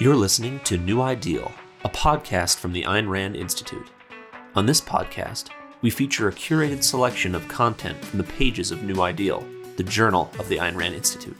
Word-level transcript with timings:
You're 0.00 0.16
listening 0.16 0.58
to 0.60 0.78
New 0.78 1.02
Ideal, 1.02 1.52
a 1.84 1.90
podcast 1.90 2.56
from 2.56 2.72
the 2.72 2.84
Ayn 2.84 3.10
Rand 3.10 3.36
Institute. 3.36 3.88
On 4.54 4.64
this 4.64 4.80
podcast, 4.80 5.50
we 5.82 5.90
feature 5.90 6.26
a 6.26 6.32
curated 6.32 6.82
selection 6.82 7.34
of 7.34 7.46
content 7.48 8.02
from 8.02 8.16
the 8.16 8.24
pages 8.24 8.70
of 8.70 8.82
New 8.82 9.02
Ideal, 9.02 9.46
the 9.76 9.82
journal 9.82 10.30
of 10.38 10.48
the 10.48 10.56
Ayn 10.56 10.74
Rand 10.74 10.94
Institute. 10.94 11.36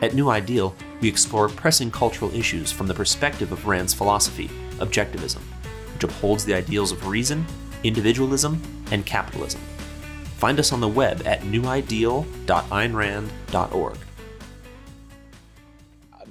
At 0.00 0.14
New 0.14 0.30
Ideal, 0.30 0.74
we 1.02 1.08
explore 1.08 1.50
pressing 1.50 1.90
cultural 1.90 2.34
issues 2.34 2.72
from 2.72 2.86
the 2.86 2.94
perspective 2.94 3.52
of 3.52 3.66
Rand's 3.66 3.92
philosophy, 3.92 4.48
objectivism, 4.78 5.42
which 5.92 6.04
upholds 6.04 6.46
the 6.46 6.54
ideals 6.54 6.92
of 6.92 7.06
reason, 7.06 7.44
individualism, 7.84 8.62
and 8.90 9.04
capitalism. 9.04 9.60
Find 10.38 10.58
us 10.58 10.72
on 10.72 10.80
the 10.80 10.88
web 10.88 11.26
at 11.26 11.42
newideal.aynrand.org. 11.42 13.98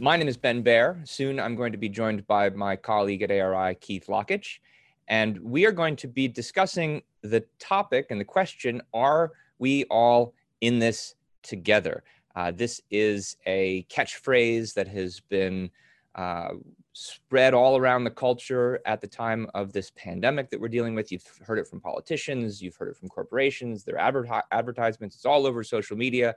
My 0.03 0.17
name 0.17 0.27
is 0.27 0.35
Ben 0.35 0.63
Bayer. 0.63 0.99
Soon 1.03 1.39
I'm 1.39 1.55
going 1.55 1.71
to 1.73 1.77
be 1.77 1.87
joined 1.87 2.25
by 2.25 2.49
my 2.49 2.75
colleague 2.75 3.21
at 3.21 3.29
ARI, 3.29 3.75
Keith 3.75 4.07
Lockitch, 4.07 4.59
and 5.07 5.39
we 5.39 5.63
are 5.67 5.71
going 5.71 5.95
to 5.97 6.07
be 6.07 6.27
discussing 6.27 7.03
the 7.21 7.45
topic 7.59 8.07
and 8.09 8.19
the 8.19 8.25
question 8.25 8.81
Are 8.95 9.31
we 9.59 9.83
all 9.91 10.33
in 10.61 10.79
this 10.79 11.13
together? 11.43 12.03
Uh, 12.35 12.49
this 12.49 12.81
is 12.89 13.37
a 13.45 13.85
catchphrase 13.91 14.73
that 14.73 14.87
has 14.87 15.19
been 15.19 15.69
uh, 16.15 16.53
spread 16.93 17.53
all 17.53 17.77
around 17.77 18.03
the 18.03 18.09
culture 18.09 18.81
at 18.87 19.01
the 19.01 19.07
time 19.07 19.47
of 19.53 19.71
this 19.71 19.91
pandemic 19.91 20.49
that 20.49 20.59
we're 20.59 20.67
dealing 20.67 20.95
with. 20.95 21.11
You've 21.11 21.27
heard 21.45 21.59
it 21.59 21.67
from 21.67 21.79
politicians, 21.79 22.59
you've 22.59 22.75
heard 22.75 22.89
it 22.89 22.97
from 22.97 23.07
corporations, 23.07 23.83
their 23.83 23.99
adver- 23.99 24.41
advertisements, 24.51 25.15
it's 25.15 25.27
all 25.27 25.45
over 25.45 25.63
social 25.63 25.95
media. 25.95 26.35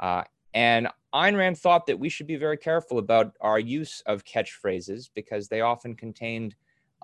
Uh, 0.00 0.24
and 0.54 0.88
Ayn 1.14 1.36
Rand 1.36 1.58
thought 1.58 1.86
that 1.86 1.98
we 1.98 2.08
should 2.08 2.26
be 2.26 2.36
very 2.36 2.56
careful 2.56 2.98
about 2.98 3.34
our 3.40 3.58
use 3.58 4.02
of 4.06 4.24
catchphrases 4.24 5.10
because 5.14 5.48
they 5.48 5.60
often 5.60 5.94
contained 5.94 6.54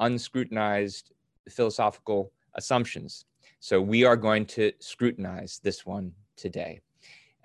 unscrutinized 0.01 1.13
philosophical 1.51 2.33
assumptions. 2.55 3.25
So 3.61 3.81
we 3.81 4.05
are 4.05 4.17
going 4.17 4.47
to 4.47 4.73
scrutinize 4.81 5.61
this 5.63 5.85
one 5.85 6.13
today. 6.37 6.81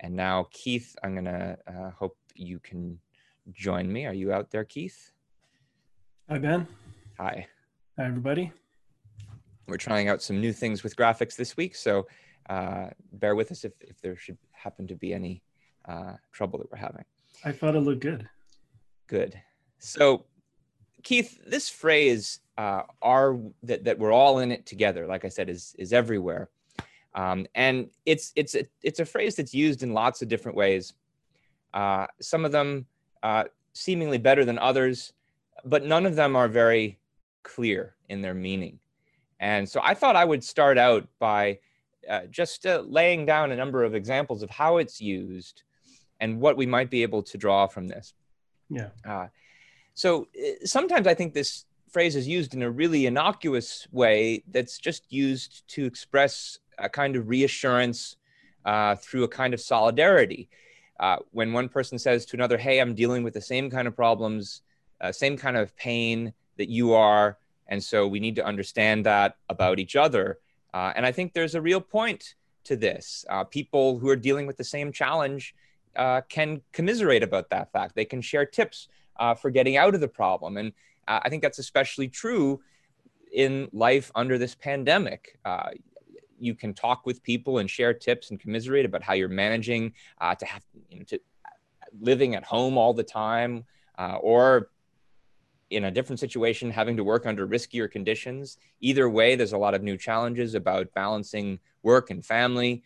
And 0.00 0.14
now, 0.14 0.46
Keith, 0.50 0.94
I'm 1.02 1.14
going 1.14 1.24
to 1.24 1.56
uh, 1.66 1.90
hope 1.90 2.16
you 2.34 2.58
can 2.60 2.98
join 3.52 3.92
me. 3.92 4.06
Are 4.06 4.14
you 4.14 4.32
out 4.32 4.50
there, 4.50 4.64
Keith? 4.64 5.12
Hi, 6.28 6.38
Ben. 6.38 6.66
Hi. 7.18 7.46
Hi, 7.98 8.04
everybody. 8.06 8.52
We're 9.66 9.76
trying 9.76 10.08
out 10.08 10.22
some 10.22 10.40
new 10.40 10.52
things 10.52 10.82
with 10.82 10.96
graphics 10.96 11.36
this 11.36 11.56
week, 11.56 11.74
so 11.74 12.06
uh, 12.50 12.88
bear 13.12 13.34
with 13.34 13.50
us 13.50 13.64
if, 13.64 13.72
if 13.80 14.00
there 14.00 14.16
should 14.16 14.36
happen 14.52 14.86
to 14.88 14.94
be 14.94 15.14
any 15.14 15.42
uh, 15.86 16.14
trouble 16.32 16.58
that 16.58 16.70
we're 16.70 16.78
having. 16.78 17.04
I 17.44 17.52
thought 17.52 17.76
it 17.76 17.80
looked 17.80 18.00
good. 18.00 18.28
Good. 19.06 19.40
So, 19.78 20.24
Keith, 21.02 21.40
this 21.46 21.68
phrase 21.68 22.40
uh, 22.56 22.82
"are 23.02 23.38
that, 23.62 23.84
that 23.84 23.98
we're 23.98 24.12
all 24.12 24.38
in 24.38 24.50
it 24.50 24.66
together," 24.66 25.06
like 25.06 25.24
I 25.24 25.28
said, 25.28 25.48
is 25.48 25.74
is 25.78 25.92
everywhere, 25.92 26.48
um, 27.14 27.46
and 27.54 27.90
it's 28.06 28.32
it's 28.34 28.54
a, 28.54 28.64
it's 28.82 29.00
a 29.00 29.04
phrase 29.04 29.36
that's 29.36 29.54
used 29.54 29.82
in 29.82 29.92
lots 29.92 30.22
of 30.22 30.28
different 30.28 30.56
ways. 30.56 30.94
Uh, 31.74 32.06
some 32.20 32.44
of 32.44 32.52
them 32.52 32.86
uh, 33.22 33.44
seemingly 33.72 34.18
better 34.18 34.44
than 34.44 34.58
others, 34.58 35.12
but 35.64 35.84
none 35.84 36.06
of 36.06 36.16
them 36.16 36.36
are 36.36 36.48
very 36.48 36.98
clear 37.42 37.94
in 38.08 38.22
their 38.22 38.34
meaning. 38.34 38.78
And 39.40 39.68
so 39.68 39.80
I 39.82 39.94
thought 39.94 40.16
I 40.16 40.24
would 40.24 40.42
start 40.42 40.78
out 40.78 41.06
by 41.18 41.58
uh, 42.08 42.26
just 42.30 42.64
uh, 42.66 42.82
laying 42.86 43.26
down 43.26 43.52
a 43.52 43.56
number 43.56 43.84
of 43.84 43.94
examples 43.94 44.42
of 44.42 44.50
how 44.50 44.78
it's 44.78 45.00
used 45.00 45.64
and 46.20 46.40
what 46.40 46.56
we 46.56 46.66
might 46.66 46.90
be 46.90 47.02
able 47.02 47.22
to 47.22 47.38
draw 47.38 47.66
from 47.66 47.88
this. 47.88 48.14
Yeah. 48.70 48.88
Uh, 49.04 49.28
so 49.94 50.28
uh, 50.36 50.64
sometimes 50.64 51.06
I 51.06 51.14
think 51.14 51.34
this 51.34 51.64
phrase 51.90 52.16
is 52.16 52.26
used 52.26 52.54
in 52.54 52.62
a 52.62 52.70
really 52.70 53.06
innocuous 53.06 53.86
way 53.92 54.42
that's 54.50 54.78
just 54.78 55.12
used 55.12 55.66
to 55.68 55.84
express 55.84 56.58
a 56.78 56.88
kind 56.88 57.14
of 57.14 57.28
reassurance 57.28 58.16
uh, 58.64 58.96
through 58.96 59.24
a 59.24 59.28
kind 59.28 59.54
of 59.54 59.60
solidarity. 59.60 60.48
Uh, 60.98 61.16
when 61.32 61.52
one 61.52 61.68
person 61.68 61.98
says 61.98 62.24
to 62.26 62.36
another, 62.36 62.58
Hey, 62.58 62.80
I'm 62.80 62.94
dealing 62.94 63.22
with 63.22 63.34
the 63.34 63.40
same 63.40 63.70
kind 63.70 63.86
of 63.86 63.94
problems, 63.94 64.62
uh, 65.00 65.12
same 65.12 65.36
kind 65.36 65.56
of 65.56 65.76
pain 65.76 66.32
that 66.56 66.68
you 66.68 66.94
are. 66.94 67.38
And 67.68 67.82
so 67.82 68.06
we 68.06 68.20
need 68.20 68.36
to 68.36 68.44
understand 68.44 69.06
that 69.06 69.36
about 69.48 69.78
each 69.78 69.96
other. 69.96 70.38
Uh, 70.72 70.92
and 70.96 71.06
I 71.06 71.12
think 71.12 71.32
there's 71.32 71.54
a 71.54 71.60
real 71.60 71.80
point 71.80 72.34
to 72.64 72.76
this. 72.76 73.24
Uh, 73.28 73.44
people 73.44 73.98
who 73.98 74.08
are 74.08 74.16
dealing 74.16 74.46
with 74.46 74.56
the 74.56 74.64
same 74.64 74.92
challenge 74.92 75.54
uh, 75.96 76.22
can 76.28 76.60
commiserate 76.72 77.22
about 77.22 77.50
that 77.50 77.72
fact. 77.72 77.94
They 77.94 78.04
can 78.04 78.20
share 78.20 78.46
tips 78.46 78.88
uh, 79.18 79.34
for 79.34 79.50
getting 79.50 79.76
out 79.76 79.94
of 79.94 80.00
the 80.00 80.08
problem. 80.08 80.56
And 80.56 80.72
uh, 81.06 81.20
I 81.22 81.28
think 81.28 81.42
that's 81.42 81.58
especially 81.58 82.08
true 82.08 82.60
in 83.32 83.68
life 83.72 84.10
under 84.14 84.38
this 84.38 84.54
pandemic. 84.54 85.38
Uh, 85.44 85.70
you 86.38 86.54
can 86.54 86.74
talk 86.74 87.06
with 87.06 87.22
people 87.22 87.58
and 87.58 87.70
share 87.70 87.94
tips 87.94 88.30
and 88.30 88.40
commiserate 88.40 88.84
about 88.84 89.02
how 89.02 89.14
you're 89.14 89.28
managing 89.28 89.92
uh, 90.20 90.34
to 90.34 90.46
have 90.46 90.62
you 90.90 90.98
know, 90.98 91.04
to 91.04 91.20
living 92.00 92.34
at 92.34 92.44
home 92.44 92.76
all 92.76 92.92
the 92.92 93.04
time, 93.04 93.64
uh, 93.98 94.16
or 94.20 94.70
in 95.70 95.84
a 95.84 95.90
different 95.90 96.20
situation, 96.20 96.70
having 96.70 96.96
to 96.96 97.04
work 97.04 97.24
under 97.26 97.46
riskier 97.46 97.90
conditions. 97.90 98.58
Either 98.80 99.08
way, 99.08 99.34
there's 99.36 99.52
a 99.52 99.58
lot 99.58 99.74
of 99.74 99.82
new 99.82 99.96
challenges 99.96 100.54
about 100.54 100.92
balancing 100.94 101.58
work 101.82 102.10
and 102.10 102.24
family, 102.24 102.82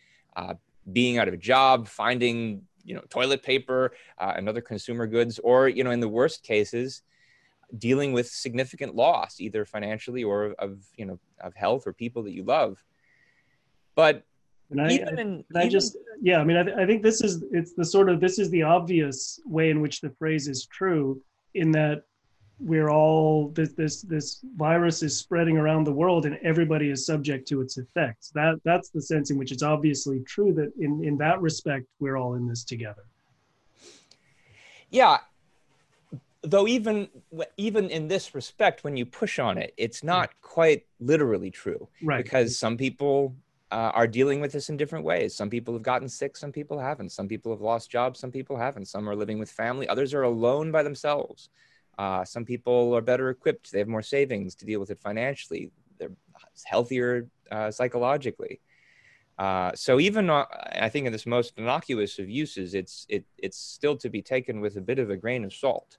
being 0.93 1.17
out 1.17 1.27
of 1.27 1.33
a 1.33 1.37
job, 1.37 1.87
finding 1.87 2.61
you 2.89 2.95
know 2.95 3.03
toilet 3.09 3.43
paper 3.43 3.93
uh, 4.17 4.33
and 4.35 4.49
other 4.49 4.61
consumer 4.61 5.05
goods 5.05 5.39
or 5.43 5.69
you 5.69 5.83
know 5.83 5.91
in 5.91 5.99
the 5.99 6.09
worst 6.09 6.43
cases 6.43 7.03
dealing 7.77 8.13
with 8.13 8.27
significant 8.27 8.95
loss 8.95 9.39
either 9.39 9.63
financially 9.63 10.23
or 10.23 10.55
of 10.57 10.79
you 10.95 11.05
know 11.05 11.19
of 11.39 11.53
health 11.53 11.85
or 11.85 11.93
people 11.93 12.23
that 12.23 12.33
you 12.33 12.43
love. 12.43 12.83
But 13.95 14.23
and 14.71 14.81
I, 14.81 14.89
even 14.89 15.19
in, 15.19 15.43
I 15.55 15.59
even, 15.59 15.69
just 15.69 15.97
yeah 16.21 16.39
i 16.39 16.43
mean 16.43 16.57
I, 16.57 16.63
th- 16.63 16.77
I 16.77 16.85
think 16.85 17.01
this 17.01 17.21
is 17.21 17.43
it's 17.51 17.73
the 17.73 17.85
sort 17.85 18.09
of 18.09 18.19
this 18.19 18.37
is 18.37 18.49
the 18.49 18.63
obvious 18.63 19.39
way 19.45 19.69
in 19.69 19.81
which 19.81 20.01
the 20.01 20.11
phrase 20.11 20.47
is 20.47 20.65
true 20.65 21.21
in 21.53 21.71
that 21.71 22.03
we're 22.59 22.89
all 22.89 23.49
this 23.49 23.73
this 23.73 24.01
this 24.01 24.41
virus 24.57 25.01
is 25.01 25.17
spreading 25.17 25.57
around 25.57 25.85
the 25.85 25.93
world 25.93 26.25
and 26.25 26.37
everybody 26.43 26.89
is 26.89 27.05
subject 27.05 27.47
to 27.47 27.61
its 27.61 27.77
effects. 27.77 28.31
That 28.31 28.59
that's 28.65 28.89
the 28.89 29.01
sense 29.01 29.31
in 29.31 29.37
which 29.37 29.51
it's 29.51 29.63
obviously 29.63 30.21
true 30.21 30.53
that 30.53 30.71
in 30.77 31.03
in 31.03 31.17
that 31.17 31.41
respect 31.41 31.85
we're 31.99 32.17
all 32.17 32.35
in 32.35 32.47
this 32.47 32.63
together. 32.63 33.03
Yeah. 34.89 35.19
Though 36.41 36.67
even 36.67 37.07
even 37.57 37.89
in 37.89 38.07
this 38.07 38.35
respect 38.35 38.83
when 38.83 38.97
you 38.97 39.05
push 39.05 39.39
on 39.39 39.57
it 39.57 39.73
it's 39.77 40.03
not 40.03 40.29
quite 40.41 40.85
literally 40.99 41.51
true. 41.51 41.87
Right. 42.03 42.23
Because 42.23 42.59
some 42.59 42.75
people 42.75 43.35
uh, 43.71 43.91
are 43.93 44.07
dealing 44.07 44.41
with 44.41 44.51
this 44.51 44.69
in 44.69 44.77
different 44.77 45.05
ways. 45.05 45.35
Some 45.35 45.49
people 45.49 45.73
have 45.75 45.83
gotten 45.83 46.09
sick 46.09 46.35
some 46.35 46.51
people 46.51 46.77
haven't. 46.77 47.11
Some 47.11 47.29
people 47.29 47.53
have 47.53 47.61
lost 47.61 47.89
jobs 47.89 48.19
some 48.19 48.31
people 48.31 48.57
haven't. 48.57 48.85
Some 48.85 49.07
are 49.07 49.15
living 49.15 49.39
with 49.39 49.49
family 49.49 49.87
others 49.87 50.13
are 50.13 50.23
alone 50.23 50.71
by 50.71 50.83
themselves 50.83 51.49
uh, 51.99 52.23
some 52.23 52.45
people 52.45 52.95
are 52.95 53.01
better 53.01 53.29
equipped. 53.29 53.73
They 53.73 53.79
have 53.79 53.89
more 53.89 54.01
savings 54.01 54.55
to 54.55 54.65
deal 54.65 54.79
with 54.79 54.89
it 54.89 55.01
financially. 55.01 55.69
They're 55.97 56.13
healthier 56.63 57.27
uh, 57.51 57.71
psychologically. 57.71 58.61
Uh, 59.37 59.71
so 59.75 59.99
even 59.99 60.29
uh, 60.29 60.45
I 60.71 60.87
think 60.87 61.07
in 61.07 61.11
this 61.11 61.25
most 61.25 61.53
innocuous 61.57 62.17
of 62.17 62.29
uses, 62.29 62.73
it's 62.73 63.05
it, 63.09 63.25
it's 63.37 63.57
still 63.57 63.97
to 63.97 64.09
be 64.09 64.21
taken 64.21 64.61
with 64.61 64.77
a 64.77 64.81
bit 64.81 64.97
of 64.97 65.09
a 65.09 65.17
grain 65.17 65.43
of 65.43 65.53
salt. 65.53 65.97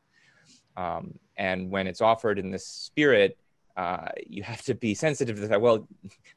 Um, 0.75 1.19
and 1.37 1.71
when 1.71 1.87
it's 1.87 2.01
offered 2.01 2.39
in 2.39 2.51
this 2.51 2.67
spirit, 2.67 3.37
uh, 3.77 4.09
you 4.27 4.43
have 4.43 4.63
to 4.63 4.75
be 4.75 4.95
sensitive 5.07 5.37
to 5.37 5.49
that. 5.49 5.61
Well, 5.61 5.87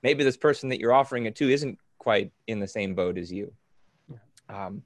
maybe 0.02 0.26
this 0.26 0.38
person 0.38 0.68
that 0.70 0.80
you're 0.82 0.94
offering 0.94 1.26
it 1.26 1.38
to 1.38 1.50
isn't 1.50 1.80
quite 2.00 2.34
in 2.48 2.60
the 2.60 2.68
same 2.68 2.96
boat 2.96 3.18
as 3.18 3.32
you. 3.32 3.54
Um, 4.50 4.84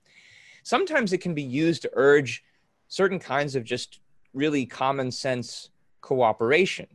sometimes 0.62 1.14
it 1.14 1.18
can 1.18 1.34
be 1.34 1.42
used 1.42 1.82
to 1.82 1.90
urge 1.94 2.44
certain 2.90 3.18
kinds 3.18 3.56
of 3.56 3.64
just 3.64 4.02
really 4.34 4.66
common 4.66 5.12
sense 5.12 5.70
cooperation, 6.02 6.88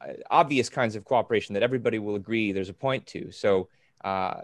uh, 0.00 0.14
obvious 0.30 0.68
kinds 0.68 0.96
of 0.96 1.04
cooperation 1.04 1.54
that 1.54 1.62
everybody 1.62 1.98
will 1.98 2.16
agree 2.16 2.52
there's 2.52 2.68
a 2.68 2.74
point 2.74 3.06
to. 3.06 3.30
So 3.30 3.68
uh, 4.04 4.40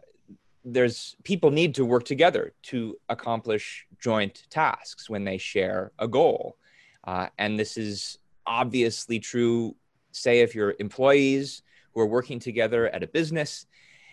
there's 0.64 1.16
people 1.24 1.50
need 1.50 1.74
to 1.76 1.84
work 1.84 2.04
together 2.04 2.52
to 2.64 2.96
accomplish 3.08 3.86
joint 4.00 4.44
tasks 4.50 5.08
when 5.08 5.24
they 5.24 5.38
share 5.38 5.92
a 5.98 6.08
goal. 6.08 6.56
Uh, 7.04 7.28
and 7.38 7.58
this 7.58 7.76
is 7.76 8.18
obviously 8.46 9.18
true, 9.18 9.74
say, 10.12 10.40
if 10.40 10.54
you're 10.54 10.74
employees 10.78 11.62
who 11.94 12.00
are 12.00 12.06
working 12.06 12.38
together 12.38 12.88
at 12.88 13.02
a 13.02 13.06
business, 13.06 13.66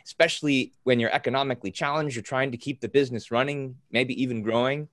especially 0.05 0.73
when 0.83 0.99
you're 0.99 1.13
economically 1.13 1.71
challenged, 1.71 2.15
you're 2.15 2.23
trying 2.23 2.51
to 2.51 2.57
keep 2.57 2.81
the 2.81 2.89
business 2.89 3.31
running, 3.31 3.75
maybe 3.91 4.21
even 4.21 4.41
growing 4.41 4.87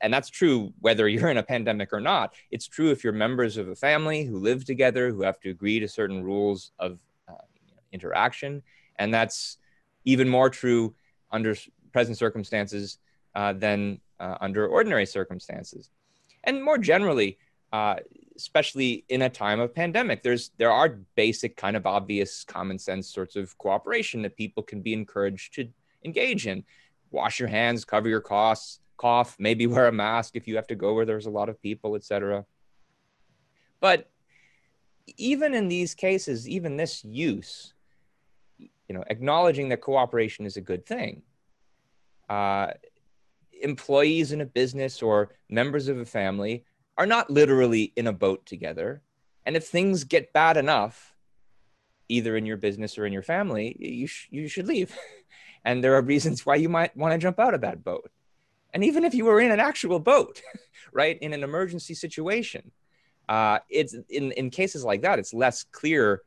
and 0.00 0.12
that's 0.12 0.30
true 0.30 0.72
whether 0.80 1.08
you're 1.12 1.30
in 1.30 1.38
a 1.38 1.42
pandemic 1.42 1.92
or 1.92 2.00
not. 2.00 2.34
It's 2.50 2.66
true 2.66 2.90
if 2.90 3.04
you're 3.04 3.12
members 3.12 3.56
of 3.56 3.68
a 3.68 3.76
family 3.76 4.24
who 4.24 4.38
live 4.38 4.64
together, 4.64 5.10
who 5.10 5.22
have 5.22 5.40
to 5.40 5.50
agree 5.50 5.80
to 5.80 5.88
certain 5.88 6.22
rules 6.22 6.72
of 6.78 6.98
uh, 7.28 7.34
interaction. 7.92 8.62
And 8.98 9.12
that's 9.12 9.58
even 10.04 10.28
more 10.28 10.50
true 10.50 10.94
under 11.30 11.54
present 11.92 12.16
circumstances 12.16 12.98
uh, 13.34 13.52
than 13.52 14.00
uh, 14.18 14.36
under 14.40 14.66
ordinary 14.66 15.06
circumstances. 15.06 15.90
And 16.44 16.64
more 16.64 16.78
generally, 16.78 17.38
uh, 17.72 17.96
especially 18.36 19.04
in 19.08 19.22
a 19.22 19.28
time 19.28 19.60
of 19.60 19.74
pandemic. 19.74 20.22
There's 20.22 20.52
there 20.58 20.70
are 20.70 21.00
basic 21.16 21.56
kind 21.56 21.76
of 21.76 21.86
obvious 21.86 22.44
common 22.44 22.78
sense 22.78 23.12
sorts 23.12 23.36
of 23.36 23.56
cooperation 23.58 24.22
that 24.22 24.36
people 24.36 24.62
can 24.62 24.80
be 24.80 24.92
encouraged 24.92 25.54
to 25.54 25.68
engage 26.04 26.46
in. 26.46 26.64
Wash 27.10 27.40
your 27.40 27.48
hands, 27.48 27.84
cover 27.84 28.08
your 28.08 28.20
coughs, 28.20 28.78
cough, 28.98 29.36
maybe 29.38 29.66
wear 29.66 29.88
a 29.88 29.92
mask 29.92 30.36
if 30.36 30.46
you 30.46 30.56
have 30.56 30.66
to 30.66 30.74
go 30.74 30.92
where 30.92 31.06
there's 31.06 31.26
a 31.26 31.30
lot 31.30 31.48
of 31.48 31.62
people, 31.62 31.96
etc. 31.96 32.44
But 33.80 34.10
even 35.16 35.54
in 35.54 35.68
these 35.68 35.94
cases, 35.94 36.46
even 36.48 36.76
this 36.76 37.04
use, 37.04 37.72
you 38.58 38.94
know, 38.94 39.04
acknowledging 39.08 39.70
that 39.70 39.80
cooperation 39.80 40.44
is 40.44 40.56
a 40.56 40.60
good 40.60 40.84
thing. 40.84 41.22
Uh, 42.28 42.72
employees 43.62 44.32
in 44.32 44.40
a 44.40 44.46
business 44.46 45.02
or 45.02 45.30
members 45.48 45.88
of 45.88 45.98
a 45.98 46.04
family 46.04 46.64
are 46.96 47.06
not 47.06 47.30
literally 47.30 47.92
in 47.96 48.06
a 48.06 48.12
boat 48.12 48.44
together. 48.44 49.02
And 49.46 49.56
if 49.56 49.66
things 49.66 50.04
get 50.04 50.32
bad 50.32 50.56
enough, 50.56 51.14
either 52.08 52.36
in 52.36 52.46
your 52.46 52.56
business 52.56 52.98
or 52.98 53.06
in 53.06 53.12
your 53.12 53.22
family, 53.22 53.76
you, 53.78 54.06
sh- 54.06 54.28
you 54.30 54.48
should 54.48 54.66
leave. 54.66 54.96
and 55.64 55.82
there 55.82 55.94
are 55.94 56.02
reasons 56.02 56.44
why 56.44 56.56
you 56.56 56.68
might 56.68 56.96
want 56.96 57.12
to 57.12 57.18
jump 57.18 57.38
out 57.38 57.54
of 57.54 57.60
that 57.62 57.84
boat. 57.84 58.10
And 58.74 58.84
even 58.84 59.04
if 59.04 59.14
you 59.14 59.24
were 59.24 59.40
in 59.40 59.50
an 59.50 59.60
actual 59.60 59.98
boat, 59.98 60.42
right, 60.92 61.18
in 61.20 61.32
an 61.32 61.42
emergency 61.42 61.94
situation, 61.94 62.70
uh, 63.28 63.58
it's 63.68 63.94
in, 64.08 64.32
in 64.32 64.50
cases 64.50 64.84
like 64.84 65.02
that, 65.02 65.18
it's 65.18 65.34
less 65.34 65.64
clear 65.64 66.22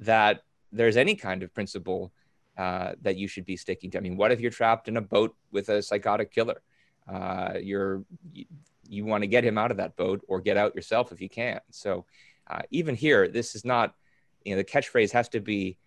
that 0.00 0.42
there's 0.72 0.96
any 0.96 1.14
kind 1.14 1.42
of 1.42 1.52
principle 1.52 2.12
uh, 2.56 2.92
that 3.02 3.16
you 3.16 3.28
should 3.28 3.44
be 3.46 3.56
sticking 3.56 3.90
to. 3.90 3.98
I 3.98 4.00
mean, 4.00 4.16
what 4.16 4.32
if 4.32 4.40
you're 4.40 4.50
trapped 4.50 4.88
in 4.88 4.96
a 4.96 5.00
boat 5.00 5.34
with 5.52 5.68
a 5.68 5.82
psychotic 5.82 6.32
killer? 6.32 6.62
Uh, 7.08 7.54
you're 7.60 8.04
you, 8.32 8.44
you 8.88 9.04
want 9.04 9.22
to 9.22 9.26
get 9.26 9.44
him 9.44 9.56
out 9.56 9.70
of 9.70 9.76
that 9.78 9.96
boat 9.96 10.20
or 10.28 10.40
get 10.40 10.56
out 10.56 10.74
yourself 10.74 11.12
if 11.12 11.20
you 11.20 11.28
can. 11.28 11.60
So 11.70 12.04
uh, 12.48 12.62
even 12.70 12.94
here, 12.94 13.28
this 13.28 13.54
is 13.54 13.64
not 13.64 13.94
you 14.44 14.52
know 14.52 14.58
the 14.58 14.64
catchphrase 14.64 15.12
has 15.12 15.28
to 15.30 15.40
be 15.40 15.78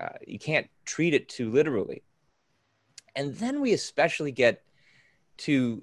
uh, 0.00 0.16
you 0.26 0.38
can't 0.38 0.68
treat 0.84 1.14
it 1.14 1.28
too 1.28 1.50
literally. 1.50 2.02
And 3.16 3.34
then 3.34 3.60
we 3.60 3.72
especially 3.72 4.30
get 4.30 4.62
to 5.38 5.82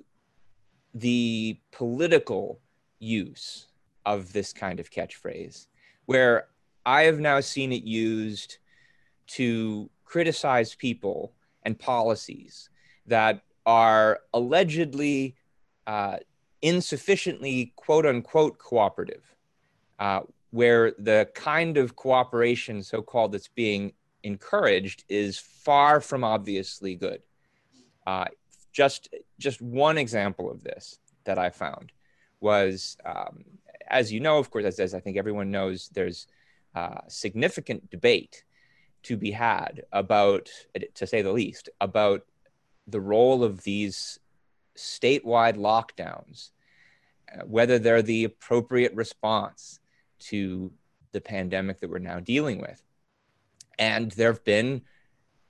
the 0.94 1.60
political 1.72 2.60
use 3.00 3.68
of 4.06 4.32
this 4.34 4.54
kind 4.54 4.80
of 4.80 4.92
catchphrase, 4.92 5.68
where 6.06 6.48
I 6.86 7.04
have 7.04 7.20
now 7.20 7.40
seen 7.40 7.72
it 7.72 7.84
used 7.84 8.60
to 9.28 9.90
criticize 10.04 10.76
people 10.76 11.34
and 11.64 11.78
policies 11.78 12.70
that 13.08 13.42
are 13.66 14.20
allegedly 14.34 15.36
uh, 15.88 16.18
insufficiently 16.62 17.74
quote 17.76 18.06
unquote 18.06 18.58
cooperative, 18.60 19.24
uh, 20.00 20.22
where 20.52 20.92
the 21.00 21.30
kind 21.34 21.78
of 21.78 21.96
cooperation, 21.96 22.84
so 22.84 23.02
called, 23.02 23.32
that's 23.32 23.48
being 23.48 23.92
encouraged 24.24 25.04
is 25.10 25.38
far 25.38 26.00
from 26.00 26.24
obviously 26.24 26.96
good. 26.96 27.22
Uh, 28.06 28.26
just, 28.76 29.08
just 29.40 29.62
one 29.62 29.98
example 29.98 30.52
of 30.52 30.62
this 30.62 31.00
that 31.24 31.40
I 31.40 31.50
found 31.50 31.94
was, 32.42 32.98
um, 33.06 33.46
as 33.88 34.12
you 34.12 34.20
know, 34.20 34.38
of 34.38 34.52
course, 34.52 34.66
as, 34.66 34.80
as 34.82 34.94
I 34.94 35.00
think 35.00 35.16
everyone 35.16 35.50
knows, 35.50 35.90
there's 35.94 36.28
uh, 36.76 37.00
significant 37.08 37.90
debate 37.90 38.44
to 39.04 39.16
be 39.16 39.32
had 39.32 39.84
about, 39.94 40.50
to 40.96 41.08
say 41.08 41.22
the 41.22 41.32
least, 41.32 41.70
about 41.80 42.26
the 42.86 43.00
role 43.00 43.46
of 43.46 43.64
these 43.64 44.20
statewide 44.76 45.56
lockdowns, 45.56 46.52
uh, 47.34 47.46
whether 47.46 47.80
they're 47.80 48.02
the 48.02 48.26
appropriate 48.26 48.94
response 48.94 49.80
to 50.20 50.70
the 51.14 51.22
pandemic 51.22 51.80
that 51.80 51.90
we're 51.90 52.00
now 52.00 52.20
dealing 52.20 52.60
with. 52.60 52.84
And 53.80 54.12
there 54.12 54.34
have 54.34 54.44
been 54.44 54.82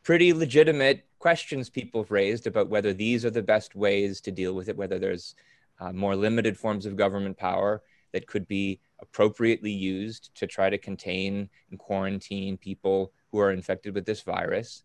pretty 0.03 0.31
legitimate 0.31 1.05
questions 1.25 1.71
people 1.71 2.03
have 2.03 2.11
raised 2.11 2.45
about 2.45 2.69
whether 2.69 2.93
these 2.93 3.25
are 3.25 3.31
the 3.31 3.41
best 3.41 3.73
ways 3.73 4.21
to 4.21 4.29
deal 4.29 4.53
with 4.53 4.69
it, 4.69 4.77
whether 4.77 4.99
there's 4.99 5.33
uh, 5.79 5.91
more 5.91 6.15
limited 6.15 6.55
forms 6.55 6.85
of 6.85 6.95
government 6.95 7.35
power 7.35 7.81
that 8.13 8.27
could 8.27 8.47
be 8.47 8.79
appropriately 8.99 9.71
used 9.71 10.29
to 10.35 10.45
try 10.45 10.69
to 10.69 10.77
contain 10.77 11.49
and 11.71 11.79
quarantine 11.79 12.57
people 12.57 13.11
who 13.31 13.39
are 13.39 13.51
infected 13.51 13.95
with 13.95 14.05
this 14.05 14.21
virus. 14.21 14.83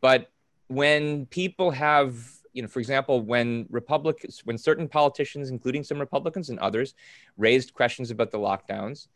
But 0.00 0.30
when 0.68 1.26
people 1.26 1.70
have, 1.70 2.16
you 2.54 2.62
know, 2.62 2.68
for 2.68 2.78
example, 2.78 3.20
when 3.20 3.66
Republicans, 3.68 4.40
when 4.46 4.56
certain 4.56 4.88
politicians, 4.88 5.50
including 5.50 5.84
some 5.84 5.98
Republicans 6.00 6.48
and 6.48 6.58
others, 6.60 6.94
raised 7.36 7.74
questions 7.74 8.10
about 8.10 8.30
the 8.30 8.38
lockdowns 8.38 9.08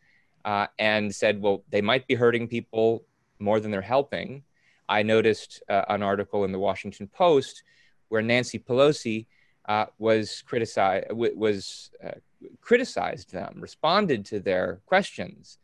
uh, 0.45 0.67
and 0.77 1.15
said, 1.15 1.41
well, 1.41 1.63
they 1.71 1.81
might 1.81 2.05
be 2.07 2.13
hurting 2.13 2.47
people 2.47 3.05
more 3.39 3.59
than 3.59 3.71
they're 3.71 3.81
helping. 3.81 4.43
I 4.89 5.03
noticed 5.03 5.63
uh, 5.69 5.85
an 5.87 6.03
article 6.03 6.43
in 6.43 6.51
the 6.51 6.59
Washington 6.59 7.07
Post 7.07 7.63
where 8.09 8.23
Nancy 8.23 8.57
Pelosi 8.57 9.27
uh, 9.67 9.85
was 9.99 10.41
criticized 10.47 11.05
was 11.11 11.91
uh, 12.03 12.11
criticized 12.59 13.31
them, 13.31 13.57
responded 13.59 14.25
to 14.25 14.39
their 14.39 14.81
questions 14.87 15.59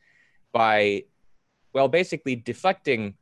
by, 0.53 1.03
well, 1.73 1.87
basically 1.87 2.35
deflecting 2.35 3.15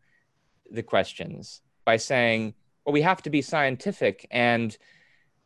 the 0.70 0.84
questions 0.84 1.62
by 1.86 1.98
saying, 1.98 2.54
well, 2.86 2.94
we 2.94 3.02
have 3.02 3.22
to 3.22 3.30
be 3.30 3.42
scientific 3.42 4.28
and 4.30 4.78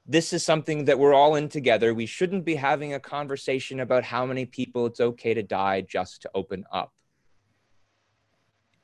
this 0.09 0.31
is 0.31 0.43
something 0.43 0.85
that 0.85 0.97
we're 0.97 1.13
all 1.13 1.35
in 1.35 1.49
together. 1.49 1.93
We 1.93 2.05
shouldn't 2.05 2.45
be 2.45 2.55
having 2.55 2.93
a 2.93 2.99
conversation 2.99 3.81
about 3.81 4.05
how 4.05 4.25
many 4.25 4.45
people 4.45 4.85
it's 4.85 5.01
okay 5.01 5.33
to 5.33 5.43
die 5.43 5.81
just 5.81 6.21
to 6.21 6.31
open 6.33 6.63
up. 6.71 6.93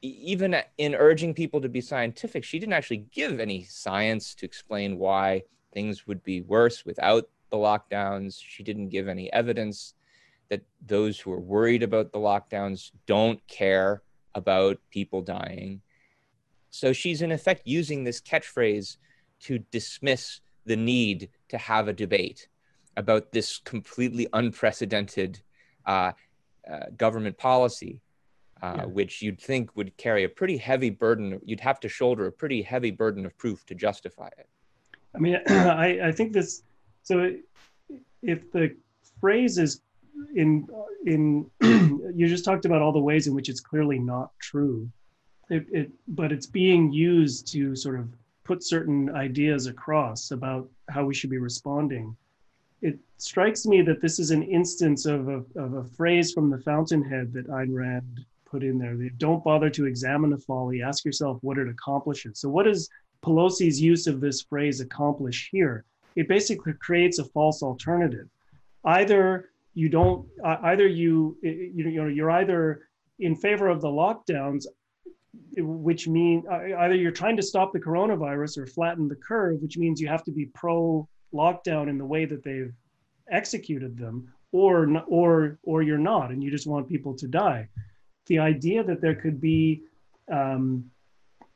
Even 0.05 0.57
in 0.77 0.95
urging 0.95 1.33
people 1.33 1.61
to 1.61 1.69
be 1.69 1.79
scientific, 1.79 2.43
she 2.43 2.59
didn't 2.59 2.73
actually 2.73 3.05
give 3.13 3.39
any 3.39 3.63
science 3.63 4.35
to 4.35 4.45
explain 4.45 4.99
why 4.99 5.43
things 5.73 6.05
would 6.05 6.21
be 6.23 6.41
worse 6.41 6.85
without 6.85 7.29
the 7.51 7.57
lockdowns. 7.57 8.37
She 8.45 8.63
didn't 8.63 8.89
give 8.89 9.07
any 9.07 9.31
evidence 9.31 9.93
that 10.49 10.61
those 10.85 11.19
who 11.19 11.31
are 11.31 11.39
worried 11.39 11.83
about 11.83 12.11
the 12.11 12.19
lockdowns 12.19 12.91
don't 13.07 13.39
care 13.47 14.03
about 14.35 14.77
people 14.89 15.21
dying. 15.21 15.81
So 16.69 16.91
she's 16.91 17.21
in 17.21 17.31
effect 17.31 17.61
using 17.65 18.03
this 18.03 18.19
catchphrase 18.19 18.97
to 19.41 19.59
dismiss 19.71 20.41
the 20.65 20.75
need 20.75 21.29
to 21.49 21.57
have 21.57 21.87
a 21.87 21.93
debate 21.93 22.49
about 22.97 23.31
this 23.31 23.57
completely 23.57 24.27
unprecedented 24.33 25.41
uh, 25.85 26.11
uh, 26.69 26.85
government 26.97 27.37
policy, 27.37 28.01
uh, 28.63 28.75
yeah. 28.77 28.85
which 28.85 29.21
you'd 29.21 29.41
think 29.41 29.75
would 29.75 29.95
carry 29.97 30.23
a 30.23 30.29
pretty 30.29 30.55
heavy 30.55 30.89
burden. 30.89 31.37
You'd 31.43 31.59
have 31.59 31.81
to 31.81 31.89
shoulder 31.89 32.27
a 32.27 32.31
pretty 32.31 32.61
heavy 32.61 32.91
burden 32.91 33.25
of 33.25 33.37
proof 33.37 33.65
to 33.65 33.75
justify 33.75 34.29
it. 34.37 34.47
I 35.13 35.19
mean, 35.19 35.35
I, 35.47 36.07
I 36.07 36.11
think 36.13 36.31
this 36.31 36.63
so 37.03 37.35
if 38.21 38.49
the 38.53 38.73
phrase 39.19 39.57
is 39.57 39.81
in 40.35 40.65
in 41.05 41.45
you 42.15 42.27
just 42.27 42.45
talked 42.45 42.63
about 42.63 42.81
all 42.81 42.93
the 42.93 42.99
ways 42.99 43.27
in 43.27 43.35
which 43.35 43.49
it's 43.49 43.59
clearly 43.59 43.99
not 43.99 44.31
true, 44.39 44.89
it, 45.49 45.65
it 45.69 45.91
but 46.07 46.31
it's 46.31 46.47
being 46.47 46.91
used 46.91 47.51
to 47.51 47.75
sort 47.75 47.99
of 47.99 48.07
put 48.45 48.63
certain 48.63 49.13
ideas 49.13 49.67
across 49.67 50.31
about 50.31 50.69
how 50.89 51.03
we 51.03 51.13
should 51.13 51.29
be 51.29 51.37
responding. 51.37 52.15
It 52.81 52.97
strikes 53.17 53.65
me 53.65 53.81
that 53.81 54.01
this 54.01 54.19
is 54.19 54.31
an 54.31 54.43
instance 54.43 55.05
of 55.05 55.27
a, 55.27 55.43
of 55.55 55.73
a 55.73 55.83
phrase 55.83 56.31
from 56.31 56.49
the 56.49 56.59
fountainhead 56.59 57.31
that 57.33 57.47
Ayn 57.47 57.73
Rand 57.73 58.25
put 58.53 58.63
in 58.63 58.77
there. 58.77 58.95
Don't 59.17 59.43
bother 59.43 59.69
to 59.71 59.85
examine 59.85 60.31
a 60.33 60.37
folly, 60.37 60.81
ask 60.81 61.03
yourself 61.03 61.39
what 61.41 61.57
it 61.57 61.67
accomplishes. 61.67 62.39
So, 62.39 62.49
what 62.49 62.65
does 62.65 62.89
Pelosi's 63.25 63.81
use 63.81 64.05
of 64.07 64.21
this 64.21 64.41
phrase 64.41 64.79
accomplish 64.79 65.49
here? 65.51 65.85
it 66.15 66.27
basically 66.27 66.73
creates 66.73 67.19
a 67.19 67.25
false 67.25 67.63
alternative. 67.63 68.27
Either 68.85 69.49
you 69.73 69.89
don't, 69.89 70.27
uh, 70.43 70.57
either 70.63 70.87
you, 70.87 71.37
you 71.41 71.91
know, 71.91 72.07
you're 72.07 72.31
either 72.31 72.87
in 73.19 73.35
favor 73.35 73.67
of 73.69 73.81
the 73.81 73.87
lockdowns, 73.87 74.65
which 75.57 76.07
mean 76.07 76.43
uh, 76.51 76.77
either 76.79 76.95
you're 76.95 77.11
trying 77.11 77.37
to 77.37 77.43
stop 77.43 77.73
the 77.73 77.79
coronavirus 77.79 78.57
or 78.57 78.67
flatten 78.67 79.07
the 79.07 79.15
curve, 79.15 79.61
which 79.61 79.77
means 79.77 79.99
you 79.99 80.07
have 80.07 80.23
to 80.23 80.31
be 80.31 80.45
pro 80.47 81.07
lockdown 81.33 81.89
in 81.89 81.97
the 81.97 82.05
way 82.05 82.25
that 82.25 82.43
they've 82.43 82.73
executed 83.31 83.97
them, 83.97 84.31
or 84.51 84.87
or 85.07 85.57
or 85.63 85.81
you're 85.81 85.97
not, 85.97 86.29
and 86.29 86.43
you 86.43 86.51
just 86.51 86.67
want 86.67 86.87
people 86.87 87.15
to 87.15 87.27
die. 87.27 87.67
The 88.27 88.39
idea 88.39 88.83
that 88.83 89.01
there 89.01 89.15
could 89.15 89.41
be 89.41 89.83
um, 90.31 90.89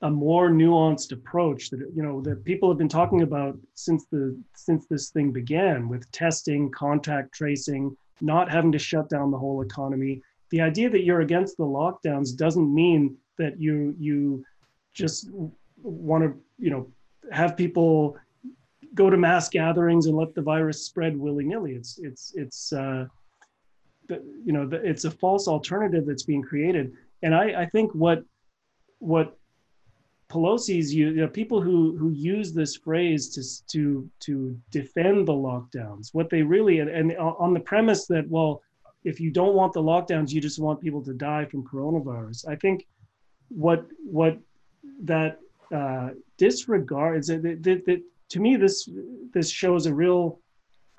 a 0.02 0.10
more 0.10 0.50
nuanced 0.50 1.12
approach 1.12 1.70
that 1.72 1.80
you 1.96 2.04
know 2.04 2.22
that 2.22 2.44
people 2.44 2.70
have 2.70 2.78
been 2.78 2.90
talking 2.90 3.24
about 3.24 3.58
since 3.74 4.06
the 4.06 4.38
since 4.54 4.86
this 4.86 5.10
thing 5.10 5.32
began 5.32 5.90
with 5.90 6.10
testing 6.12 6.70
contact 6.72 7.34
tracing 7.34 7.96
not 8.22 8.50
having 8.50 8.72
to 8.72 8.80
shut 8.80 9.10
down 9.10 9.32
the 9.32 9.38
whole 9.38 9.62
economy. 9.62 10.22
The 10.50 10.62
idea 10.62 10.90
that 10.90 11.04
you're 11.04 11.22
against 11.22 11.58
the 11.58 11.64
lockdowns 11.64 12.36
doesn't 12.36 12.74
mean 12.74 13.18
that 13.38 13.60
you 13.60 13.96
you 14.00 14.46
just 14.94 15.30
want 15.82 16.24
to 16.24 16.34
you 16.60 16.70
know 16.70 16.88
have 17.32 17.58
people 17.58 18.18
go 18.94 19.10
to 19.10 19.18
mass 19.18 19.50
gatherings 19.50 20.06
and 20.06 20.16
let 20.16 20.34
the 20.34 20.42
virus 20.42 20.84
spread 20.84 21.18
willy-nilly. 21.18 21.74
It's 21.74 22.00
it's 22.00 22.34
it's 22.36 22.74
uh 22.74 23.08
the, 24.08 24.24
you 24.46 24.54
know 24.54 24.68
the, 24.68 24.78
it's 24.78 25.06
a 25.06 25.12
false 25.12 25.48
alternative 25.48 26.06
that's 26.06 26.24
being 26.24 26.42
created. 26.42 26.94
And 27.24 27.34
i 27.34 27.64
i 27.64 27.66
think 27.66 27.92
what 27.94 28.24
what 29.00 29.38
pelosi's 30.30 30.94
you 30.94 31.12
know 31.12 31.28
people 31.28 31.62
who 31.62 31.98
who 31.98 32.12
use 32.12 32.54
this 32.54 32.76
phrase 32.76 33.30
to 33.36 33.42
to 33.74 34.10
to 34.20 34.60
defend 34.72 35.28
the 35.28 35.34
lockdowns 35.34 36.14
what 36.14 36.30
they 36.30 36.42
really 36.42 36.80
and, 36.80 36.90
and 36.90 37.18
on 37.18 37.54
the 37.54 37.60
premise 37.60 38.06
that 38.08 38.28
well 38.30 38.62
if 39.08 39.22
you 39.22 39.32
don't 39.32 39.56
want 39.56 39.72
the 39.74 39.82
lockdowns 39.82 40.32
you 40.32 40.42
just 40.42 40.60
want 40.60 40.82
people 40.82 41.02
to 41.02 41.14
die 41.14 41.46
from 41.46 41.64
coronavirus. 41.64 42.48
I 42.48 42.56
think 42.56 42.86
what 43.50 43.86
what 44.04 44.38
that 45.04 45.40
uh, 45.74 46.10
disregards 46.38 47.28
that, 47.28 47.42
that, 47.42 47.86
that 47.86 48.02
to 48.30 48.40
me 48.40 48.58
this 48.58 48.90
this 49.34 49.50
shows 49.50 49.86
a 49.86 49.94
real 49.94 50.40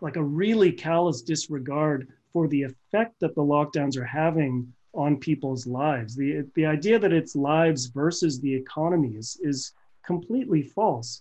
like 0.01 0.17
a 0.17 0.23
really 0.23 0.73
callous 0.73 1.21
disregard 1.23 2.09
for 2.33 2.49
the 2.49 2.63
effect 2.63 3.19
that 3.21 3.35
the 3.35 3.43
lockdowns 3.43 3.97
are 3.97 4.05
having 4.05 4.73
on 4.95 5.17
people's 5.17 5.67
lives. 5.67 6.17
The, 6.17 6.47
the 6.55 6.67
idea 6.67 6.99
that 6.99 7.13
it's 7.13 7.37
lives 7.37 7.87
versus 7.87 8.41
the 8.41 8.55
economy 8.55 9.15
is, 9.17 9.39
is 9.43 9.73
completely 10.05 10.63
false. 10.63 11.21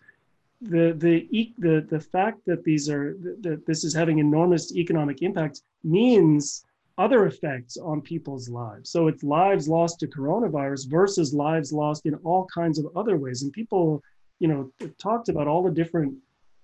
The, 0.61 0.93
the, 0.97 1.53
the, 1.59 1.85
the 1.89 1.99
fact 1.99 2.39
that 2.47 2.63
these 2.63 2.89
are 2.89 3.15
that 3.41 3.63
this 3.67 3.83
is 3.83 3.93
having 3.93 4.17
enormous 4.17 4.75
economic 4.75 5.21
impact 5.21 5.61
means 5.83 6.65
other 6.97 7.27
effects 7.27 7.77
on 7.77 8.01
people's 8.01 8.49
lives. 8.49 8.89
So 8.89 9.07
it's 9.07 9.21
lives 9.21 9.67
lost 9.67 9.99
to 9.99 10.07
coronavirus 10.07 10.89
versus 10.89 11.33
lives 11.33 11.71
lost 11.71 12.07
in 12.07 12.15
all 12.15 12.47
kinds 12.51 12.79
of 12.79 12.87
other 12.95 13.17
ways. 13.17 13.43
And 13.43 13.53
people, 13.53 14.01
you 14.39 14.47
know, 14.47 14.71
talked 14.97 15.29
about 15.29 15.47
all 15.47 15.61
the 15.61 15.69
different 15.69 16.15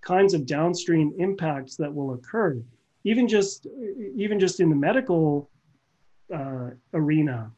kinds 0.02 0.34
of 0.34 0.48
downstream 0.48 1.14
impacts 1.20 1.76
that 1.76 1.94
will 1.94 2.14
occur 2.14 2.60
even 3.04 3.28
just 3.28 3.68
even 4.16 4.40
just 4.40 4.60
in 4.60 4.70
the 4.70 4.76
medical 4.76 5.50
uh, 6.34 6.70
arena 6.94 7.52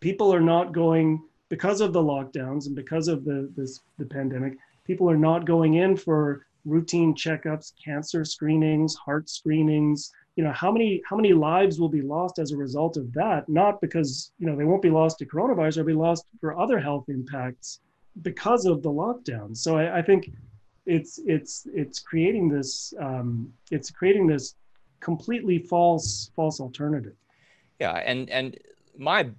people 0.00 0.32
are 0.32 0.40
not 0.40 0.72
going 0.72 1.22
because 1.48 1.80
of 1.80 1.92
the 1.92 2.02
lockdowns 2.02 2.66
and 2.66 2.76
because 2.76 3.08
of 3.08 3.24
the 3.24 3.50
this 3.56 3.80
the 3.98 4.04
pandemic 4.04 4.56
people 4.84 5.08
are 5.10 5.16
not 5.16 5.44
going 5.44 5.74
in 5.74 5.96
for 5.96 6.46
routine 6.64 7.14
checkups 7.14 7.72
cancer 7.82 8.24
screenings 8.24 8.94
heart 8.94 9.28
screenings. 9.28 10.12
You 10.36 10.44
know 10.44 10.52
how 10.52 10.70
many 10.70 11.02
how 11.08 11.16
many 11.16 11.32
lives 11.32 11.80
will 11.80 11.88
be 11.88 12.02
lost 12.02 12.38
as 12.38 12.52
a 12.52 12.56
result 12.56 12.96
of 12.96 13.12
that? 13.14 13.48
Not 13.48 13.80
because 13.80 14.32
you 14.38 14.46
know 14.46 14.56
they 14.56 14.64
won't 14.64 14.82
be 14.82 14.90
lost 14.90 15.18
to 15.18 15.26
coronavirus 15.26 15.76
they'll 15.76 15.84
be 15.84 15.92
lost 15.94 16.26
for 16.40 16.58
other 16.58 16.78
health 16.78 17.06
impacts 17.08 17.80
because 18.22 18.66
of 18.66 18.82
the 18.82 18.90
lockdown. 18.90 19.56
So 19.56 19.76
I, 19.76 19.98
I 19.98 20.02
think 20.02 20.30
it's 20.88 21.20
it's 21.26 21.66
it's 21.72 22.00
creating 22.00 22.48
this 22.48 22.94
um, 22.98 23.52
it's 23.70 23.90
creating 23.90 24.26
this 24.26 24.54
completely 25.00 25.58
false 25.58 26.30
false 26.34 26.60
alternative. 26.60 27.14
Yeah 27.78 27.96
and 27.96 28.28
and 28.30 28.56
my 28.96 29.30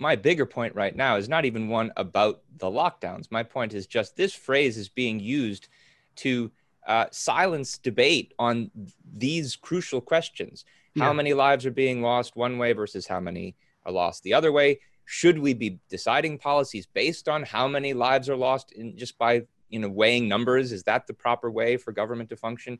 my 0.00 0.16
bigger 0.16 0.46
point 0.46 0.74
right 0.74 0.94
now 0.94 1.16
is 1.16 1.28
not 1.28 1.44
even 1.44 1.68
one 1.68 1.92
about 1.96 2.42
the 2.58 2.66
lockdowns. 2.66 3.30
My 3.30 3.42
point 3.42 3.72
is 3.72 3.86
just 3.86 4.16
this 4.16 4.34
phrase 4.34 4.76
is 4.76 4.88
being 4.88 5.20
used 5.20 5.68
to 6.16 6.50
uh, 6.86 7.06
silence 7.10 7.78
debate 7.78 8.34
on 8.38 8.70
these 9.16 9.56
crucial 9.56 10.00
questions. 10.00 10.64
Yeah. 10.94 11.04
how 11.04 11.12
many 11.12 11.34
lives 11.34 11.64
are 11.66 11.70
being 11.70 12.02
lost 12.02 12.34
one 12.34 12.58
way 12.58 12.72
versus 12.72 13.06
how 13.06 13.20
many 13.20 13.54
are 13.86 13.92
lost 13.92 14.24
the 14.24 14.34
other 14.34 14.50
way? 14.50 14.80
Should 15.04 15.38
we 15.38 15.54
be 15.54 15.78
deciding 15.88 16.38
policies 16.38 16.86
based 16.86 17.28
on 17.28 17.44
how 17.44 17.68
many 17.68 17.92
lives 17.92 18.28
are 18.28 18.36
lost 18.36 18.72
in 18.72 18.96
just 18.96 19.16
by 19.18 19.42
you 19.68 19.78
know 19.78 19.88
weighing 19.88 20.28
numbers 20.28 20.72
is 20.72 20.82
that 20.84 21.06
the 21.06 21.14
proper 21.14 21.50
way 21.50 21.76
for 21.76 21.92
government 21.92 22.30
to 22.30 22.36
function? 22.36 22.78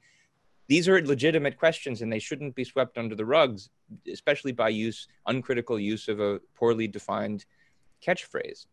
These 0.66 0.88
are 0.88 1.00
legitimate 1.04 1.56
questions 1.56 2.02
and 2.02 2.12
they 2.12 2.18
shouldn't 2.18 2.54
be 2.54 2.64
swept 2.64 2.98
under 2.98 3.14
the 3.14 3.24
rugs 3.24 3.70
especially 4.10 4.52
by 4.52 4.68
use 4.68 5.08
uncritical 5.26 5.78
use 5.78 6.08
of 6.08 6.20
a 6.20 6.40
poorly 6.54 6.86
defined 6.86 7.46
catchphrase. 8.06 8.66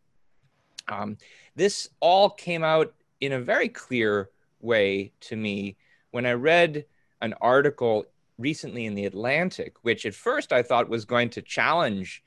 Um, 0.88 1.16
this 1.54 1.88
all 2.00 2.30
came 2.30 2.62
out 2.62 2.94
in 3.20 3.32
a 3.32 3.40
very 3.40 3.68
clear 3.68 4.30
way 4.60 5.12
to 5.20 5.36
me 5.36 5.76
when 6.10 6.26
i 6.26 6.32
read 6.32 6.84
an 7.20 7.34
article 7.40 8.04
recently 8.38 8.86
in 8.86 8.94
the 8.94 9.06
atlantic 9.06 9.74
which 9.82 10.06
at 10.06 10.14
first 10.14 10.52
i 10.52 10.62
thought 10.62 10.88
was 10.88 11.04
going 11.04 11.28
to 11.30 11.42
challenge 11.42 12.22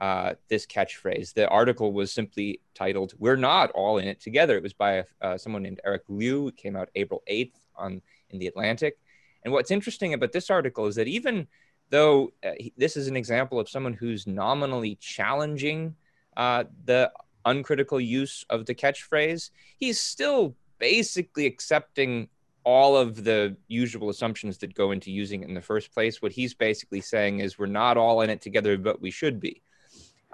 uh, 0.00 0.34
this 0.48 0.66
catchphrase. 0.66 1.34
The 1.34 1.48
article 1.48 1.92
was 1.92 2.12
simply 2.12 2.60
titled 2.74 3.14
"We're 3.18 3.36
Not 3.36 3.70
All 3.72 3.98
in 3.98 4.08
It 4.08 4.20
Together." 4.20 4.56
It 4.56 4.62
was 4.62 4.72
by 4.72 5.04
uh, 5.20 5.38
someone 5.38 5.62
named 5.62 5.80
Eric 5.84 6.02
Liu. 6.08 6.48
It 6.48 6.56
came 6.56 6.76
out 6.76 6.90
April 6.94 7.22
8th 7.30 7.54
on 7.76 8.02
in 8.30 8.38
the 8.38 8.46
Atlantic. 8.46 8.98
And 9.44 9.52
what's 9.52 9.70
interesting 9.70 10.14
about 10.14 10.32
this 10.32 10.50
article 10.50 10.86
is 10.86 10.96
that 10.96 11.08
even 11.08 11.46
though 11.90 12.32
uh, 12.44 12.52
this 12.76 12.96
is 12.96 13.08
an 13.08 13.16
example 13.16 13.60
of 13.60 13.68
someone 13.68 13.92
who's 13.92 14.26
nominally 14.26 14.96
challenging 14.96 15.94
uh, 16.36 16.64
the 16.84 17.12
uncritical 17.44 18.00
use 18.00 18.44
of 18.50 18.66
the 18.66 18.74
catchphrase, 18.74 19.50
he's 19.76 20.00
still 20.00 20.56
basically 20.78 21.46
accepting 21.46 22.28
all 22.64 22.96
of 22.96 23.24
the 23.24 23.56
usual 23.68 24.08
assumptions 24.08 24.56
that 24.58 24.74
go 24.74 24.90
into 24.90 25.10
using 25.10 25.42
it 25.42 25.48
in 25.48 25.54
the 25.54 25.60
first 25.60 25.92
place. 25.92 26.22
What 26.22 26.32
he's 26.32 26.54
basically 26.54 27.02
saying 27.02 27.40
is 27.40 27.58
we're 27.58 27.66
not 27.66 27.98
all 27.98 28.22
in 28.22 28.30
it 28.30 28.40
together, 28.40 28.78
but 28.78 29.02
we 29.02 29.10
should 29.10 29.38
be. 29.38 29.62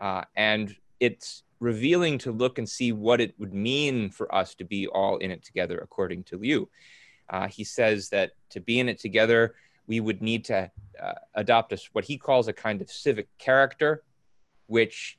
Uh, 0.01 0.25
and 0.35 0.75
it's 0.99 1.45
revealing 1.61 2.19
to 2.19 2.33
look 2.33 2.59
and 2.59 2.69
see 2.69 2.91
what 2.91 3.21
it 3.21 3.35
would 3.39 3.53
mean 3.53 4.11
for 4.11 4.35
us 4.35 4.55
to 4.55 4.65
be 4.65 4.87
all 4.89 5.19
in 5.19 5.31
it 5.31 5.45
together, 5.45 5.79
according 5.79 6.25
to 6.25 6.39
Liu. 6.39 6.69
Uh, 7.29 7.47
he 7.47 7.65
says 7.65 8.09
that 8.09 8.33
to 8.49 8.61
be 8.61 8.81
in 8.81 8.89
it 8.89 8.99
together, 8.99 9.55
we 9.87 10.01
would 10.01 10.23
need 10.23 10.45
to 10.47 10.71
uh, 11.03 11.13
adopt 11.35 11.73
a, 11.73 11.79
what 11.93 12.05
he 12.05 12.17
calls 12.17 12.49
a 12.49 12.53
kind 12.53 12.81
of 12.81 12.91
civic 12.91 13.29
character, 13.39 14.03
which 14.67 15.19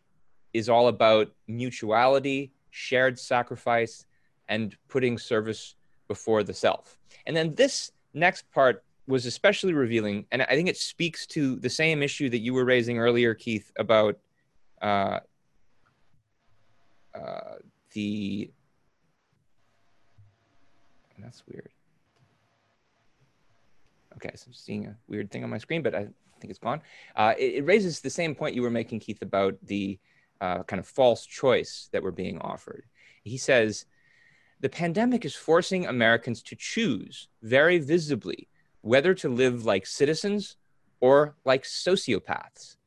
is 0.53 0.67
all 0.67 0.87
about 0.87 1.31
mutuality, 1.47 2.51
shared 2.71 3.19
sacrifice, 3.19 4.05
and 4.49 4.75
putting 4.89 5.17
service 5.17 5.75
before 6.07 6.43
the 6.43 6.53
self. 6.53 6.97
And 7.25 7.35
then 7.35 7.53
this 7.55 7.91
next 8.13 8.51
part 8.51 8.83
was 9.07 9.25
especially 9.25 9.73
revealing, 9.73 10.25
and 10.31 10.41
I 10.41 10.55
think 10.55 10.67
it 10.67 10.77
speaks 10.77 11.25
to 11.27 11.57
the 11.57 11.69
same 11.69 12.01
issue 12.01 12.29
that 12.29 12.39
you 12.39 12.53
were 12.53 12.65
raising 12.65 12.97
earlier, 12.97 13.33
Keith, 13.33 13.71
about 13.77 14.17
uh, 14.81 15.19
uh, 17.15 17.55
the 17.93 18.51
that's 21.21 21.43
weird. 21.47 21.69
Okay, 24.15 24.31
so 24.35 24.45
I'm 24.47 24.53
seeing 24.53 24.87
a 24.87 24.95
weird 25.07 25.31
thing 25.31 25.43
on 25.43 25.49
my 25.49 25.57
screen, 25.57 25.81
but 25.81 25.95
I 25.95 26.07
think 26.39 26.49
it's 26.49 26.59
gone. 26.59 26.81
Uh, 27.15 27.33
it, 27.37 27.55
it, 27.55 27.65
raises 27.65 27.99
the 27.99 28.09
same 28.09 28.35
point 28.35 28.55
you 28.55 28.61
were 28.61 28.69
making, 28.69 28.99
Keith, 28.99 29.21
about 29.21 29.55
the 29.63 29.99
uh, 30.41 30.63
kind 30.63 30.79
of 30.79 30.87
false 30.87 31.25
choice 31.25 31.89
that 31.91 32.03
we're 32.03 32.11
being 32.11 32.39
offered. 32.39 32.85
He 33.23 33.37
says, 33.37 33.85
the 34.59 34.69
pandemic 34.69 35.25
is 35.25 35.35
forcing 35.35 35.85
Americans 35.85 36.41
to 36.43 36.55
choose 36.55 37.27
very 37.41 37.79
visibly 37.79 38.47
whether 38.81 39.13
to 39.13 39.29
live 39.29 39.65
like 39.65 39.85
citizens 39.85 40.57
or 40.99 41.35
like 41.45 41.63
sociopaths. 41.63 42.77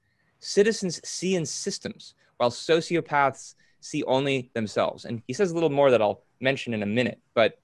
Citizens 0.44 1.00
see 1.04 1.36
in 1.36 1.46
systems, 1.46 2.14
while 2.36 2.50
sociopaths 2.50 3.54
see 3.80 4.02
only 4.04 4.50
themselves. 4.52 5.06
And 5.06 5.22
he 5.26 5.32
says 5.32 5.50
a 5.50 5.54
little 5.54 5.70
more 5.70 5.90
that 5.90 6.02
I'll 6.02 6.22
mention 6.40 6.74
in 6.74 6.82
a 6.82 6.86
minute, 6.86 7.20
but 7.32 7.60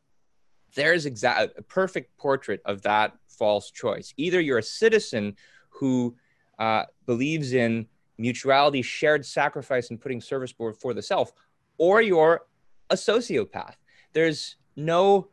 there's 0.74 1.04
exact 1.04 1.58
a 1.58 1.62
perfect 1.62 2.16
portrait 2.16 2.62
of 2.64 2.80
that 2.82 3.12
false 3.28 3.70
choice. 3.70 4.14
Either 4.16 4.40
you're 4.40 4.58
a 4.58 4.62
citizen 4.62 5.36
who 5.68 6.16
uh, 6.58 6.84
believes 7.06 7.52
in 7.52 7.86
mutuality, 8.16 8.82
shared 8.82 9.26
sacrifice, 9.26 9.90
and 9.90 10.00
putting 10.00 10.20
service 10.20 10.52
before 10.52 10.94
the 10.94 11.02
self, 11.02 11.32
or 11.76 12.00
you're 12.00 12.42
a 12.88 12.94
sociopath. 12.94 13.74
There's 14.12 14.56
no, 14.76 15.28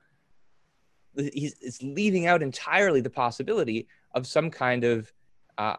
he's 1.16 1.56
it's 1.62 1.82
leaving 1.82 2.28
out 2.28 2.42
entirely 2.42 3.02
the 3.02 3.10
possibility 3.10 3.88
of 4.14 4.28
some 4.28 4.50
kind 4.50 4.84
of 4.84 5.12
uh, 5.58 5.76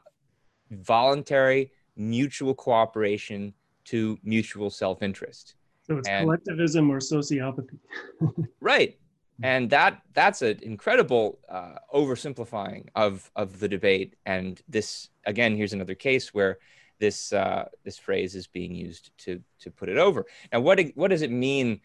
voluntary 0.71 1.73
mutual 1.97 2.55
cooperation 2.55 3.53
to 3.85 4.19
mutual 4.23 4.71
self-interest. 4.71 5.55
So 5.87 5.99
it's 5.99 6.09
and, 6.09 6.25
collectivism 6.25 6.91
or 6.91 6.99
sociopathy. 6.99 7.79
right. 8.61 8.99
And 9.43 9.71
that 9.71 10.03
that's 10.15 10.43
an 10.43 10.59
incredible 10.63 11.39
uh, 11.49 11.77
oversimplifying 11.95 12.89
of 12.95 13.31
of 13.37 13.61
the 13.61 13.69
debate. 13.69 14.17
And 14.27 14.61
this 14.69 15.09
again, 15.25 15.57
here's 15.57 15.73
another 15.73 15.95
case 15.95 16.35
where 16.35 16.59
this 16.99 17.33
uh, 17.33 17.69
this 17.85 17.99
phrase 17.99 18.35
is 18.35 18.47
being 18.47 18.75
used 18.75 19.11
to 19.19 19.41
to 19.61 19.71
put 19.71 19.89
it 19.89 19.97
over. 19.97 20.27
Now, 20.53 20.61
what 20.61 20.81
what 20.95 21.11
does 21.11 21.23
it 21.23 21.31
mean 21.31 21.81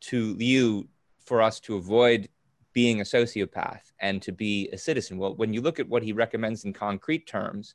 to 0.00 0.36
you 0.38 0.88
for 1.24 1.40
us 1.40 1.60
to 1.60 1.76
avoid 1.76 2.28
being 2.72 3.00
a 3.00 3.04
sociopath 3.04 3.92
and 4.00 4.20
to 4.22 4.32
be 4.32 4.68
a 4.72 4.78
citizen? 4.78 5.16
Well, 5.16 5.34
when 5.36 5.54
you 5.54 5.62
look 5.62 5.80
at 5.80 5.88
what 5.88 6.02
he 6.02 6.12
recommends 6.12 6.64
in 6.64 6.72
concrete 6.72 7.26
terms, 7.26 7.74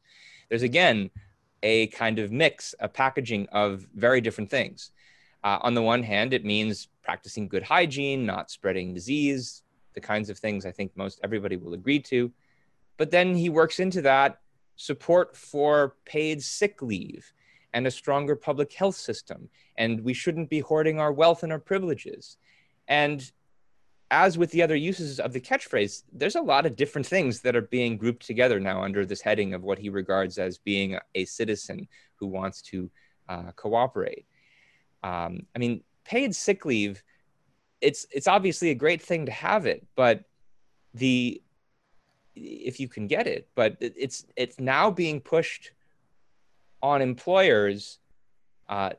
there's 0.52 0.64
again 0.64 1.10
a 1.64 1.88
kind 1.88 2.20
of 2.20 2.30
mix, 2.32 2.76
a 2.82 2.90
packaging 2.90 3.48
of 3.54 3.88
very 3.96 4.20
different 4.20 4.50
things. 4.50 4.92
Uh, 5.46 5.60
on 5.62 5.74
the 5.74 5.82
one 5.82 6.04
hand, 6.04 6.34
it 6.34 6.44
means 6.44 6.90
practicing 7.04 7.48
good 7.48 7.64
hygiene, 7.64 8.26
not 8.26 8.52
spreading 8.52 8.94
disease, 8.94 9.64
the 9.94 10.02
kinds 10.02 10.30
of 10.30 10.38
things 10.38 10.66
I 10.66 10.72
think 10.72 10.92
most 10.98 11.22
everybody 11.24 11.56
will 11.56 11.74
agree 11.74 12.00
to. 12.02 12.32
But 12.98 13.12
then 13.12 13.34
he 13.34 13.48
works 13.48 13.80
into 13.80 14.02
that 14.02 14.40
support 14.76 15.38
for 15.38 15.96
paid 16.04 16.44
sick 16.44 16.82
leave 16.82 17.32
and 17.74 17.88
a 17.88 17.92
stronger 17.92 18.36
public 18.36 18.74
health 18.74 18.98
system. 18.98 19.48
And 19.78 20.04
we 20.04 20.14
shouldn't 20.14 20.50
be 20.50 20.60
hoarding 20.60 21.00
our 21.00 21.14
wealth 21.14 21.44
and 21.44 21.52
our 21.54 21.60
privileges. 21.60 22.38
And 22.90 23.32
as 24.12 24.38
with 24.38 24.52
the 24.52 24.62
other 24.62 24.76
uses 24.76 25.22
of 25.22 25.32
the 25.32 25.40
catchphrase, 25.40 26.04
there's 26.12 26.36
a 26.36 26.42
lot 26.42 26.66
of 26.66 26.76
different 26.76 27.08
things 27.08 27.40
that 27.42 27.56
are 27.56 27.62
being 27.62 27.98
grouped 27.98 28.26
together 28.26 28.60
now 28.60 28.84
under 28.84 29.06
this 29.06 29.22
heading 29.22 29.54
of 29.54 29.64
what 29.64 29.80
he 29.80 29.90
regards 29.90 30.38
as 30.38 30.58
being 30.58 31.00
a 31.16 31.24
citizen 31.24 31.88
who 32.18 32.28
wants 32.28 32.62
to 32.62 32.92
uh, 33.30 33.52
cooperate. 33.56 34.26
Um, 35.02 35.48
I 35.56 35.60
mean, 35.60 35.82
paid 36.04 36.36
sick 36.36 36.66
leave, 36.66 37.02
it's 37.80 38.06
it's 38.12 38.28
obviously 38.28 38.70
a 38.70 38.76
great 38.76 39.02
thing 39.02 39.26
to 39.26 39.32
have 39.32 39.66
it, 39.66 39.88
but 39.96 40.26
the 40.94 41.42
if 42.36 42.80
you 42.80 42.88
can 42.88 43.08
get 43.08 43.28
it, 43.28 43.48
but 43.56 43.78
it's 43.80 44.26
it's 44.36 44.60
now 44.60 44.92
being 44.92 45.22
pushed 45.22 45.72
on 46.84 47.02
employers 47.02 48.00
uh, 48.68 48.92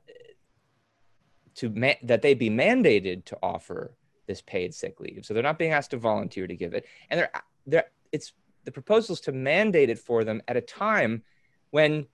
to 1.56 1.68
ma- 1.70 2.00
that 2.02 2.22
they 2.22 2.34
be 2.34 2.50
mandated 2.50 3.26
to 3.26 3.38
offer 3.42 3.92
this 4.32 4.42
paid 4.42 4.74
sick 4.74 4.98
leave. 4.98 5.24
So 5.24 5.34
they're 5.34 5.42
not 5.42 5.58
being 5.58 5.72
asked 5.72 5.90
to 5.90 5.98
volunteer 5.98 6.46
to 6.46 6.56
give 6.56 6.72
it, 6.74 6.86
and 7.10 7.20
they're 7.20 7.30
they're 7.66 7.84
it's 8.10 8.32
the 8.64 8.72
proposals 8.72 9.20
to 9.22 9.32
mandate 9.32 9.90
it 9.90 9.98
for 9.98 10.24
them 10.24 10.40
at 10.48 10.56
a 10.56 10.60
time 10.60 11.22
when 11.70 12.06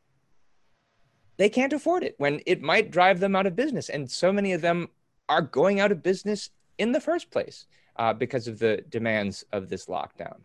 they 1.36 1.48
can't 1.48 1.72
afford 1.72 2.02
it, 2.02 2.14
when 2.18 2.40
it 2.46 2.60
might 2.62 2.90
drive 2.90 3.20
them 3.20 3.36
out 3.36 3.46
of 3.46 3.54
business, 3.54 3.88
and 3.88 4.10
so 4.10 4.32
many 4.32 4.52
of 4.52 4.60
them 4.60 4.88
are 5.28 5.42
going 5.42 5.78
out 5.78 5.92
of 5.92 6.02
business 6.02 6.50
in 6.78 6.92
the 6.92 7.00
first 7.00 7.30
place 7.30 7.66
uh, 7.96 8.12
because 8.12 8.48
of 8.48 8.58
the 8.58 8.82
demands 8.88 9.44
of 9.52 9.68
this 9.68 9.86
lockdown. 9.86 10.40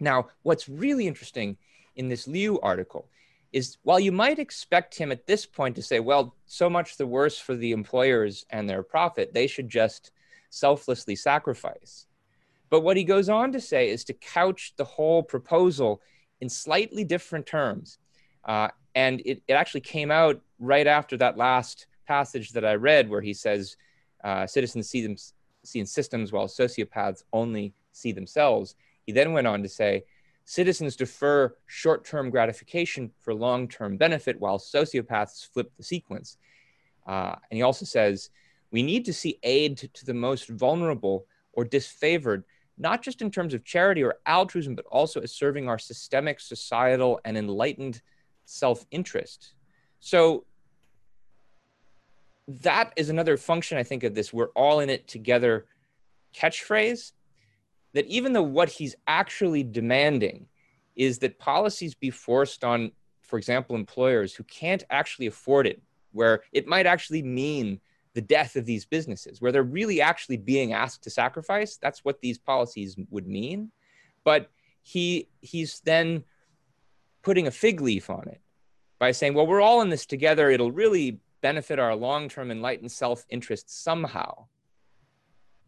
Now, 0.00 0.28
what's 0.42 0.68
really 0.68 1.06
interesting 1.06 1.56
in 1.96 2.08
this 2.08 2.26
Liu 2.26 2.58
article 2.60 3.08
is 3.52 3.78
while 3.82 4.00
you 4.00 4.12
might 4.12 4.38
expect 4.38 4.96
him 4.96 5.10
at 5.10 5.26
this 5.26 5.46
point 5.46 5.76
to 5.76 5.82
say, 5.82 6.00
well, 6.00 6.34
so 6.46 6.68
much 6.68 6.96
the 6.96 7.06
worse 7.06 7.38
for 7.38 7.54
the 7.54 7.72
employers 7.72 8.44
and 8.50 8.68
their 8.68 8.82
profit, 8.82 9.32
they 9.32 9.46
should 9.46 9.68
just 9.68 10.10
selflessly 10.56 11.16
sacrifice. 11.16 12.06
But 12.70 12.80
what 12.80 12.96
he 12.96 13.04
goes 13.04 13.28
on 13.28 13.52
to 13.52 13.60
say 13.60 13.90
is 13.90 14.04
to 14.04 14.14
couch 14.14 14.72
the 14.76 14.84
whole 14.84 15.22
proposal 15.22 16.00
in 16.40 16.48
slightly 16.48 17.04
different 17.04 17.46
terms. 17.46 17.98
Uh, 18.44 18.68
and 18.94 19.20
it, 19.24 19.42
it 19.46 19.52
actually 19.52 19.82
came 19.82 20.10
out 20.10 20.40
right 20.58 20.86
after 20.86 21.16
that 21.18 21.36
last 21.36 21.86
passage 22.06 22.52
that 22.52 22.64
I 22.64 22.74
read, 22.74 23.08
where 23.08 23.20
he 23.20 23.34
says, 23.34 23.76
uh, 24.24 24.46
citizens 24.46 24.88
see, 24.88 25.02
them, 25.02 25.16
see 25.64 25.80
in 25.80 25.86
systems 25.86 26.32
while 26.32 26.48
sociopaths 26.48 27.22
only 27.32 27.74
see 27.92 28.12
themselves. 28.12 28.74
He 29.04 29.12
then 29.12 29.32
went 29.32 29.46
on 29.46 29.62
to 29.62 29.68
say, 29.68 30.04
citizens 30.44 30.96
defer 30.96 31.54
short 31.66 32.04
term 32.04 32.30
gratification 32.30 33.10
for 33.20 33.34
long 33.34 33.68
term 33.68 33.96
benefit 33.96 34.40
while 34.40 34.58
sociopaths 34.58 35.48
flip 35.52 35.70
the 35.76 35.82
sequence. 35.82 36.38
Uh, 37.06 37.36
and 37.50 37.56
he 37.58 37.62
also 37.62 37.84
says, 37.84 38.30
we 38.70 38.82
need 38.82 39.04
to 39.04 39.12
see 39.12 39.38
aid 39.42 39.76
to, 39.78 39.88
to 39.88 40.04
the 40.04 40.14
most 40.14 40.48
vulnerable 40.48 41.26
or 41.52 41.64
disfavored, 41.64 42.44
not 42.78 43.02
just 43.02 43.22
in 43.22 43.30
terms 43.30 43.54
of 43.54 43.64
charity 43.64 44.02
or 44.02 44.16
altruism, 44.26 44.74
but 44.74 44.84
also 44.86 45.20
as 45.20 45.32
serving 45.32 45.68
our 45.68 45.78
systemic, 45.78 46.40
societal, 46.40 47.20
and 47.24 47.36
enlightened 47.36 48.02
self 48.44 48.84
interest. 48.90 49.54
So 50.00 50.44
that 52.48 52.92
is 52.96 53.08
another 53.08 53.36
function, 53.36 53.78
I 53.78 53.82
think, 53.82 54.04
of 54.04 54.14
this 54.14 54.32
we're 54.32 54.48
all 54.48 54.80
in 54.80 54.90
it 54.90 55.08
together 55.08 55.66
catchphrase. 56.34 57.12
That 57.94 58.06
even 58.06 58.34
though 58.34 58.42
what 58.42 58.68
he's 58.68 58.94
actually 59.06 59.62
demanding 59.62 60.48
is 60.96 61.18
that 61.20 61.38
policies 61.38 61.94
be 61.94 62.10
forced 62.10 62.62
on, 62.62 62.92
for 63.22 63.38
example, 63.38 63.74
employers 63.74 64.34
who 64.34 64.44
can't 64.44 64.84
actually 64.90 65.26
afford 65.26 65.66
it, 65.66 65.80
where 66.12 66.42
it 66.52 66.66
might 66.66 66.86
actually 66.86 67.22
mean 67.22 67.80
the 68.16 68.22
death 68.22 68.56
of 68.56 68.64
these 68.64 68.86
businesses, 68.86 69.42
where 69.42 69.52
they're 69.52 69.62
really 69.62 70.00
actually 70.00 70.38
being 70.38 70.72
asked 70.72 71.04
to 71.04 71.10
sacrifice. 71.10 71.76
That's 71.76 72.02
what 72.02 72.22
these 72.22 72.38
policies 72.38 72.96
would 73.10 73.26
mean. 73.28 73.70
But 74.24 74.50
he 74.82 75.28
he's 75.42 75.80
then 75.80 76.24
putting 77.22 77.46
a 77.46 77.50
fig 77.50 77.82
leaf 77.82 78.08
on 78.08 78.26
it 78.26 78.40
by 78.98 79.12
saying, 79.12 79.34
well, 79.34 79.46
we're 79.46 79.60
all 79.60 79.82
in 79.82 79.90
this 79.90 80.06
together. 80.06 80.48
It'll 80.48 80.72
really 80.72 81.20
benefit 81.42 81.78
our 81.78 81.94
long 81.94 82.30
term 82.30 82.50
enlightened 82.50 82.90
self 82.90 83.26
interest 83.28 83.84
somehow, 83.84 84.46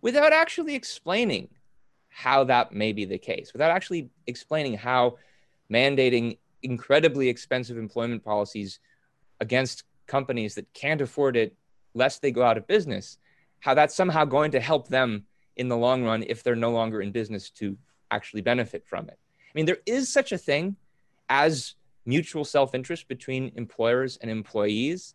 without 0.00 0.32
actually 0.32 0.74
explaining 0.74 1.48
how 2.08 2.44
that 2.44 2.72
may 2.72 2.94
be 2.94 3.04
the 3.04 3.18
case, 3.18 3.52
without 3.52 3.70
actually 3.70 4.08
explaining 4.26 4.72
how 4.72 5.18
mandating 5.70 6.38
incredibly 6.62 7.28
expensive 7.28 7.76
employment 7.76 8.24
policies 8.24 8.80
against 9.38 9.84
companies 10.06 10.54
that 10.54 10.72
can't 10.72 11.02
afford 11.02 11.36
it 11.36 11.54
lest 11.98 12.22
they 12.22 12.30
go 12.30 12.42
out 12.42 12.56
of 12.56 12.66
business, 12.66 13.18
how 13.60 13.74
that's 13.74 13.94
somehow 13.94 14.24
going 14.24 14.52
to 14.52 14.60
help 14.60 14.88
them 14.88 15.24
in 15.56 15.68
the 15.68 15.76
long 15.76 16.04
run 16.04 16.24
if 16.26 16.42
they're 16.42 16.56
no 16.56 16.70
longer 16.70 17.02
in 17.02 17.12
business 17.12 17.50
to 17.50 17.76
actually 18.10 18.40
benefit 18.40 18.86
from 18.86 19.08
it. 19.08 19.18
I 19.18 19.52
mean, 19.54 19.66
there 19.66 19.78
is 19.84 20.08
such 20.08 20.32
a 20.32 20.38
thing 20.38 20.76
as 21.28 21.74
mutual 22.06 22.44
self 22.44 22.74
interest 22.74 23.08
between 23.08 23.52
employers 23.56 24.16
and 24.22 24.30
employees. 24.30 25.14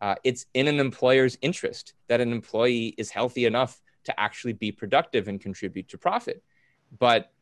Uh, 0.00 0.14
it's 0.22 0.46
in 0.54 0.68
an 0.68 0.78
employer's 0.78 1.36
interest 1.42 1.94
that 2.06 2.20
an 2.20 2.30
employee 2.30 2.94
is 2.98 3.10
healthy 3.10 3.46
enough 3.46 3.80
to 4.04 4.20
actually 4.20 4.52
be 4.52 4.70
productive 4.70 5.26
and 5.26 5.40
contribute 5.40 5.88
to 5.88 5.98
profit. 5.98 6.42
But 6.98 7.32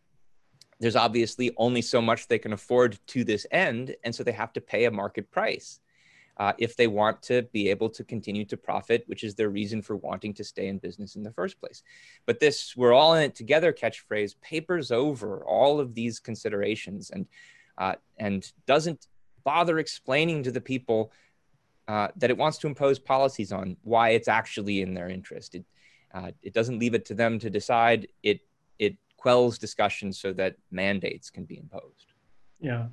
there's 0.80 0.96
obviously 0.96 1.52
only 1.56 1.82
so 1.82 2.00
much 2.00 2.28
they 2.28 2.38
can 2.38 2.52
afford 2.52 2.98
to 3.08 3.24
this 3.24 3.46
end. 3.50 3.94
And 4.04 4.14
so 4.14 4.22
they 4.22 4.32
have 4.32 4.52
to 4.54 4.60
pay 4.60 4.84
a 4.84 4.90
market 4.90 5.30
price 5.30 5.80
uh, 6.38 6.52
if 6.58 6.76
they 6.76 6.86
want 6.86 7.22
to 7.22 7.42
be 7.52 7.70
able 7.70 7.88
to 7.88 8.04
continue 8.04 8.44
to 8.44 8.56
profit, 8.56 9.04
which 9.06 9.24
is 9.24 9.34
their 9.34 9.48
reason 9.48 9.80
for 9.80 9.96
wanting 9.96 10.34
to 10.34 10.44
stay 10.44 10.68
in 10.68 10.78
business 10.78 11.16
in 11.16 11.22
the 11.22 11.32
first 11.32 11.58
place. 11.60 11.82
But 12.26 12.40
this 12.40 12.76
we're 12.76 12.92
all 12.92 13.14
in 13.14 13.22
it 13.22 13.34
together 13.34 13.72
catchphrase 13.72 14.34
papers 14.40 14.90
over 14.90 15.44
all 15.44 15.80
of 15.80 15.94
these 15.94 16.20
considerations 16.20 17.10
and, 17.10 17.26
uh, 17.78 17.94
and 18.18 18.50
doesn't 18.66 19.06
bother 19.44 19.78
explaining 19.78 20.42
to 20.42 20.50
the 20.50 20.60
people 20.60 21.12
uh, 21.88 22.08
that 22.16 22.30
it 22.30 22.36
wants 22.36 22.58
to 22.58 22.66
impose 22.66 22.98
policies 22.98 23.52
on 23.52 23.76
why 23.82 24.10
it's 24.10 24.28
actually 24.28 24.82
in 24.82 24.92
their 24.92 25.08
interest. 25.08 25.54
It, 25.54 25.64
uh, 26.12 26.32
it 26.42 26.52
doesn't 26.52 26.78
leave 26.78 26.94
it 26.94 27.04
to 27.06 27.14
them 27.14 27.38
to 27.38 27.48
decide. 27.48 28.08
It, 28.22 28.40
it 28.78 28.96
quells 29.16 29.56
discussion 29.56 30.12
so 30.12 30.32
that 30.34 30.56
mandates 30.70 31.30
can 31.30 31.44
be 31.44 31.58
imposed. 31.58 32.12
Yeah. 32.60 32.86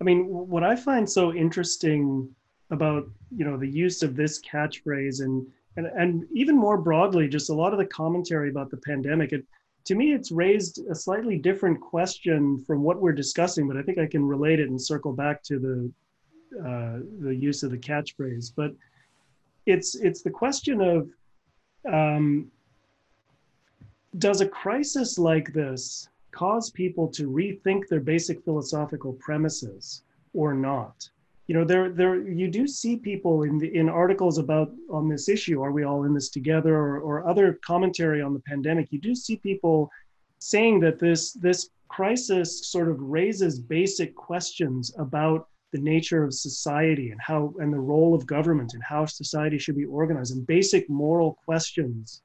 I 0.00 0.04
mean, 0.04 0.24
what 0.26 0.64
I 0.64 0.74
find 0.74 1.08
so 1.08 1.34
interesting 1.34 2.34
about 2.70 3.08
you 3.36 3.44
know 3.44 3.56
the 3.56 3.68
use 3.68 4.02
of 4.02 4.16
this 4.16 4.40
catchphrase 4.40 5.20
and 5.20 5.46
and 5.76 5.86
and 5.86 6.26
even 6.32 6.56
more 6.56 6.78
broadly 6.78 7.28
just 7.28 7.50
a 7.50 7.54
lot 7.54 7.72
of 7.72 7.78
the 7.78 7.86
commentary 7.86 8.50
about 8.50 8.70
the 8.70 8.76
pandemic. 8.76 9.32
It 9.32 9.44
to 9.86 9.94
me 9.94 10.12
it's 10.12 10.30
raised 10.30 10.80
a 10.90 10.94
slightly 10.94 11.38
different 11.38 11.80
question 11.80 12.62
from 12.66 12.82
what 12.82 13.00
we're 13.00 13.12
discussing 13.12 13.66
but 13.66 13.78
i 13.78 13.82
think 13.82 13.96
i 13.96 14.06
can 14.06 14.22
relate 14.22 14.60
it 14.60 14.68
and 14.68 14.80
circle 14.80 15.14
back 15.14 15.42
to 15.44 15.58
the 15.58 15.90
uh, 16.58 16.98
the 17.20 17.34
use 17.34 17.62
of 17.62 17.70
the 17.70 17.78
catchphrase. 17.78 18.52
But 18.54 18.74
it's 19.66 19.94
it's 19.94 20.22
the 20.22 20.30
question 20.30 20.80
of 20.80 21.08
um, 21.90 22.50
does 24.18 24.40
a 24.40 24.48
crisis 24.48 25.16
like 25.16 25.52
this 25.52 26.08
cause 26.32 26.70
people 26.70 27.06
to 27.08 27.30
rethink 27.30 27.86
their 27.88 28.00
basic 28.00 28.44
philosophical 28.44 29.12
premises 29.14 30.02
or 30.34 30.54
not 30.54 31.08
you 31.50 31.56
know 31.56 31.64
there 31.64 31.90
there 31.90 32.14
you 32.28 32.46
do 32.46 32.64
see 32.64 32.96
people 32.96 33.42
in 33.42 33.58
the 33.58 33.74
in 33.74 33.88
articles 33.88 34.38
about 34.38 34.70
on 34.88 35.08
this 35.08 35.28
issue 35.28 35.60
are 35.60 35.72
we 35.72 35.82
all 35.82 36.04
in 36.04 36.14
this 36.14 36.28
together 36.28 36.76
or, 36.76 37.00
or 37.00 37.28
other 37.28 37.58
commentary 37.66 38.22
on 38.22 38.32
the 38.32 38.38
pandemic 38.46 38.86
you 38.92 39.00
do 39.00 39.16
see 39.16 39.36
people 39.36 39.90
saying 40.38 40.78
that 40.78 41.00
this 41.00 41.32
this 41.32 41.70
crisis 41.88 42.70
sort 42.70 42.88
of 42.88 43.00
raises 43.00 43.58
basic 43.58 44.14
questions 44.14 44.94
about 44.96 45.48
the 45.72 45.80
nature 45.80 46.22
of 46.22 46.32
society 46.32 47.10
and 47.10 47.20
how 47.20 47.52
and 47.58 47.72
the 47.72 47.84
role 47.92 48.14
of 48.14 48.24
government 48.28 48.74
and 48.74 48.82
how 48.84 49.04
society 49.04 49.58
should 49.58 49.76
be 49.76 49.84
organized 49.84 50.32
and 50.36 50.46
basic 50.46 50.88
moral 50.88 51.36
questions. 51.44 52.22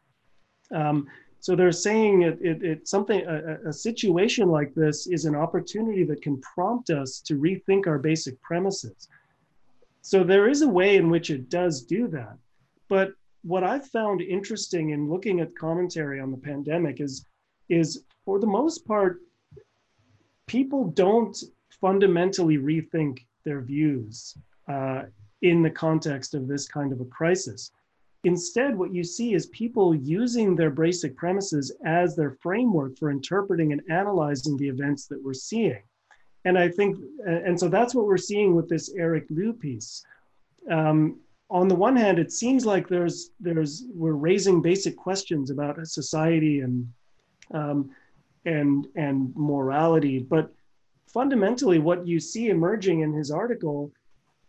Um, 0.72 1.08
so 1.46 1.56
they're 1.56 1.72
saying 1.72 2.24
it, 2.24 2.40
it, 2.42 2.64
it 2.64 2.88
something 2.88 3.24
a, 3.28 3.70
a, 3.70 3.72
situation 3.72 4.50
like 4.50 4.74
this 4.74 5.06
is 5.06 5.26
an 5.26 5.36
opportunity 5.36 6.04
that 6.04 6.24
can 6.24 6.42
prompt 6.42 6.90
us 6.90 7.20
to 7.20 7.36
rethink 7.36 7.86
our 7.86 8.00
basic 8.00 8.42
premises. 8.42 9.10
So 10.02 10.24
there 10.24 10.50
is 10.50 10.64
a 10.64 10.68
way 10.68 10.96
in 10.96 11.12
which 11.12 11.30
it 11.30 11.52
does 11.52 11.84
do 11.84 12.08
that. 12.08 12.36
But 12.90 13.12
what 13.44 13.64
I've 13.64 13.86
found 13.86 14.22
interesting 14.24 14.90
in 14.90 15.08
looking 15.08 15.40
at 15.40 15.56
commentary 15.56 16.20
on 16.20 16.32
the 16.32 16.38
pandemic 16.38 17.00
is 17.00 17.28
is 17.70 18.02
for 18.26 18.40
the 18.40 18.48
most 18.48 18.88
part, 18.88 19.20
people 20.48 20.86
don't 20.86 21.38
fundamentally 21.80 22.58
rethink 22.58 23.20
their 23.44 23.62
views 23.62 24.36
uh, 24.68 25.04
in 25.44 25.62
the 25.62 25.70
context 25.70 26.34
of 26.34 26.48
this 26.48 26.68
kind 26.68 26.92
of 26.92 27.02
a 27.02 27.06
crisis. 27.06 27.70
Instead, 28.26 28.76
what 28.76 28.94
you 28.94 29.04
see 29.04 29.36
is 29.36 29.46
people 29.48 29.94
using 29.94 30.56
their 30.56 30.72
basic 30.72 31.16
premises 31.16 31.72
as 31.86 32.16
their 32.16 32.32
framework 32.32 32.98
for 32.98 33.12
interpreting 33.12 33.72
and 33.72 33.82
analyzing 33.90 34.58
the 34.58 34.68
events 34.68 35.06
that 35.06 35.24
we're 35.24 35.34
seeing. 35.34 35.82
and 36.46 36.58
I 36.58 36.70
think, 36.70 36.98
and 37.26 37.60
so 37.60 37.68
that's 37.70 37.96
what 37.96 38.06
we're 38.06 38.18
seeing 38.18 38.56
with 38.56 38.68
this 38.68 38.94
Eric 38.98 39.26
Liu 39.30 39.54
piece. 39.54 40.04
Um, 40.70 41.20
on 41.50 41.68
the 41.68 41.76
one 41.76 41.96
hand, 41.96 42.18
it 42.20 42.32
seems 42.32 42.66
like 42.66 42.88
there's 42.88 43.32
there's 43.40 43.84
we're 43.94 44.14
raising 44.14 44.62
basic 44.62 44.96
questions 44.98 45.52
about 45.52 45.88
society 45.88 46.62
and 46.62 46.88
um, 47.52 47.92
and 48.46 48.88
and 48.96 49.32
morality, 49.36 50.20
but 50.20 50.52
fundamentally, 51.08 51.80
what 51.80 52.08
you 52.08 52.20
see 52.20 52.50
emerging 52.50 53.02
in 53.02 53.14
his 53.14 53.30
article, 53.32 53.92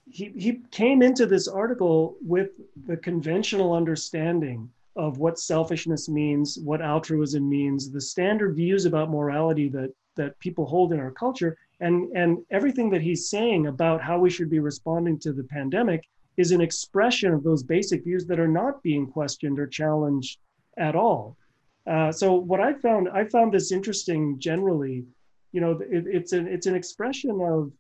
he 0.09 0.33
he 0.37 0.61
came 0.71 1.03
into 1.03 1.27
this 1.27 1.49
article 1.49 2.17
with 2.21 2.61
the 2.87 2.97
conventional 2.97 3.73
understanding 3.73 4.71
of 4.95 5.19
what 5.19 5.39
selfishness 5.39 6.09
means, 6.09 6.59
what 6.59 6.81
altruism 6.81 7.49
means, 7.49 7.91
the 7.91 8.01
standard 8.01 8.57
views 8.57 8.87
about 8.87 9.11
morality 9.11 9.69
that 9.69 9.93
that 10.17 10.39
people 10.39 10.65
hold 10.65 10.93
in 10.93 11.01
our 11.01 11.11
culture, 11.11 11.57
and 11.81 12.11
and 12.17 12.39
everything 12.51 12.89
that 12.91 13.03
he's 13.03 13.29
saying 13.29 13.67
about 13.67 14.01
how 14.01 14.19
we 14.19 14.31
should 14.31 14.49
be 14.49 14.61
responding 14.61 15.19
to 15.19 15.33
the 15.33 15.45
pandemic 15.45 16.03
is 16.37 16.53
an 16.53 16.61
expression 16.61 17.33
of 17.33 17.43
those 17.43 17.63
basic 17.63 18.05
views 18.05 18.27
that 18.27 18.41
are 18.41 18.49
not 18.49 18.83
being 18.83 19.07
questioned 19.07 19.59
or 19.59 19.67
challenged 19.67 20.39
at 20.77 20.95
all. 20.95 21.37
Uh, 21.87 22.13
so 22.13 22.35
what 22.35 22.61
I 22.61 22.75
found, 22.75 23.09
I 23.09 23.25
found 23.25 23.53
this 23.53 23.73
interesting 23.73 24.39
generally. 24.39 25.05
You 25.53 25.61
know, 25.61 25.73
it, 25.73 26.05
it's 26.07 26.33
an 26.33 26.47
it's 26.47 26.67
an 26.67 26.75
expression 26.75 27.41
of 27.41 27.73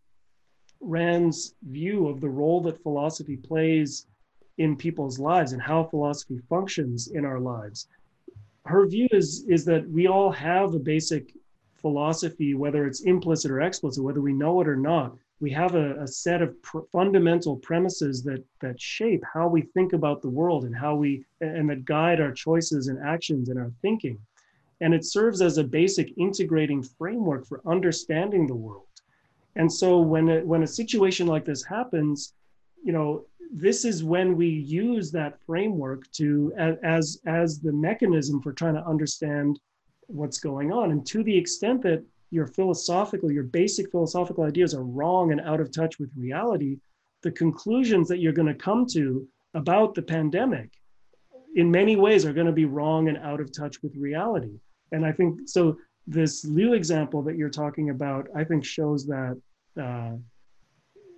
Rand's 0.80 1.54
view 1.62 2.08
of 2.08 2.20
the 2.20 2.28
role 2.28 2.60
that 2.62 2.82
philosophy 2.82 3.36
plays 3.36 4.06
in 4.58 4.76
people's 4.76 5.18
lives 5.18 5.52
and 5.52 5.60
how 5.60 5.84
philosophy 5.84 6.40
functions 6.48 7.08
in 7.08 7.24
our 7.24 7.40
lives. 7.40 7.88
Her 8.64 8.86
view 8.86 9.08
is 9.12 9.44
is 9.48 9.64
that 9.66 9.88
we 9.88 10.06
all 10.08 10.30
have 10.32 10.74
a 10.74 10.78
basic 10.78 11.34
philosophy, 11.76 12.54
whether 12.54 12.86
it's 12.86 13.02
implicit 13.02 13.50
or 13.50 13.60
explicit, 13.60 14.02
whether 14.02 14.20
we 14.20 14.32
know 14.32 14.60
it 14.60 14.68
or 14.68 14.76
not, 14.76 15.16
we 15.40 15.50
have 15.50 15.74
a, 15.74 16.02
a 16.02 16.06
set 16.06 16.40
of 16.40 16.60
pr- 16.62 16.80
fundamental 16.90 17.56
premises 17.56 18.22
that 18.22 18.42
that 18.60 18.80
shape 18.80 19.22
how 19.32 19.46
we 19.48 19.62
think 19.62 19.92
about 19.92 20.22
the 20.22 20.28
world 20.28 20.64
and 20.64 20.74
how 20.74 20.94
we 20.94 21.24
and 21.40 21.68
that 21.68 21.84
guide 21.84 22.20
our 22.20 22.32
choices 22.32 22.88
and 22.88 22.98
actions 23.04 23.48
and 23.48 23.58
our 23.58 23.70
thinking. 23.82 24.18
And 24.80 24.94
it 24.94 25.04
serves 25.04 25.40
as 25.40 25.58
a 25.58 25.64
basic 25.64 26.12
integrating 26.18 26.82
framework 26.82 27.46
for 27.46 27.60
understanding 27.66 28.46
the 28.46 28.54
world 28.54 28.86
and 29.56 29.72
so 29.72 29.98
when 29.98 30.28
it, 30.28 30.46
when 30.46 30.62
a 30.62 30.66
situation 30.66 31.26
like 31.26 31.44
this 31.44 31.64
happens 31.64 32.34
you 32.84 32.92
know 32.92 33.24
this 33.52 33.84
is 33.84 34.02
when 34.02 34.36
we 34.36 34.48
use 34.48 35.12
that 35.12 35.38
framework 35.46 36.10
to 36.12 36.52
as 36.82 37.20
as 37.26 37.60
the 37.60 37.72
mechanism 37.72 38.42
for 38.42 38.52
trying 38.52 38.74
to 38.74 38.86
understand 38.86 39.58
what's 40.08 40.38
going 40.38 40.72
on 40.72 40.90
and 40.90 41.06
to 41.06 41.22
the 41.22 41.36
extent 41.36 41.82
that 41.82 42.04
your 42.30 42.46
philosophical, 42.46 43.30
your 43.30 43.44
basic 43.44 43.90
philosophical 43.90 44.44
ideas 44.44 44.74
are 44.74 44.82
wrong 44.82 45.32
and 45.32 45.40
out 45.40 45.60
of 45.60 45.72
touch 45.72 45.98
with 45.98 46.10
reality, 46.16 46.78
the 47.22 47.30
conclusions 47.30 48.08
that 48.08 48.18
you're 48.18 48.32
going 48.32 48.48
to 48.48 48.54
come 48.54 48.86
to 48.86 49.26
about 49.54 49.94
the 49.94 50.02
pandemic 50.02 50.70
in 51.54 51.70
many 51.70 51.96
ways 51.96 52.26
are 52.26 52.32
going 52.32 52.46
to 52.46 52.52
be 52.52 52.66
wrong 52.66 53.08
and 53.08 53.16
out 53.18 53.40
of 53.40 53.52
touch 53.52 53.82
with 53.82 53.96
reality. 53.96 54.60
And 54.92 55.06
I 55.06 55.12
think 55.12 55.48
so. 55.48 55.78
This 56.06 56.44
Liu 56.44 56.74
example 56.74 57.22
that 57.22 57.36
you're 57.36 57.50
talking 57.50 57.90
about, 57.90 58.28
I 58.34 58.44
think, 58.44 58.64
shows 58.64 59.06
that 59.06 59.40
uh, 59.80 60.12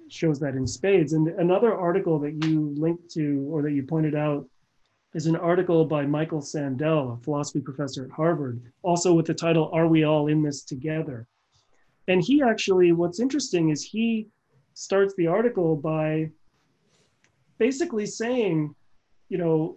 shows 0.09 0.40
that 0.40 0.55
in 0.55 0.66
spades. 0.66 1.12
And 1.12 1.29
another 1.29 1.74
article 1.74 2.18
that 2.20 2.44
you 2.44 2.74
linked 2.77 3.11
to 3.11 3.46
or 3.51 3.62
that 3.62 3.72
you 3.72 3.83
pointed 3.83 4.14
out 4.14 4.48
is 5.14 5.27
an 5.27 5.37
article 5.37 5.85
by 5.85 6.07
Michael 6.07 6.40
Sandel, 6.40 7.18
a 7.18 7.24
philosophy 7.24 7.61
professor 7.61 8.05
at 8.05 8.11
Harvard, 8.11 8.61
also 8.83 9.14
with 9.14 9.27
the 9.27 9.35
title, 9.35 9.70
Are 9.72 9.87
We 9.87 10.05
All 10.05 10.29
in 10.29 10.42
This 10.42 10.62
Together? 10.62 11.27
And 12.09 12.22
he 12.22 12.42
actually, 12.42 12.92
what's 12.92 13.20
interesting 13.20 13.68
is 13.70 13.83
he 13.83 14.29
starts 14.74 15.14
the 15.16 15.27
article 15.27 15.77
by 15.77 16.31
basically 17.59 18.07
saying, 18.07 18.74
you 19.29 19.38
know, 19.38 19.77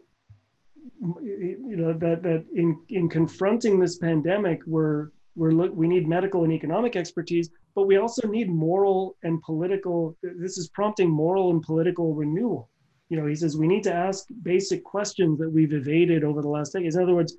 you 1.22 1.76
know 1.78 1.94
that 1.94 2.24
that 2.24 2.46
in 2.56 2.80
in 2.90 3.10
confronting 3.10 3.80
this 3.80 3.98
pandemic, 3.98 4.62
we're 4.66 5.10
we're 5.36 5.52
look, 5.52 5.72
we 5.74 5.88
need 5.88 6.08
medical 6.08 6.44
and 6.44 6.54
economic 6.54 6.96
expertise, 6.96 7.50
but 7.76 7.88
we 7.88 7.98
also 7.98 8.28
need 8.28 8.50
moral 8.50 9.16
and 9.24 9.42
political. 9.42 10.18
This 10.22 10.58
is 10.58 10.68
prompting 10.70 11.10
moral 11.10 11.52
and 11.52 11.62
political 11.62 12.14
renewal 12.14 12.70
you 13.12 13.18
know, 13.18 13.28
he 13.28 13.36
says 13.36 13.58
we 13.58 13.68
need 13.68 13.84
to 13.84 13.94
ask 13.94 14.28
basic 14.42 14.86
questions 14.86 15.38
that 15.40 15.50
we've 15.50 15.74
evaded 15.74 16.24
over 16.24 16.42
the 16.42 16.48
last 16.48 16.72
decades. 16.72 16.96
In 16.96 17.04
other 17.04 17.14
words, 17.14 17.36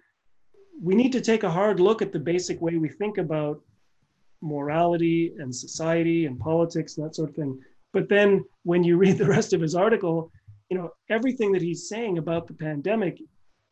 we 0.83 0.95
need 0.95 1.13
to 1.13 1.21
take 1.23 1.45
a 1.45 1.51
hard 1.51 1.81
look 1.81 2.03
at 2.03 2.13
the 2.13 2.19
basic 2.19 2.61
way 2.61 2.77
we 2.77 2.91
think 2.91 3.17
about 3.17 3.63
morality 4.43 5.33
and 5.39 5.55
society 5.55 6.27
and 6.27 6.39
politics 6.39 6.99
and 6.99 7.07
that 7.07 7.15
sort 7.15 7.31
of 7.31 7.37
thing. 7.37 7.59
But 7.95 8.11
then 8.11 8.45
when 8.65 8.85
you 8.85 8.99
read 8.99 9.17
the 9.17 9.27
rest 9.37 9.55
of 9.55 9.63
his 9.63 9.75
article, 9.75 10.31
you 10.73 10.79
know, 10.79 10.91
everything 11.11 11.53
that 11.53 11.61
he's 11.61 11.87
saying 11.87 12.17
about 12.17 12.47
the 12.47 12.55
pandemic, 12.55 13.19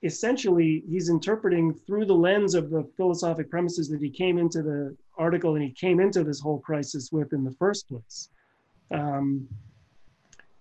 essentially 0.02 0.84
he's 0.86 1.08
interpreting 1.08 1.72
through 1.72 2.04
the 2.04 2.12
lens 2.14 2.54
of 2.54 2.68
the 2.68 2.86
philosophic 2.94 3.50
premises 3.50 3.88
that 3.88 4.02
he 4.02 4.10
came 4.10 4.36
into 4.36 4.60
the 4.62 4.94
article 5.16 5.54
and 5.54 5.64
he 5.64 5.70
came 5.70 5.98
into 5.98 6.22
this 6.22 6.40
whole 6.40 6.58
crisis 6.58 7.10
with 7.10 7.32
in 7.32 7.42
the 7.42 7.52
first 7.52 7.88
place. 7.88 8.28
Um, 8.90 9.48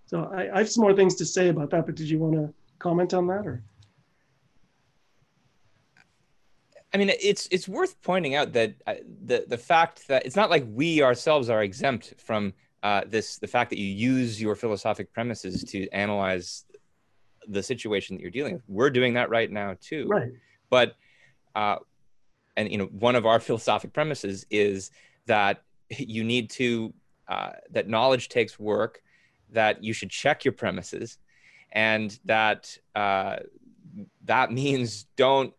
so 0.05 0.31
I, 0.33 0.55
I 0.55 0.57
have 0.59 0.69
some 0.69 0.83
more 0.83 0.93
things 0.93 1.15
to 1.15 1.25
say 1.25 1.49
about 1.49 1.71
that, 1.71 1.85
but 1.85 1.95
did 1.95 2.09
you 2.09 2.19
want 2.19 2.35
to 2.35 2.53
comment 2.79 3.13
on 3.13 3.27
that 3.27 3.45
or? 3.45 3.61
I 6.93 6.97
mean, 6.97 7.11
it's 7.21 7.49
it's 7.51 7.67
worth 7.67 8.01
pointing 8.01 8.35
out 8.35 8.53
that 8.53 8.75
uh, 8.87 8.95
the 9.25 9.43
the 9.45 9.57
fact 9.57 10.07
that 10.07 10.25
it's 10.25 10.37
not 10.37 10.49
like 10.49 10.65
we 10.69 11.03
ourselves 11.03 11.49
are 11.49 11.61
exempt 11.61 12.13
from 12.17 12.53
uh, 12.83 13.01
this 13.05 13.37
the 13.37 13.47
fact 13.47 13.69
that 13.71 13.79
you 13.79 13.87
use 13.87 14.41
your 14.41 14.55
philosophic 14.55 15.11
premises 15.11 15.63
to 15.65 15.89
analyze 15.89 16.65
the 17.47 17.63
situation 17.63 18.15
that 18.15 18.21
you're 18.21 18.31
dealing 18.31 18.53
with. 18.53 18.63
We're 18.67 18.89
doing 18.89 19.13
that 19.15 19.29
right 19.29 19.51
now 19.51 19.75
too. 19.81 20.07
Right. 20.07 20.31
But 20.69 20.95
uh, 21.55 21.77
and 22.55 22.71
you 22.71 22.77
know, 22.77 22.85
one 22.85 23.15
of 23.15 23.25
our 23.25 23.39
philosophic 23.47 23.93
premises 23.93 24.45
is 24.49 24.91
that 25.25 25.63
you 25.89 26.23
need 26.23 26.49
to 26.51 26.93
uh, 27.27 27.51
that 27.71 27.87
knowledge 27.87 28.29
takes 28.29 28.59
work, 28.59 29.01
that 29.51 29.83
you 29.83 29.93
should 29.93 30.09
check 30.09 30.45
your 30.45 30.53
premises 30.53 31.17
and 31.71 32.19
that 32.25 32.77
uh, 32.95 33.37
that 34.25 34.51
means 34.51 35.05
don't 35.15 35.53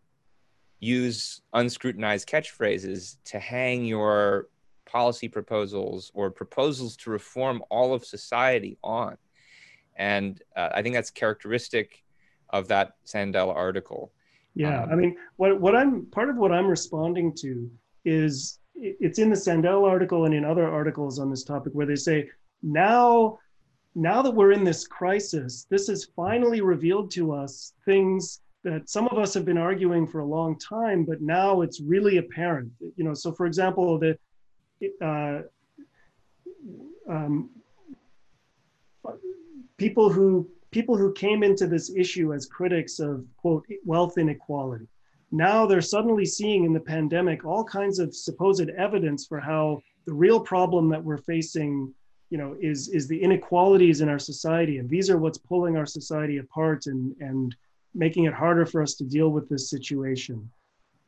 use 0.81 1.43
unscrutinized 1.55 2.27
catchphrases 2.27 3.17
to 3.25 3.39
hang 3.39 3.85
your 3.85 4.49
policy 4.91 5.29
proposals 5.29 6.11
or 6.15 6.31
proposals 6.31 6.97
to 6.97 7.11
reform 7.11 7.63
all 7.71 7.95
of 7.95 8.05
society 8.05 8.77
on. 8.83 9.17
And 9.97 10.43
uh, 10.57 10.71
I 10.75 10.83
think 10.83 10.95
that's 10.95 11.11
characteristic 11.11 12.03
of 12.51 12.69
that 12.69 12.95
Sandel 13.05 13.51
article. 13.55 14.13
Yeah, 14.55 14.83
um, 14.83 14.91
I 14.91 14.95
mean, 14.97 15.17
what 15.37 15.61
what 15.61 15.77
I'm 15.77 16.07
part 16.07 16.29
of 16.29 16.37
what 16.37 16.53
I'm 16.53 16.67
responding 16.67 17.35
to 17.37 17.71
is 18.05 18.59
it's 18.75 19.19
in 19.19 19.31
the 19.31 19.37
Sandel 19.37 19.85
article 19.85 20.25
and 20.25 20.35
in 20.35 20.45
other 20.45 20.69
articles 20.69 21.19
on 21.19 21.31
this 21.31 21.45
topic 21.45 21.73
where 21.73 21.87
they 21.87 21.97
say 21.97 22.29
now 22.63 23.39
now 23.95 24.23
that 24.23 24.31
we're 24.31 24.53
in 24.53 24.65
this 24.65 24.87
crisis, 24.87 25.67
this 25.71 25.89
has 25.89 26.09
finally 26.17 26.61
revealed 26.61 27.11
to 27.13 27.33
us 27.33 27.75
things 27.85 28.41
that 28.63 28.89
some 28.89 29.09
of 29.09 29.19
us 29.19 29.35
have 29.35 29.45
been 29.45 29.59
arguing 29.59 30.07
for 30.07 30.21
a 30.21 30.25
long 30.25 30.59
time, 30.59 31.05
but 31.05 31.21
now 31.21 31.63
it's 31.63 31.81
really 31.81 32.19
apparent. 32.19 32.71
You 32.97 33.05
know, 33.05 33.15
so 33.15 33.33
for 33.33 33.47
example, 33.47 33.99
the 33.99 34.19
uh, 35.01 35.41
um, 37.09 37.51
people 39.77 40.11
who 40.11 40.49
people 40.71 40.97
who 40.97 41.13
came 41.13 41.43
into 41.43 41.67
this 41.67 41.91
issue 41.97 42.33
as 42.33 42.47
critics 42.47 43.01
of 43.01 43.25
quote 43.37 43.67
wealth 43.85 44.19
inequality, 44.19 44.87
now 45.33 45.67
they're 45.67 45.81
suddenly 45.81 46.25
seeing 46.25 46.65
in 46.65 46.73
the 46.73 46.81
pandemic 46.81 47.45
all 47.45 47.65
kinds 47.65 47.99
of 47.99 48.15
supposed 48.15 48.69
evidence 48.71 49.27
for 49.27 49.41
how 49.41 49.81
the 50.07 50.13
real 50.13 50.41
problem 50.41 50.89
that 50.89 51.03
we're 51.03 51.19
facing 51.19 51.93
you 52.31 52.39
know 52.39 52.57
is 52.61 52.89
is 52.89 53.09
the 53.09 53.21
inequalities 53.21 54.01
in 54.01 54.09
our 54.09 54.19
society. 54.19 54.79
And 54.79 54.89
these 54.89 55.11
are 55.11 55.19
what's 55.19 55.39
pulling 55.39 55.77
our 55.77 55.87
society 55.87 56.39
apart 56.39 56.87
and 56.87 57.15
and 57.21 57.55
making 57.95 58.25
it 58.25 58.33
harder 58.33 58.65
for 58.65 58.83
us 58.83 58.95
to 58.95 59.05
deal 59.05 59.31
with 59.31 59.49
this 59.49 59.69
situation 59.69 60.49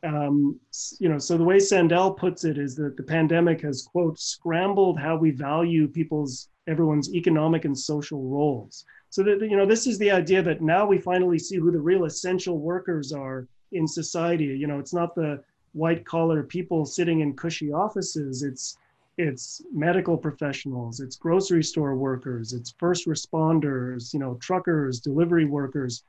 um, 0.04 0.58
you 0.98 1.08
know 1.08 1.18
so 1.18 1.36
the 1.36 1.44
way 1.44 1.58
sandel 1.58 2.12
puts 2.12 2.44
it 2.44 2.58
is 2.58 2.74
that 2.74 2.96
the 2.96 3.02
pandemic 3.02 3.60
has 3.60 3.82
quote 3.82 4.18
scrambled 4.18 4.98
how 4.98 5.16
we 5.16 5.30
value 5.30 5.86
people's 5.86 6.48
everyone's 6.66 7.14
economic 7.14 7.64
and 7.64 7.78
social 7.78 8.22
roles. 8.22 8.84
So 9.10 9.22
that 9.24 9.40
you 9.40 9.56
know 9.56 9.66
this 9.66 9.86
is 9.86 9.98
the 9.98 10.10
idea 10.10 10.42
that 10.42 10.62
now 10.62 10.86
we 10.86 10.98
finally 10.98 11.38
see 11.38 11.56
who 11.56 11.70
the 11.70 11.80
real 11.80 12.04
essential 12.04 12.58
workers 12.58 13.12
are 13.12 13.46
in 13.72 13.86
society. 13.86 14.44
You 14.44 14.66
know 14.66 14.78
it's 14.78 14.94
not 14.94 15.14
the 15.14 15.42
white 15.72 16.04
collar 16.04 16.42
people 16.42 16.84
sitting 16.84 17.20
in 17.20 17.34
cushy 17.34 17.72
offices. 17.72 18.42
It's 18.42 18.78
it's 19.18 19.60
medical 19.72 20.16
professionals, 20.16 21.00
it's 21.00 21.16
grocery 21.16 21.62
store 21.62 21.94
workers, 21.94 22.54
it's 22.54 22.74
first 22.78 23.06
responders, 23.06 24.14
you 24.14 24.18
know, 24.18 24.38
truckers, 24.40 25.00
delivery 25.00 25.44
workers. 25.44 26.02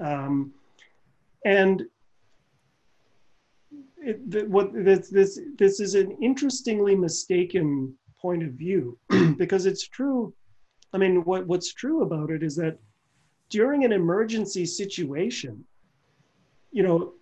Um, 0.00 0.52
and 1.44 1.82
it, 4.08 4.30
the, 4.30 4.40
what 4.46 4.72
this, 4.72 5.10
this 5.10 5.38
this 5.58 5.80
is 5.80 5.94
an 5.94 6.16
interestingly 6.22 6.96
mistaken 6.96 7.94
point 8.20 8.42
of 8.42 8.52
view 8.52 8.98
because 9.36 9.66
it's 9.66 9.86
true. 9.86 10.32
I 10.94 10.98
mean, 10.98 11.24
what 11.24 11.46
what's 11.46 11.74
true 11.74 12.02
about 12.02 12.30
it 12.30 12.42
is 12.42 12.56
that 12.56 12.78
during 13.50 13.84
an 13.84 13.92
emergency 13.92 14.64
situation, 14.64 15.62
you 16.72 16.82
know, 16.82 17.12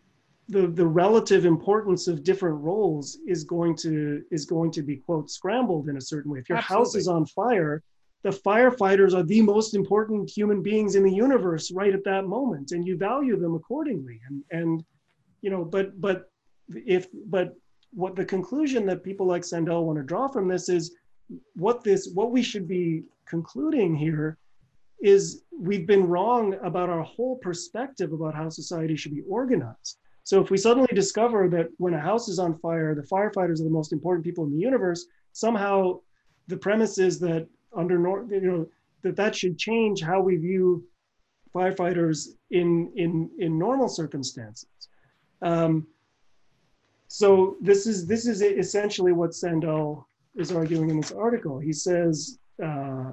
the 0.48 0.68
the 0.68 0.86
relative 0.86 1.44
importance 1.44 2.06
of 2.06 2.22
different 2.22 2.58
roles 2.60 3.18
is 3.26 3.42
going 3.42 3.76
to 3.78 4.22
is 4.30 4.44
going 4.44 4.70
to 4.70 4.82
be 4.82 4.96
quote 4.96 5.28
scrambled 5.28 5.88
in 5.88 5.96
a 5.96 6.00
certain 6.00 6.30
way. 6.30 6.38
If 6.38 6.48
your 6.48 6.58
Absolutely. 6.58 6.84
house 6.84 6.94
is 6.94 7.08
on 7.08 7.26
fire, 7.26 7.82
the 8.22 8.30
firefighters 8.30 9.12
are 9.12 9.24
the 9.24 9.42
most 9.42 9.74
important 9.74 10.30
human 10.30 10.62
beings 10.62 10.94
in 10.94 11.02
the 11.02 11.12
universe 11.12 11.72
right 11.72 11.92
at 11.92 12.04
that 12.04 12.26
moment, 12.26 12.70
and 12.70 12.86
you 12.86 12.96
value 12.96 13.36
them 13.36 13.56
accordingly. 13.56 14.20
And 14.28 14.44
and 14.52 14.84
you 15.42 15.50
know, 15.50 15.64
but 15.64 16.00
but 16.00 16.30
if 16.74 17.06
but 17.26 17.54
what 17.92 18.16
the 18.16 18.24
conclusion 18.24 18.86
that 18.86 19.04
people 19.04 19.26
like 19.26 19.42
Sandel 19.42 19.84
want 19.84 19.98
to 19.98 20.04
draw 20.04 20.28
from 20.28 20.48
this 20.48 20.68
is 20.68 20.96
what 21.54 21.82
this 21.82 22.10
what 22.14 22.30
we 22.30 22.42
should 22.42 22.68
be 22.68 23.04
concluding 23.26 23.94
here 23.94 24.38
is 25.00 25.42
we've 25.58 25.86
been 25.86 26.06
wrong 26.06 26.54
about 26.62 26.88
our 26.88 27.02
whole 27.02 27.36
perspective 27.36 28.12
about 28.12 28.34
how 28.34 28.48
society 28.48 28.96
should 28.96 29.14
be 29.14 29.22
organized 29.28 29.98
so 30.26 30.40
if 30.40 30.50
we 30.50 30.56
suddenly 30.56 30.90
discover 30.92 31.48
that 31.50 31.68
when 31.78 31.94
a 31.94 32.00
house 32.00 32.28
is 32.28 32.40
on 32.40 32.58
fire, 32.58 32.96
the 32.96 33.02
firefighters 33.02 33.60
are 33.60 33.64
the 33.64 33.70
most 33.70 33.92
important 33.92 34.24
people 34.24 34.42
in 34.44 34.50
the 34.50 34.58
universe, 34.58 35.06
somehow 35.30 36.00
the 36.48 36.56
premise 36.56 36.98
is 36.98 37.20
that 37.20 37.46
under 37.76 37.94
you 38.28 38.40
know 38.40 38.68
that 39.02 39.14
that 39.14 39.36
should 39.36 39.56
change 39.56 40.02
how 40.02 40.20
we 40.20 40.34
view 40.34 40.84
firefighters 41.54 42.30
in 42.50 42.90
in 42.96 43.30
in 43.38 43.56
normal 43.56 43.88
circumstances. 43.88 44.66
Um, 45.42 45.86
so 47.08 47.56
this 47.60 47.86
is 47.86 48.06
this 48.06 48.26
is 48.26 48.42
essentially 48.42 49.12
what 49.12 49.34
Sandel 49.34 50.06
is 50.36 50.52
arguing 50.52 50.90
in 50.90 51.00
this 51.00 51.12
article. 51.12 51.58
He 51.58 51.72
says. 51.72 52.38
Uh, 52.62 53.12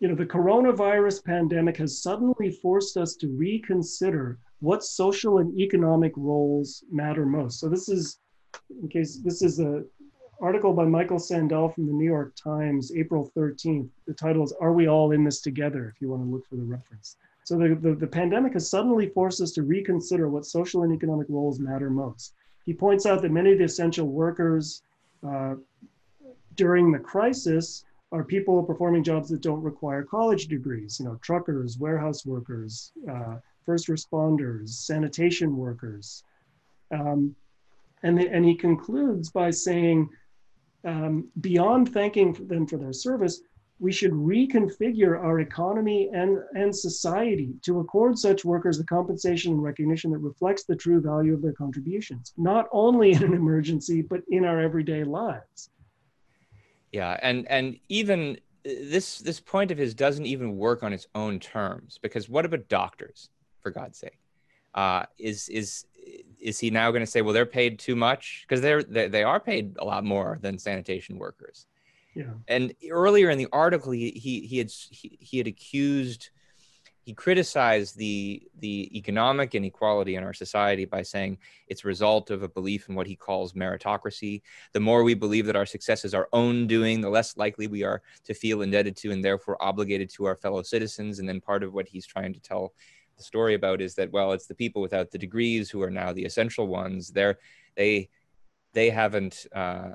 you 0.00 0.08
know, 0.08 0.14
the 0.14 0.26
coronavirus 0.26 1.24
pandemic 1.24 1.78
has 1.78 2.02
suddenly 2.02 2.50
forced 2.50 2.98
us 2.98 3.14
to 3.14 3.28
reconsider 3.28 4.38
what 4.60 4.84
social 4.84 5.38
and 5.38 5.58
economic 5.58 6.12
roles 6.16 6.84
matter 6.90 7.24
most. 7.24 7.60
So 7.60 7.70
this 7.70 7.88
is, 7.88 8.18
in 8.82 8.88
case 8.88 9.20
this 9.24 9.40
is 9.40 9.60
a 9.60 9.82
article 10.40 10.72
by 10.72 10.84
Michael 10.84 11.18
Sandel 11.18 11.70
from 11.70 11.86
the 11.86 11.92
New 11.92 12.04
York 12.04 12.34
Times, 12.36 12.92
April 12.94 13.30
13th. 13.36 13.88
The 14.06 14.14
title 14.14 14.44
is 14.44 14.52
"Are 14.60 14.72
We 14.72 14.88
All 14.88 15.12
in 15.12 15.24
This 15.24 15.40
Together?" 15.40 15.92
If 15.94 16.02
you 16.02 16.10
want 16.10 16.22
to 16.22 16.30
look 16.30 16.46
for 16.48 16.56
the 16.56 16.62
reference. 16.62 17.16
So 17.44 17.58
the, 17.58 17.74
the, 17.74 17.94
the 17.94 18.06
pandemic 18.06 18.54
has 18.54 18.68
suddenly 18.68 19.08
forced 19.10 19.40
us 19.40 19.52
to 19.52 19.62
reconsider 19.62 20.28
what 20.28 20.46
social 20.46 20.82
and 20.82 20.94
economic 20.94 21.28
roles 21.28 21.60
matter 21.60 21.90
most. 21.90 22.34
He 22.64 22.74
points 22.74 23.06
out 23.06 23.22
that 23.22 23.30
many 23.30 23.52
of 23.52 23.58
the 23.58 23.64
essential 23.64 24.08
workers 24.08 24.82
uh, 25.26 25.54
during 26.56 26.92
the 26.92 26.98
crisis 26.98 27.84
are 28.12 28.24
people 28.24 28.62
performing 28.62 29.02
jobs 29.02 29.28
that 29.30 29.40
don't 29.40 29.62
require 29.62 30.02
college 30.02 30.46
degrees. 30.46 30.98
You 30.98 31.06
know, 31.06 31.16
truckers, 31.22 31.78
warehouse 31.78 32.24
workers. 32.24 32.92
Uh, 33.10 33.36
first 33.64 33.88
responders, 33.88 34.68
sanitation 34.70 35.56
workers. 35.56 36.22
Um, 36.90 37.34
and, 38.02 38.18
the, 38.18 38.28
and 38.28 38.44
he 38.44 38.54
concludes 38.54 39.30
by 39.30 39.50
saying, 39.50 40.10
um, 40.84 41.28
beyond 41.40 41.92
thanking 41.92 42.32
them 42.46 42.66
for 42.66 42.76
their 42.76 42.92
service, 42.92 43.40
we 43.80 43.92
should 43.92 44.12
reconfigure 44.12 45.18
our 45.18 45.40
economy 45.40 46.10
and, 46.14 46.38
and 46.54 46.74
society 46.74 47.54
to 47.62 47.80
accord 47.80 48.18
such 48.18 48.44
workers 48.44 48.78
the 48.78 48.84
compensation 48.84 49.52
and 49.52 49.62
recognition 49.62 50.10
that 50.12 50.18
reflects 50.18 50.64
the 50.64 50.76
true 50.76 51.00
value 51.00 51.34
of 51.34 51.42
their 51.42 51.52
contributions, 51.52 52.32
not 52.36 52.66
only 52.72 53.12
in 53.12 53.22
an 53.22 53.34
emergency, 53.42 54.02
but 54.02 54.22
in 54.28 54.44
our 54.44 54.60
everyday 54.60 55.04
lives. 55.04 55.70
Yeah, 56.92 57.18
and 57.22 57.46
and 57.50 57.76
even 57.88 58.38
this 58.64 59.18
this 59.18 59.40
point 59.40 59.72
of 59.72 59.78
his 59.78 59.94
doesn't 59.94 60.26
even 60.26 60.56
work 60.56 60.84
on 60.84 60.92
its 60.92 61.08
own 61.16 61.40
terms 61.40 61.98
because 62.00 62.28
what 62.28 62.44
about 62.44 62.68
doctors? 62.68 63.30
for 63.64 63.72
God's 63.72 63.98
sake. 63.98 64.18
Uh, 64.74 65.04
is 65.18 65.48
is 65.48 65.86
is 66.40 66.60
he 66.60 66.70
now 66.70 66.90
going 66.90 67.00
to 67.02 67.10
say, 67.10 67.22
well, 67.22 67.32
they're 67.32 67.46
paid 67.46 67.78
too 67.78 67.96
much 67.96 68.44
because 68.46 68.60
they're 68.60 68.84
they, 68.84 69.08
they 69.08 69.24
are 69.24 69.40
paid 69.40 69.76
a 69.78 69.84
lot 69.84 70.04
more 70.04 70.38
than 70.42 70.58
sanitation 70.58 71.18
workers? 71.18 71.66
Yeah. 72.14 72.32
And 72.48 72.74
earlier 72.90 73.30
in 73.30 73.38
the 73.38 73.48
article, 73.52 73.92
he 73.92 74.10
he 74.10 74.40
he 74.40 74.58
had 74.58 74.70
he, 74.70 75.18
he 75.20 75.38
had 75.38 75.46
accused 75.46 76.30
he 77.04 77.12
criticized 77.12 77.98
the 77.98 78.42
the 78.60 78.96
economic 78.96 79.54
inequality 79.54 80.16
in 80.16 80.24
our 80.24 80.32
society 80.32 80.86
by 80.86 81.02
saying 81.02 81.38
it's 81.68 81.84
a 81.84 81.88
result 81.88 82.30
of 82.30 82.42
a 82.42 82.48
belief 82.48 82.88
in 82.88 82.94
what 82.94 83.06
he 83.06 83.14
calls 83.14 83.52
meritocracy. 83.52 84.40
The 84.72 84.80
more 84.80 85.02
we 85.02 85.14
believe 85.14 85.44
that 85.46 85.56
our 85.56 85.66
success 85.66 86.04
is 86.04 86.14
our 86.14 86.28
own 86.32 86.66
doing, 86.66 87.00
the 87.00 87.10
less 87.10 87.36
likely 87.36 87.66
we 87.66 87.82
are 87.82 88.00
to 88.24 88.32
feel 88.32 88.62
indebted 88.62 88.96
to 88.98 89.10
and 89.10 89.22
therefore 89.22 89.62
obligated 89.62 90.08
to 90.14 90.24
our 90.24 90.36
fellow 90.36 90.62
citizens. 90.62 91.18
And 91.18 91.28
then 91.28 91.40
part 91.40 91.62
of 91.62 91.74
what 91.74 91.88
he's 91.88 92.06
trying 92.06 92.32
to 92.32 92.40
tell 92.40 92.72
the 93.18 93.22
story 93.22 93.54
about 93.54 93.80
is 93.80 93.94
that 93.94 94.10
well 94.10 94.32
it's 94.32 94.46
the 94.46 94.54
people 94.54 94.82
without 94.82 95.10
the 95.10 95.18
degrees 95.18 95.70
who 95.70 95.82
are 95.82 95.90
now 95.90 96.12
the 96.12 96.24
essential 96.24 96.66
ones 96.66 97.10
they're 97.10 97.38
they 97.76 98.08
they 98.72 98.90
haven't 98.90 99.46
uh, 99.54 99.90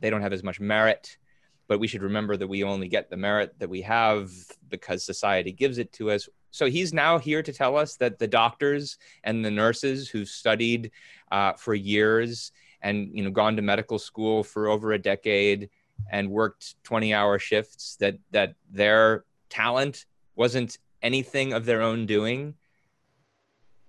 they 0.00 0.08
don't 0.08 0.22
have 0.22 0.32
as 0.32 0.42
much 0.42 0.60
merit 0.60 1.18
but 1.66 1.80
we 1.80 1.86
should 1.86 2.02
remember 2.02 2.36
that 2.36 2.46
we 2.46 2.62
only 2.64 2.88
get 2.88 3.08
the 3.10 3.16
merit 3.16 3.58
that 3.58 3.68
we 3.68 3.82
have 3.82 4.30
because 4.68 5.04
society 5.04 5.52
gives 5.52 5.78
it 5.78 5.92
to 5.92 6.10
us 6.10 6.28
so 6.50 6.66
he's 6.66 6.92
now 6.92 7.18
here 7.18 7.42
to 7.42 7.52
tell 7.52 7.76
us 7.76 7.96
that 7.96 8.18
the 8.18 8.28
doctors 8.28 8.98
and 9.24 9.44
the 9.44 9.50
nurses 9.50 10.08
who 10.08 10.24
studied 10.24 10.92
uh, 11.32 11.52
for 11.54 11.74
years 11.74 12.52
and 12.80 13.10
you 13.12 13.24
know 13.24 13.30
gone 13.30 13.56
to 13.56 13.62
medical 13.62 13.98
school 13.98 14.44
for 14.44 14.68
over 14.68 14.92
a 14.92 14.98
decade 14.98 15.70
and 16.10 16.30
worked 16.30 16.76
20 16.84 17.12
hour 17.12 17.38
shifts 17.38 17.96
that 17.96 18.18
that 18.30 18.54
their 18.70 19.24
talent 19.48 20.06
wasn't 20.36 20.78
anything 21.02 21.52
of 21.52 21.64
their 21.64 21.82
own 21.82 22.06
doing, 22.06 22.54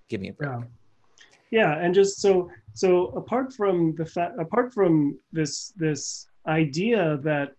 give 0.10 0.22
me 0.22 0.30
a 0.30 0.34
break. 0.34 0.50
Yeah. 0.50 0.64
Yeah, 1.52 1.78
and 1.80 1.94
just 1.94 2.20
so 2.20 2.50
so 2.74 3.08
apart 3.10 3.54
from 3.54 3.96
the 3.96 4.06
fact 4.06 4.40
apart 4.40 4.74
from 4.74 5.18
this 5.32 5.72
this 5.78 6.28
idea 6.48 7.18
that 7.24 7.54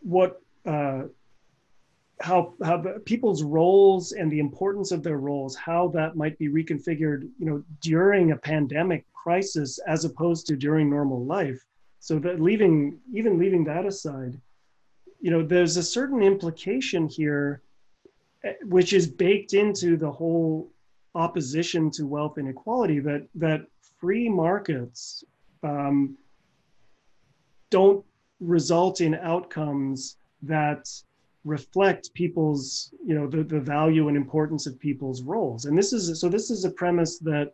what 0.00 0.40
uh, 0.66 1.04
how 2.20 2.54
how 2.64 2.82
people's 3.04 3.42
roles 3.42 4.12
and 4.12 4.30
the 4.30 4.40
importance 4.40 4.90
of 4.90 5.02
their 5.02 5.18
roles 5.18 5.54
how 5.54 5.88
that 5.88 6.16
might 6.16 6.36
be 6.38 6.48
reconfigured 6.48 7.28
you 7.38 7.46
know 7.46 7.62
during 7.80 8.32
a 8.32 8.36
pandemic 8.36 9.04
crisis 9.12 9.78
as 9.86 10.04
opposed 10.04 10.46
to 10.46 10.56
during 10.56 10.88
normal 10.88 11.24
life. 11.24 11.64
So 12.00 12.18
that 12.20 12.40
leaving 12.40 12.98
even 13.12 13.38
leaving 13.38 13.64
that 13.64 13.86
aside 13.86 14.40
you 15.20 15.30
know 15.30 15.42
there's 15.42 15.76
a 15.76 15.82
certain 15.82 16.22
implication 16.22 17.08
here 17.08 17.62
which 18.62 18.92
is 18.92 19.06
baked 19.06 19.52
into 19.52 19.96
the 19.96 20.10
whole 20.10 20.70
opposition 21.14 21.90
to 21.90 22.06
wealth 22.06 22.38
inequality 22.38 23.00
that 23.00 23.26
that 23.34 23.66
free 24.00 24.28
markets 24.28 25.24
um, 25.62 26.16
don't 27.70 28.04
result 28.40 29.00
in 29.00 29.14
outcomes 29.16 30.16
that 30.42 30.88
reflect 31.44 32.12
people's 32.14 32.92
you 33.04 33.14
know 33.14 33.26
the, 33.26 33.42
the 33.42 33.60
value 33.60 34.08
and 34.08 34.16
importance 34.16 34.66
of 34.66 34.78
people's 34.78 35.22
roles 35.22 35.64
and 35.64 35.78
this 35.78 35.92
is 35.92 36.20
so 36.20 36.28
this 36.28 36.50
is 36.50 36.64
a 36.64 36.70
premise 36.70 37.18
that 37.18 37.52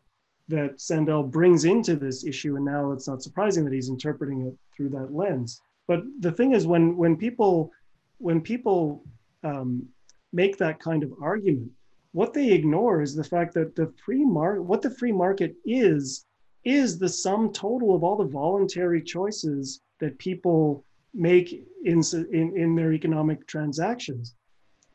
that 0.49 0.79
Sandel 0.81 1.23
brings 1.23 1.64
into 1.64 1.97
this 1.97 2.25
issue 2.25 2.57
and 2.57 2.64
now 2.64 2.92
it's 2.92 3.09
not 3.09 3.23
surprising 3.23 3.64
that 3.64 3.73
he's 3.73 3.88
interpreting 3.88 4.47
it 4.47 4.55
through 4.77 4.90
that 4.90 5.14
lens 5.14 5.61
but 5.87 6.03
the 6.20 6.33
thing 6.33 6.53
is 6.53 6.66
when 6.66 6.97
when 6.97 7.16
people 7.16 7.70
when 8.18 8.40
people 8.40 9.05
um, 9.42 9.87
make 10.33 10.59
that 10.59 10.81
kind 10.81 11.03
of 11.03 11.12
argument. 11.23 11.70
What 12.12 12.33
they 12.33 12.53
ignore 12.53 13.03
is 13.03 13.14
the 13.14 13.25
fact 13.25 13.55
that 13.55 13.75
the 13.75 13.92
free 14.05 14.25
market, 14.25 14.62
what 14.62 14.83
the 14.83 14.90
free 14.90 15.12
market 15.12 15.55
is, 15.64 16.27
is 16.64 16.99
the 16.99 17.09
sum 17.09 17.53
total 17.53 17.94
of 17.94 18.03
all 18.03 18.16
the 18.16 18.25
voluntary 18.25 19.03
choices 19.03 19.81
that 20.00 20.18
people 20.18 20.85
make 21.12 21.52
in, 21.85 22.02
in, 22.33 22.57
in 22.57 22.74
their 22.74 22.92
economic 22.92 23.46
transactions. 23.46 24.35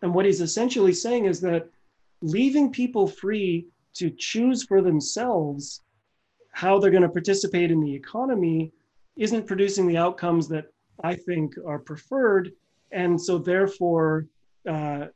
And 0.02 0.14
what 0.14 0.26
he's 0.26 0.42
essentially 0.42 0.94
saying 0.94 1.26
is 1.26 1.40
that 1.42 1.70
leaving 2.22 2.72
people 2.72 3.08
free 3.08 3.68
to 3.96 4.10
choose 4.10 4.64
for 4.64 4.82
themselves 4.82 5.82
how 6.52 6.80
they're 6.80 6.92
going 6.92 7.04
to 7.04 7.10
participate 7.10 7.72
in 7.72 7.80
the 7.80 7.94
economy 7.94 8.72
isn't 9.16 9.48
producing 9.48 9.88
the 9.88 9.98
outcomes 9.98 10.48
that 10.50 10.66
I 11.04 11.16
think 11.16 11.54
are 11.66 11.80
preferred. 11.80 12.52
And 12.92 13.20
so, 13.20 13.38
therefore, 13.38 14.28
uh, 14.68 15.08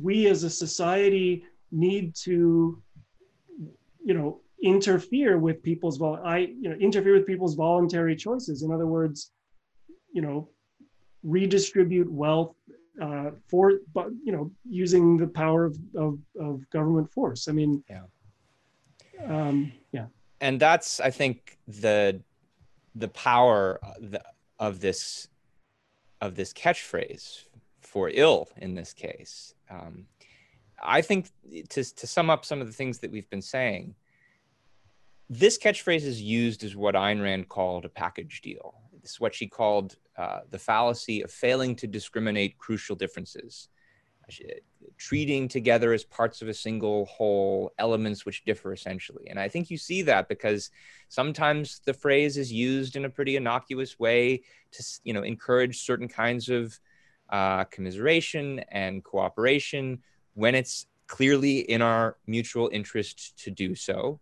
we 0.00 0.26
as 0.28 0.44
a 0.44 0.50
society 0.50 1.44
need 1.70 2.14
to, 2.14 2.80
you 4.04 4.14
know, 4.14 4.40
interfere 4.62 5.38
with 5.38 5.62
people's 5.62 5.98
vol- 5.98 6.20
I 6.24 6.38
you 6.38 6.68
know 6.68 6.76
interfere 6.76 7.14
with 7.14 7.26
people's 7.26 7.54
voluntary 7.54 8.16
choices. 8.16 8.62
In 8.62 8.72
other 8.72 8.86
words, 8.86 9.32
you 10.12 10.22
know, 10.22 10.48
redistribute 11.22 12.10
wealth 12.10 12.54
uh, 13.00 13.30
for 13.48 13.80
but 13.94 14.08
you 14.24 14.32
know 14.32 14.50
using 14.68 15.16
the 15.16 15.26
power 15.26 15.64
of, 15.64 15.78
of, 15.96 16.18
of 16.38 16.70
government 16.70 17.10
force. 17.12 17.48
I 17.48 17.52
mean, 17.52 17.82
yeah, 17.88 18.02
um, 19.26 19.72
yeah. 19.92 20.06
and 20.40 20.60
that's 20.60 21.00
I 21.00 21.10
think 21.10 21.58
the 21.66 22.20
the 22.94 23.08
power 23.08 23.80
of 24.58 24.80
this 24.80 25.28
of 26.20 26.36
this 26.36 26.52
catchphrase 26.52 27.44
for 27.80 28.10
ill 28.12 28.48
in 28.56 28.74
this 28.74 28.92
case. 28.92 29.54
Um, 29.70 30.06
I 30.82 31.00
think 31.00 31.30
to 31.70 31.84
to 31.84 32.06
sum 32.06 32.30
up 32.30 32.44
some 32.44 32.60
of 32.60 32.66
the 32.66 32.72
things 32.72 32.98
that 32.98 33.10
we've 33.10 33.30
been 33.30 33.42
saying, 33.42 33.94
this 35.38 35.58
catchphrase 35.58 36.04
is 36.04 36.20
used 36.20 36.64
as 36.64 36.76
what 36.76 36.94
Ayn 36.94 37.22
Rand 37.22 37.48
called 37.48 37.84
a 37.84 37.88
package 37.88 38.40
deal. 38.42 38.74
It's 39.02 39.20
what 39.20 39.34
she 39.34 39.46
called 39.46 39.96
uh, 40.16 40.40
the 40.50 40.58
fallacy 40.58 41.22
of 41.22 41.30
failing 41.30 41.74
to 41.76 41.86
discriminate 41.86 42.58
crucial 42.58 42.96
differences 42.96 43.68
treating 44.98 45.48
together 45.48 45.92
as 45.92 46.04
parts 46.04 46.42
of 46.42 46.48
a 46.48 46.54
single 46.54 47.06
whole 47.06 47.72
elements 47.78 48.24
which 48.24 48.44
differ 48.44 48.72
essentially. 48.72 49.28
And 49.28 49.38
I 49.38 49.48
think 49.48 49.70
you 49.70 49.76
see 49.76 50.02
that 50.02 50.28
because 50.28 50.70
sometimes 51.08 51.80
the 51.84 51.92
phrase 51.92 52.36
is 52.36 52.52
used 52.52 52.96
in 52.96 53.04
a 53.04 53.10
pretty 53.10 53.36
innocuous 53.36 53.98
way 53.98 54.42
to 54.72 54.84
you 55.04 55.12
know 55.12 55.22
encourage 55.22 55.80
certain 55.80 56.08
kinds 56.08 56.48
of 56.48 56.78
uh, 57.30 57.64
commiseration 57.64 58.60
and 58.70 59.02
cooperation 59.02 59.98
when 60.34 60.54
it's 60.54 60.86
clearly 61.06 61.60
in 61.60 61.82
our 61.82 62.16
mutual 62.26 62.70
interest 62.72 63.38
to 63.44 63.50
do 63.50 63.74
so. 63.74 64.20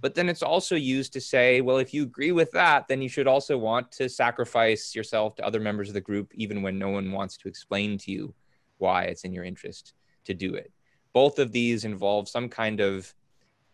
But 0.00 0.14
then 0.14 0.28
it's 0.28 0.42
also 0.42 0.76
used 0.76 1.12
to 1.12 1.20
say, 1.20 1.60
well, 1.60 1.76
if 1.76 1.92
you 1.92 2.02
agree 2.04 2.32
with 2.32 2.50
that, 2.52 2.88
then 2.88 3.02
you 3.02 3.08
should 3.08 3.26
also 3.26 3.58
want 3.58 3.92
to 3.92 4.08
sacrifice 4.08 4.94
yourself 4.94 5.36
to 5.36 5.44
other 5.44 5.60
members 5.60 5.88
of 5.88 5.94
the 5.94 6.00
group, 6.00 6.32
even 6.34 6.62
when 6.62 6.78
no 6.78 6.88
one 6.88 7.12
wants 7.12 7.36
to 7.38 7.48
explain 7.48 7.98
to 7.98 8.10
you 8.10 8.34
why 8.78 9.04
it's 9.04 9.24
in 9.24 9.32
your 9.32 9.44
interest 9.44 9.92
to 10.24 10.34
do 10.34 10.54
it. 10.54 10.72
Both 11.12 11.38
of 11.38 11.52
these 11.52 11.84
involve 11.84 12.28
some 12.28 12.48
kind 12.48 12.80
of 12.80 13.14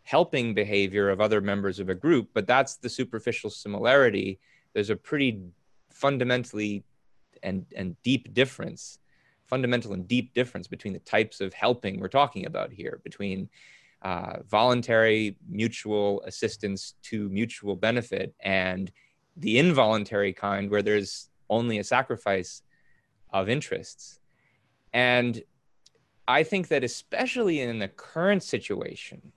helping 0.02 0.54
behavior 0.54 1.10
of 1.10 1.20
other 1.20 1.40
members 1.40 1.78
of 1.78 1.88
a 1.88 1.94
group, 1.94 2.30
but 2.32 2.46
that's 2.46 2.76
the 2.76 2.88
superficial 2.88 3.50
similarity. 3.50 4.38
There's 4.72 4.90
a 4.90 4.96
pretty 4.96 5.42
fundamentally 5.90 6.84
and, 7.42 7.66
and 7.76 8.00
deep 8.02 8.32
difference, 8.34 8.98
fundamental 9.44 9.92
and 9.92 10.08
deep 10.08 10.34
difference 10.34 10.66
between 10.66 10.92
the 10.92 11.00
types 11.00 11.40
of 11.40 11.54
helping 11.54 12.00
we're 12.00 12.08
talking 12.08 12.46
about 12.46 12.72
here, 12.72 13.00
between 13.04 13.48
uh, 14.02 14.38
voluntary 14.48 15.37
mutual 15.48 16.22
assistance 16.22 16.94
to 17.02 17.28
mutual 17.28 17.76
benefit 17.76 18.35
and 18.40 18.92
the 19.37 19.59
involuntary 19.59 20.32
kind 20.32 20.70
where 20.70 20.82
there's 20.82 21.28
only 21.50 21.78
a 21.78 21.85
sacrifice 21.85 22.62
of 23.30 23.48
interests. 23.48 24.20
And 24.92 25.42
I 26.28 26.42
think 26.42 26.68
that 26.68 26.85
especially 26.85 27.61
in 27.61 27.78
the 27.78 27.88
current 27.88 28.42
situation, 28.42 29.32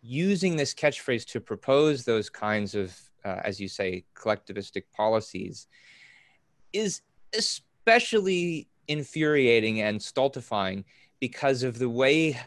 using 0.00 0.56
this 0.56 0.74
catchphrase 0.74 1.24
to 1.26 1.40
propose 1.40 2.04
those 2.04 2.28
kinds 2.28 2.74
of, 2.74 2.98
uh, 3.24 3.40
as 3.44 3.60
you 3.60 3.68
say, 3.68 4.04
collectivistic 4.16 4.84
policies 4.94 5.68
is 6.72 7.02
especially 7.36 8.68
infuriating 8.88 9.80
and 9.80 10.02
stultifying 10.02 10.84
because 11.20 11.62
of 11.62 11.78
the 11.78 11.88
way 11.88 12.38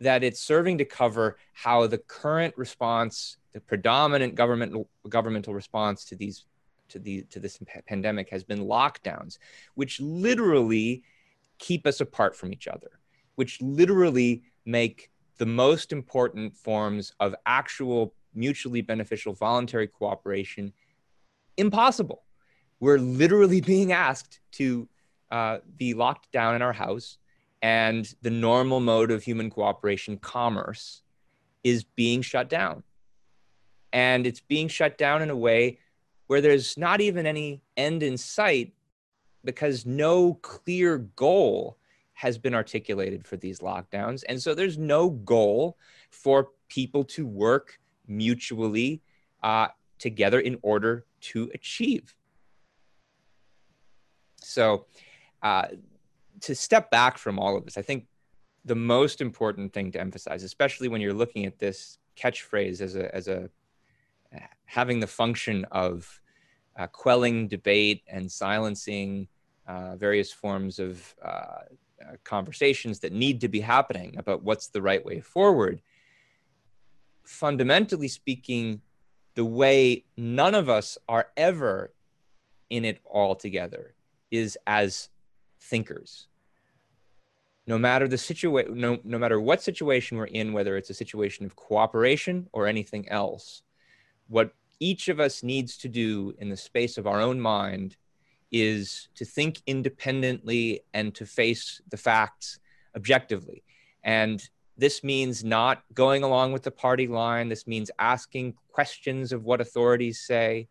that 0.00 0.22
it's 0.22 0.40
serving 0.40 0.78
to 0.78 0.84
cover 0.84 1.38
how 1.52 1.86
the 1.86 1.98
current 1.98 2.56
response, 2.56 3.38
the 3.52 3.60
predominant 3.60 4.34
government 4.34 4.86
governmental 5.08 5.54
response 5.54 6.04
to 6.06 6.16
these 6.16 6.44
to 6.88 6.98
the 6.98 7.22
to 7.30 7.40
this 7.40 7.58
pandemic 7.86 8.28
has 8.30 8.44
been 8.44 8.60
lockdowns, 8.60 9.38
which 9.74 10.00
literally 10.00 11.02
keep 11.58 11.86
us 11.86 12.00
apart 12.00 12.36
from 12.36 12.52
each 12.52 12.68
other, 12.68 13.00
which 13.36 13.60
literally 13.62 14.42
make 14.64 15.10
the 15.38 15.46
most 15.46 15.92
important 15.92 16.56
forms 16.56 17.12
of 17.20 17.34
actual 17.46 18.14
mutually 18.34 18.82
beneficial 18.82 19.32
voluntary 19.32 19.86
cooperation 19.86 20.72
impossible. 21.56 22.22
We're 22.80 22.98
literally 22.98 23.60
being 23.72 23.92
asked 23.92 24.40
to 24.52 24.88
uh, 25.30 25.58
be 25.76 25.94
locked 25.94 26.30
down 26.32 26.54
in 26.54 26.62
our 26.62 26.72
house, 26.72 27.18
and 27.66 28.14
the 28.22 28.30
normal 28.30 28.78
mode 28.78 29.10
of 29.10 29.24
human 29.24 29.50
cooperation, 29.50 30.18
commerce, 30.18 31.02
is 31.64 31.82
being 31.82 32.22
shut 32.22 32.48
down. 32.48 32.84
And 33.92 34.24
it's 34.24 34.38
being 34.38 34.68
shut 34.68 34.96
down 34.96 35.20
in 35.20 35.30
a 35.30 35.36
way 35.36 35.80
where 36.28 36.40
there's 36.40 36.78
not 36.78 37.00
even 37.00 37.26
any 37.26 37.62
end 37.76 38.04
in 38.04 38.18
sight 38.18 38.72
because 39.42 39.84
no 39.84 40.34
clear 40.34 40.98
goal 41.16 41.76
has 42.12 42.38
been 42.38 42.54
articulated 42.54 43.26
for 43.26 43.36
these 43.36 43.58
lockdowns. 43.58 44.22
And 44.28 44.40
so 44.40 44.54
there's 44.54 44.78
no 44.78 45.10
goal 45.10 45.76
for 46.10 46.50
people 46.68 47.02
to 47.02 47.26
work 47.26 47.80
mutually 48.06 49.02
uh, 49.42 49.66
together 49.98 50.38
in 50.38 50.56
order 50.62 51.04
to 51.32 51.50
achieve. 51.52 52.14
So, 54.40 54.86
uh, 55.42 55.66
to 56.42 56.54
step 56.54 56.90
back 56.90 57.18
from 57.18 57.38
all 57.38 57.56
of 57.56 57.64
this, 57.64 57.78
I 57.78 57.82
think 57.82 58.06
the 58.64 58.74
most 58.74 59.20
important 59.20 59.72
thing 59.72 59.92
to 59.92 60.00
emphasize, 60.00 60.42
especially 60.42 60.88
when 60.88 61.00
you're 61.00 61.14
looking 61.14 61.46
at 61.46 61.58
this 61.58 61.98
catchphrase 62.16 62.80
as 62.80 62.96
a, 62.96 63.14
as 63.14 63.28
a 63.28 63.48
having 64.64 65.00
the 65.00 65.06
function 65.06 65.64
of 65.70 66.20
uh, 66.78 66.86
quelling 66.88 67.48
debate 67.48 68.02
and 68.08 68.30
silencing 68.30 69.28
uh, 69.66 69.96
various 69.96 70.32
forms 70.32 70.78
of 70.78 71.14
uh, 71.24 71.28
uh, 71.28 72.16
conversations 72.24 73.00
that 73.00 73.12
need 73.12 73.40
to 73.40 73.48
be 73.48 73.60
happening 73.60 74.14
about 74.18 74.42
what's 74.42 74.68
the 74.68 74.82
right 74.82 75.04
way 75.04 75.20
forward. 75.20 75.80
Fundamentally 77.24 78.08
speaking, 78.08 78.80
the 79.34 79.44
way 79.44 80.04
none 80.16 80.54
of 80.54 80.68
us 80.68 80.98
are 81.08 81.28
ever 81.36 81.92
in 82.70 82.84
it 82.84 83.00
all 83.04 83.34
together 83.34 83.94
is 84.30 84.58
as 84.66 85.08
thinkers. 85.60 86.28
No 87.66 87.78
matter 87.78 88.06
the 88.06 88.18
situation, 88.18 88.78
no, 88.78 88.98
no 89.02 89.18
matter 89.18 89.40
what 89.40 89.62
situation 89.62 90.18
we're 90.18 90.26
in, 90.26 90.52
whether 90.52 90.76
it's 90.76 90.90
a 90.90 90.94
situation 90.94 91.44
of 91.44 91.56
cooperation 91.56 92.48
or 92.52 92.66
anything 92.66 93.08
else, 93.08 93.62
what 94.28 94.52
each 94.78 95.08
of 95.08 95.18
us 95.20 95.42
needs 95.42 95.76
to 95.78 95.88
do 95.88 96.34
in 96.38 96.48
the 96.48 96.56
space 96.56 96.98
of 96.98 97.06
our 97.06 97.20
own 97.20 97.40
mind 97.40 97.96
is 98.52 99.08
to 99.16 99.24
think 99.24 99.60
independently 99.66 100.82
and 100.94 101.14
to 101.14 101.26
face 101.26 101.80
the 101.90 101.96
facts 101.96 102.58
objectively. 102.94 103.64
And 104.04 104.48
this 104.78 105.02
means 105.02 105.42
not 105.42 105.82
going 105.94 106.22
along 106.22 106.52
with 106.52 106.62
the 106.62 106.70
party 106.70 107.06
line. 107.06 107.48
This 107.48 107.66
means 107.66 107.90
asking 107.98 108.54
questions 108.70 109.32
of 109.32 109.44
what 109.44 109.60
authorities 109.60 110.20
say. 110.20 110.68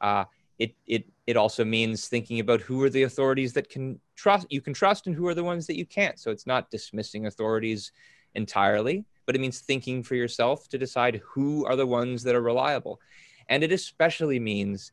Uh, 0.00 0.24
it, 0.62 0.76
it, 0.86 1.04
it 1.26 1.36
also 1.36 1.64
means 1.64 2.06
thinking 2.06 2.38
about 2.38 2.60
who 2.60 2.80
are 2.84 2.90
the 2.90 3.02
authorities 3.02 3.52
that 3.54 3.68
can 3.68 3.98
trust 4.14 4.46
you 4.48 4.60
can 4.60 4.72
trust 4.72 5.08
and 5.08 5.16
who 5.16 5.26
are 5.26 5.34
the 5.34 5.42
ones 5.42 5.66
that 5.66 5.76
you 5.76 5.84
can't. 5.84 6.20
So 6.20 6.30
it's 6.30 6.46
not 6.46 6.70
dismissing 6.70 7.26
authorities 7.26 7.90
entirely, 8.36 9.04
but 9.26 9.34
it 9.34 9.40
means 9.40 9.58
thinking 9.58 10.04
for 10.04 10.14
yourself 10.14 10.68
to 10.68 10.78
decide 10.78 11.20
who 11.24 11.66
are 11.66 11.74
the 11.74 11.86
ones 11.86 12.22
that 12.22 12.36
are 12.36 12.42
reliable. 12.42 13.00
And 13.48 13.64
it 13.64 13.72
especially 13.72 14.38
means 14.38 14.92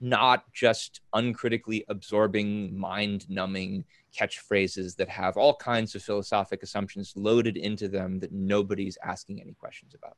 not 0.00 0.44
just 0.52 1.00
uncritically 1.12 1.84
absorbing, 1.88 2.78
mind 2.78 3.28
numbing 3.28 3.84
catchphrases 4.16 4.94
that 4.96 5.08
have 5.08 5.36
all 5.36 5.56
kinds 5.56 5.96
of 5.96 6.04
philosophic 6.04 6.62
assumptions 6.62 7.14
loaded 7.16 7.56
into 7.56 7.88
them 7.88 8.20
that 8.20 8.32
nobody's 8.32 8.96
asking 9.04 9.40
any 9.40 9.54
questions 9.54 9.92
about. 9.92 10.16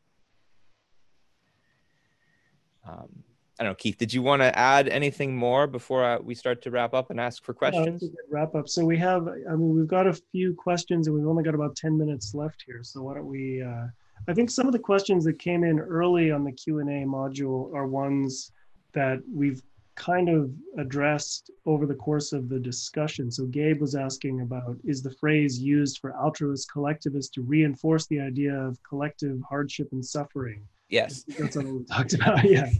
Um, 2.86 3.24
I 3.58 3.64
don't 3.64 3.72
know, 3.72 3.74
Keith, 3.74 3.98
did 3.98 4.14
you 4.14 4.22
want 4.22 4.40
to 4.40 4.58
add 4.58 4.88
anything 4.88 5.36
more 5.36 5.66
before 5.66 6.04
uh, 6.04 6.18
we 6.18 6.34
start 6.34 6.62
to 6.62 6.70
wrap 6.70 6.94
up 6.94 7.10
and 7.10 7.20
ask 7.20 7.44
for 7.44 7.52
questions? 7.52 8.02
wrap 8.30 8.54
up. 8.54 8.68
So 8.68 8.84
we 8.84 8.96
have, 8.98 9.28
I 9.28 9.52
mean, 9.52 9.76
we've 9.76 9.86
got 9.86 10.06
a 10.06 10.14
few 10.32 10.54
questions 10.54 11.06
and 11.06 11.14
we've 11.14 11.26
only 11.26 11.42
got 11.42 11.54
about 11.54 11.76
10 11.76 11.96
minutes 11.96 12.34
left 12.34 12.64
here. 12.66 12.82
So 12.82 13.02
why 13.02 13.14
don't 13.14 13.26
we, 13.26 13.62
uh, 13.62 13.86
I 14.26 14.34
think 14.34 14.50
some 14.50 14.66
of 14.66 14.72
the 14.72 14.78
questions 14.78 15.24
that 15.24 15.38
came 15.38 15.64
in 15.64 15.78
early 15.78 16.30
on 16.30 16.44
the 16.44 16.52
Q&A 16.52 17.04
module 17.04 17.74
are 17.74 17.86
ones 17.86 18.52
that 18.94 19.20
we've 19.30 19.62
kind 19.94 20.28
of 20.28 20.50
addressed 20.78 21.50
over 21.66 21.86
the 21.86 21.94
course 21.94 22.32
of 22.32 22.48
the 22.48 22.58
discussion. 22.58 23.30
So 23.30 23.44
Gabe 23.46 23.80
was 23.80 23.94
asking 23.94 24.40
about 24.40 24.76
is 24.84 25.02
the 25.02 25.14
phrase 25.14 25.58
used 25.58 25.98
for 25.98 26.16
altruist 26.16 26.70
collectivists 26.72 27.30
to 27.34 27.42
reinforce 27.42 28.06
the 28.06 28.20
idea 28.20 28.54
of 28.54 28.82
collective 28.82 29.40
hardship 29.48 29.88
and 29.92 30.04
suffering? 30.04 30.62
Yes. 30.92 31.24
That's 31.38 31.56
what 31.56 31.66
we 31.66 31.84
talked 31.84 32.14
about. 32.14 32.44
Yeah. 32.48 32.70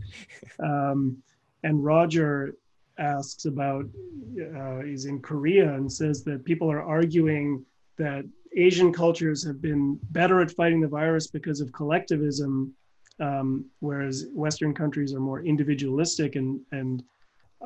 Um, 0.60 1.22
and 1.64 1.84
Roger 1.84 2.54
asks 2.98 3.46
about 3.46 3.86
uh, 4.56 4.80
he's 4.80 5.06
in 5.06 5.20
Korea 5.20 5.74
and 5.74 5.90
says 5.90 6.22
that 6.24 6.44
people 6.44 6.70
are 6.70 6.82
arguing 6.82 7.64
that 7.96 8.24
Asian 8.54 8.92
cultures 8.92 9.44
have 9.46 9.62
been 9.62 9.98
better 10.10 10.40
at 10.42 10.50
fighting 10.50 10.80
the 10.80 10.88
virus 10.88 11.26
because 11.26 11.60
of 11.60 11.72
collectivism 11.72 12.74
um, 13.20 13.64
whereas 13.80 14.26
Western 14.34 14.74
countries 14.74 15.14
are 15.14 15.20
more 15.20 15.42
individualistic 15.42 16.36
and 16.36 16.60
and 16.72 17.02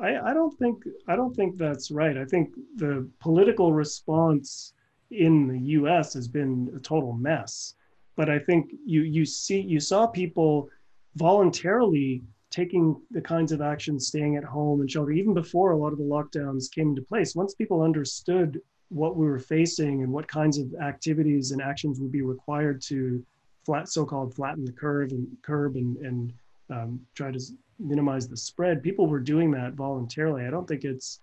I, 0.01 0.29
I 0.29 0.33
don't 0.33 0.57
think 0.57 0.83
I 1.07 1.15
don't 1.15 1.35
think 1.35 1.57
that's 1.57 1.91
right. 1.91 2.17
I 2.17 2.25
think 2.25 2.53
the 2.75 3.09
political 3.19 3.73
response 3.73 4.73
in 5.11 5.47
the 5.47 5.59
U.S. 5.79 6.13
has 6.13 6.27
been 6.27 6.71
a 6.75 6.79
total 6.79 7.13
mess. 7.13 7.73
But 8.17 8.29
I 8.29 8.39
think 8.39 8.71
you 8.85 9.03
you 9.03 9.23
see 9.25 9.61
you 9.61 9.79
saw 9.79 10.07
people 10.07 10.69
voluntarily 11.15 12.23
taking 12.49 12.99
the 13.11 13.21
kinds 13.21 13.51
of 13.51 13.61
actions, 13.61 14.07
staying 14.07 14.35
at 14.35 14.43
home 14.43 14.81
and 14.81 14.89
shelter, 14.89 15.11
even 15.11 15.33
before 15.33 15.71
a 15.71 15.77
lot 15.77 15.93
of 15.93 15.99
the 15.99 16.03
lockdowns 16.03 16.71
came 16.71 16.89
into 16.89 17.01
place. 17.01 17.35
Once 17.35 17.53
people 17.53 17.81
understood 17.81 18.59
what 18.89 19.17
we 19.17 19.25
were 19.27 19.39
facing 19.39 20.01
and 20.03 20.11
what 20.11 20.27
kinds 20.27 20.57
of 20.57 20.73
activities 20.81 21.51
and 21.51 21.61
actions 21.61 21.99
would 21.99 22.11
be 22.11 22.21
required 22.21 22.81
to 22.81 23.23
flat, 23.65 23.89
so-called 23.89 24.33
flatten 24.33 24.63
the 24.63 24.71
curve 24.71 25.11
and 25.11 25.27
curb 25.41 25.75
and, 25.75 25.97
and 25.97 26.33
um, 26.69 26.99
try 27.15 27.31
to 27.31 27.39
minimize 27.79 28.27
the 28.27 28.37
spread, 28.37 28.81
people 28.81 29.07
were 29.07 29.19
doing 29.19 29.51
that 29.51 29.73
voluntarily. 29.73 30.45
I 30.45 30.49
don't 30.49 30.67
think 30.67 30.83
it's. 30.85 31.19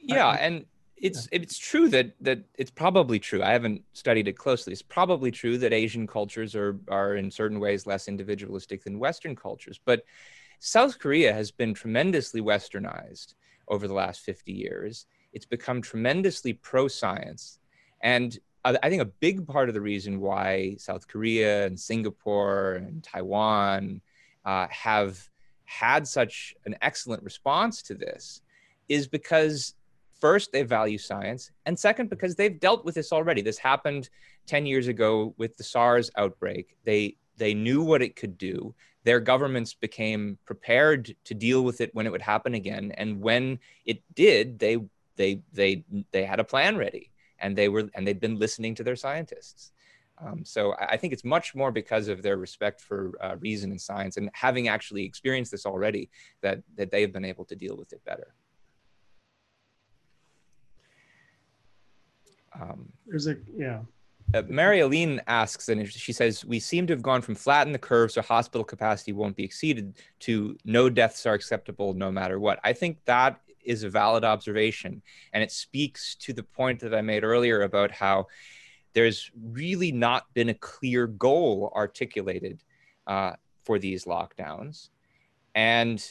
Yeah, 0.00 0.26
I, 0.26 0.36
and 0.36 0.64
it's 1.02 1.28
it's 1.32 1.58
true 1.58 1.88
that 1.88 2.14
that 2.20 2.44
it's 2.56 2.70
probably 2.70 3.18
true. 3.18 3.42
I 3.42 3.50
haven't 3.50 3.82
studied 3.92 4.28
it 4.28 4.38
closely. 4.38 4.72
It's 4.72 4.82
probably 4.82 5.32
true 5.32 5.58
that 5.58 5.72
Asian 5.72 6.06
cultures 6.06 6.54
are 6.54 6.78
are 6.88 7.16
in 7.16 7.30
certain 7.30 7.58
ways 7.58 7.86
less 7.86 8.06
individualistic 8.06 8.84
than 8.84 9.00
Western 9.00 9.34
cultures. 9.34 9.80
But 9.84 10.04
South 10.60 11.00
Korea 11.00 11.32
has 11.32 11.50
been 11.50 11.74
tremendously 11.74 12.40
westernized 12.40 13.34
over 13.66 13.88
the 13.88 13.94
last 13.94 14.20
50 14.20 14.52
years. 14.52 15.06
It's 15.32 15.44
become 15.44 15.82
tremendously 15.82 16.52
pro 16.52 16.86
science. 16.86 17.58
And 18.00 18.38
I 18.64 18.88
think 18.88 19.02
a 19.02 19.06
big 19.06 19.44
part 19.44 19.68
of 19.68 19.74
the 19.74 19.80
reason 19.80 20.20
why 20.20 20.76
South 20.78 21.08
Korea 21.08 21.66
and 21.66 21.78
Singapore 21.78 22.74
and 22.74 23.02
Taiwan 23.02 24.00
uh, 24.44 24.68
have 24.70 25.28
had 25.64 26.06
such 26.06 26.54
an 26.64 26.76
excellent 26.80 27.24
response 27.24 27.82
to 27.82 27.94
this 27.94 28.42
is 28.88 29.08
because 29.08 29.74
first 30.22 30.52
they 30.52 30.62
value 30.62 30.98
science 30.98 31.50
and 31.66 31.76
second 31.76 32.08
because 32.08 32.36
they've 32.36 32.60
dealt 32.60 32.84
with 32.84 32.94
this 32.94 33.12
already. 33.12 33.42
This 33.42 33.58
happened 33.58 34.08
10 34.46 34.66
years 34.66 34.86
ago 34.86 35.34
with 35.36 35.56
the 35.56 35.64
SARS 35.64 36.12
outbreak. 36.16 36.76
They 36.84 37.16
they 37.36 37.54
knew 37.54 37.82
what 37.82 38.02
it 38.02 38.14
could 38.14 38.38
do. 38.38 38.72
Their 39.02 39.18
governments 39.18 39.74
became 39.74 40.38
prepared 40.44 41.16
to 41.24 41.34
deal 41.34 41.62
with 41.64 41.80
it 41.80 41.92
when 41.92 42.06
it 42.06 42.12
would 42.12 42.22
happen 42.22 42.54
again 42.54 42.92
and 42.96 43.20
when 43.20 43.58
it 43.84 44.00
did 44.14 44.60
they 44.60 44.78
they 45.16 45.42
they 45.52 45.84
they 46.12 46.24
had 46.24 46.38
a 46.38 46.44
plan 46.44 46.76
ready 46.76 47.10
and 47.40 47.58
they 47.58 47.68
were 47.68 47.90
and 47.94 48.06
they'd 48.06 48.20
been 48.20 48.38
listening 48.38 48.76
to 48.76 48.84
their 48.84 48.96
scientists. 48.96 49.72
Um, 50.18 50.44
so 50.44 50.76
I 50.78 50.98
think 50.98 51.12
it's 51.12 51.24
much 51.24 51.52
more 51.52 51.72
because 51.72 52.06
of 52.06 52.22
their 52.22 52.36
respect 52.36 52.80
for 52.80 53.10
uh, 53.20 53.34
reason 53.40 53.72
and 53.72 53.80
science 53.80 54.18
and 54.18 54.30
having 54.34 54.68
actually 54.68 55.04
experienced 55.04 55.50
this 55.50 55.66
already 55.66 56.10
that 56.42 56.62
that 56.76 56.92
they 56.92 57.00
have 57.00 57.12
been 57.12 57.24
able 57.24 57.44
to 57.46 57.56
deal 57.56 57.76
with 57.76 57.92
it 57.92 58.04
better 58.04 58.36
Um, 62.60 62.92
There's 63.06 63.26
a 63.26 63.36
yeah. 63.56 63.80
Uh, 64.34 64.42
Mary 64.48 64.80
Aline 64.80 65.20
asks, 65.26 65.68
and 65.68 65.90
she 65.90 66.12
says, 66.12 66.44
We 66.44 66.58
seem 66.58 66.86
to 66.86 66.92
have 66.92 67.02
gone 67.02 67.20
from 67.20 67.34
flatten 67.34 67.72
the 67.72 67.78
curve 67.78 68.12
so 68.12 68.22
hospital 68.22 68.64
capacity 68.64 69.12
won't 69.12 69.36
be 69.36 69.44
exceeded 69.44 69.96
to 70.20 70.56
no 70.64 70.88
deaths 70.88 71.26
are 71.26 71.34
acceptable 71.34 71.92
no 71.92 72.10
matter 72.10 72.38
what. 72.38 72.58
I 72.64 72.72
think 72.72 72.98
that 73.04 73.40
is 73.64 73.82
a 73.84 73.90
valid 73.90 74.24
observation. 74.24 75.02
And 75.32 75.42
it 75.42 75.52
speaks 75.52 76.14
to 76.16 76.32
the 76.32 76.42
point 76.42 76.80
that 76.80 76.94
I 76.94 77.02
made 77.02 77.24
earlier 77.24 77.62
about 77.62 77.90
how 77.90 78.26
there's 78.94 79.30
really 79.40 79.92
not 79.92 80.32
been 80.34 80.48
a 80.48 80.54
clear 80.54 81.06
goal 81.06 81.72
articulated 81.74 82.62
uh, 83.06 83.32
for 83.64 83.78
these 83.78 84.04
lockdowns. 84.04 84.88
And 85.54 86.02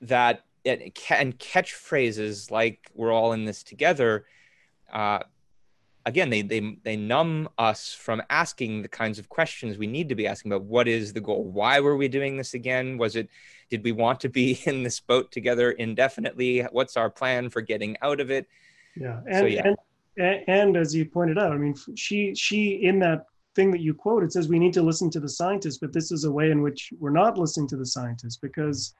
that 0.00 0.44
and 0.66 1.38
catchphrases 1.38 2.50
like 2.50 2.90
we're 2.94 3.12
all 3.12 3.32
in 3.32 3.44
this 3.44 3.62
together 3.62 4.24
uh, 4.94 5.18
again, 6.06 6.30
they, 6.30 6.42
they, 6.42 6.76
they 6.82 6.96
numb 6.96 7.48
us 7.58 7.92
from 7.92 8.22
asking 8.30 8.82
the 8.82 8.88
kinds 8.88 9.18
of 9.18 9.28
questions 9.28 9.78
we 9.78 9.86
need 9.86 10.08
to 10.08 10.14
be 10.14 10.26
asking 10.26 10.52
about 10.52 10.64
what 10.64 10.88
is 10.88 11.12
the 11.12 11.20
goal? 11.20 11.44
Why 11.44 11.80
were 11.80 11.96
we 11.96 12.08
doing 12.08 12.36
this 12.36 12.54
again? 12.54 12.98
Was 12.98 13.16
it, 13.16 13.28
did 13.70 13.82
we 13.82 13.92
want 13.92 14.20
to 14.20 14.28
be 14.28 14.60
in 14.66 14.82
this 14.82 15.00
boat 15.00 15.32
together 15.32 15.72
indefinitely? 15.72 16.60
What's 16.72 16.96
our 16.96 17.10
plan 17.10 17.50
for 17.50 17.60
getting 17.60 17.96
out 18.02 18.20
of 18.20 18.30
it? 18.30 18.46
Yeah. 18.96 19.20
And, 19.26 19.38
so, 19.38 19.46
yeah. 19.46 19.72
and, 20.16 20.44
and 20.48 20.76
as 20.76 20.94
you 20.94 21.04
pointed 21.06 21.38
out, 21.38 21.52
I 21.52 21.56
mean, 21.56 21.74
she, 21.96 22.34
she 22.34 22.84
in 22.84 22.98
that 23.00 23.26
thing 23.54 23.70
that 23.70 23.80
you 23.80 23.94
quote, 23.94 24.22
it 24.22 24.32
says 24.32 24.48
we 24.48 24.58
need 24.58 24.74
to 24.74 24.82
listen 24.82 25.10
to 25.10 25.20
the 25.20 25.28
scientists, 25.28 25.78
but 25.78 25.92
this 25.92 26.12
is 26.12 26.24
a 26.24 26.30
way 26.30 26.50
in 26.50 26.62
which 26.62 26.92
we're 26.98 27.10
not 27.10 27.38
listening 27.38 27.68
to 27.68 27.76
the 27.76 27.86
scientists 27.86 28.36
because 28.36 28.94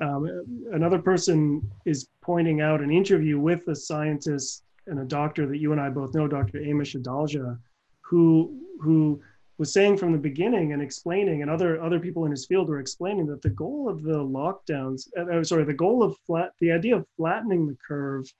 um, 0.00 0.44
another 0.72 0.98
person 0.98 1.62
is 1.84 2.08
pointing 2.22 2.60
out 2.60 2.80
an 2.80 2.90
interview 2.90 3.38
with 3.38 3.66
a 3.68 3.74
scientist 3.74 4.64
and 4.88 5.00
a 5.00 5.04
doctor 5.04 5.46
that 5.46 5.58
you 5.58 5.72
and 5.72 5.80
I 5.80 5.88
both 5.90 6.14
know, 6.14 6.26
Dr. 6.26 6.58
Amish 6.58 7.00
Adalja, 7.00 7.58
who 8.00 8.58
who 8.80 9.20
was 9.58 9.72
saying 9.72 9.96
from 9.96 10.12
the 10.12 10.18
beginning 10.18 10.72
and 10.72 10.80
explaining, 10.80 11.42
and 11.42 11.50
other 11.50 11.80
other 11.82 11.98
people 11.98 12.24
in 12.24 12.30
his 12.30 12.46
field 12.46 12.68
were 12.68 12.80
explaining 12.80 13.26
that 13.26 13.42
the 13.42 13.50
goal 13.50 13.88
of 13.88 14.02
the 14.02 14.18
lockdowns, 14.18 15.08
uh, 15.18 15.38
uh 15.38 15.44
sorry, 15.44 15.64
the 15.64 15.74
goal 15.74 16.02
of 16.02 16.16
flat, 16.26 16.52
the 16.60 16.72
idea 16.72 16.96
of 16.96 17.06
flattening 17.16 17.66
the 17.66 17.76
curve, 17.86 18.32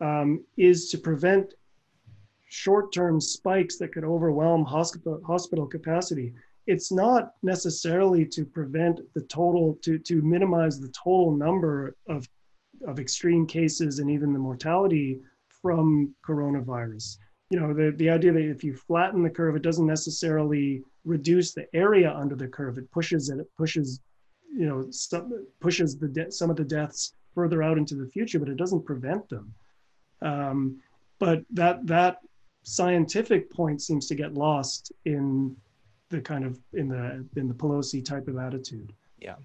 um, 0.00 0.44
is 0.56 0.90
to 0.90 0.98
prevent 0.98 1.54
short-term 2.48 3.18
spikes 3.18 3.78
that 3.78 3.92
could 3.92 4.04
overwhelm 4.04 4.64
hospital 4.64 5.22
hospital 5.26 5.66
capacity. 5.66 6.34
It's 6.66 6.92
not 6.92 7.32
necessarily 7.42 8.24
to 8.26 8.44
prevent 8.44 9.00
the 9.14 9.22
total 9.22 9.78
to 9.82 9.98
to 9.98 10.22
minimize 10.22 10.80
the 10.80 10.92
total 11.04 11.36
number 11.36 11.96
of 12.08 12.28
of 12.86 12.98
extreme 12.98 13.46
cases 13.46 13.98
and 13.98 14.10
even 14.10 14.32
the 14.32 14.38
mortality 14.38 15.20
from 15.62 16.14
coronavirus. 16.26 17.16
You 17.50 17.60
know, 17.60 17.72
the, 17.72 17.94
the 17.96 18.10
idea 18.10 18.32
that 18.32 18.50
if 18.50 18.64
you 18.64 18.74
flatten 18.74 19.22
the 19.22 19.30
curve, 19.30 19.56
it 19.56 19.62
doesn't 19.62 19.86
necessarily 19.86 20.82
reduce 21.04 21.52
the 21.52 21.66
area 21.74 22.12
under 22.12 22.34
the 22.34 22.48
curve. 22.48 22.78
It 22.78 22.90
pushes 22.90 23.30
it, 23.30 23.38
it 23.38 23.50
pushes, 23.56 24.00
you 24.54 24.66
know, 24.66 24.86
some, 24.90 25.46
pushes 25.60 25.98
the 25.98 26.08
de- 26.08 26.32
some 26.32 26.50
of 26.50 26.56
the 26.56 26.64
deaths 26.64 27.14
further 27.34 27.62
out 27.62 27.78
into 27.78 27.94
the 27.94 28.06
future, 28.06 28.38
but 28.38 28.48
it 28.48 28.56
doesn't 28.56 28.84
prevent 28.84 29.28
them. 29.28 29.54
Um, 30.20 30.80
but 31.18 31.44
that 31.50 31.86
that 31.86 32.18
scientific 32.62 33.50
point 33.50 33.82
seems 33.82 34.06
to 34.06 34.14
get 34.14 34.34
lost 34.34 34.92
in 35.04 35.56
the 36.08 36.20
kind 36.20 36.44
of 36.44 36.58
in 36.72 36.88
the 36.88 37.26
in 37.36 37.48
the 37.48 37.54
Pelosi 37.54 38.04
type 38.04 38.28
of 38.28 38.36
attitude. 38.36 38.92
Yeah. 39.18 39.36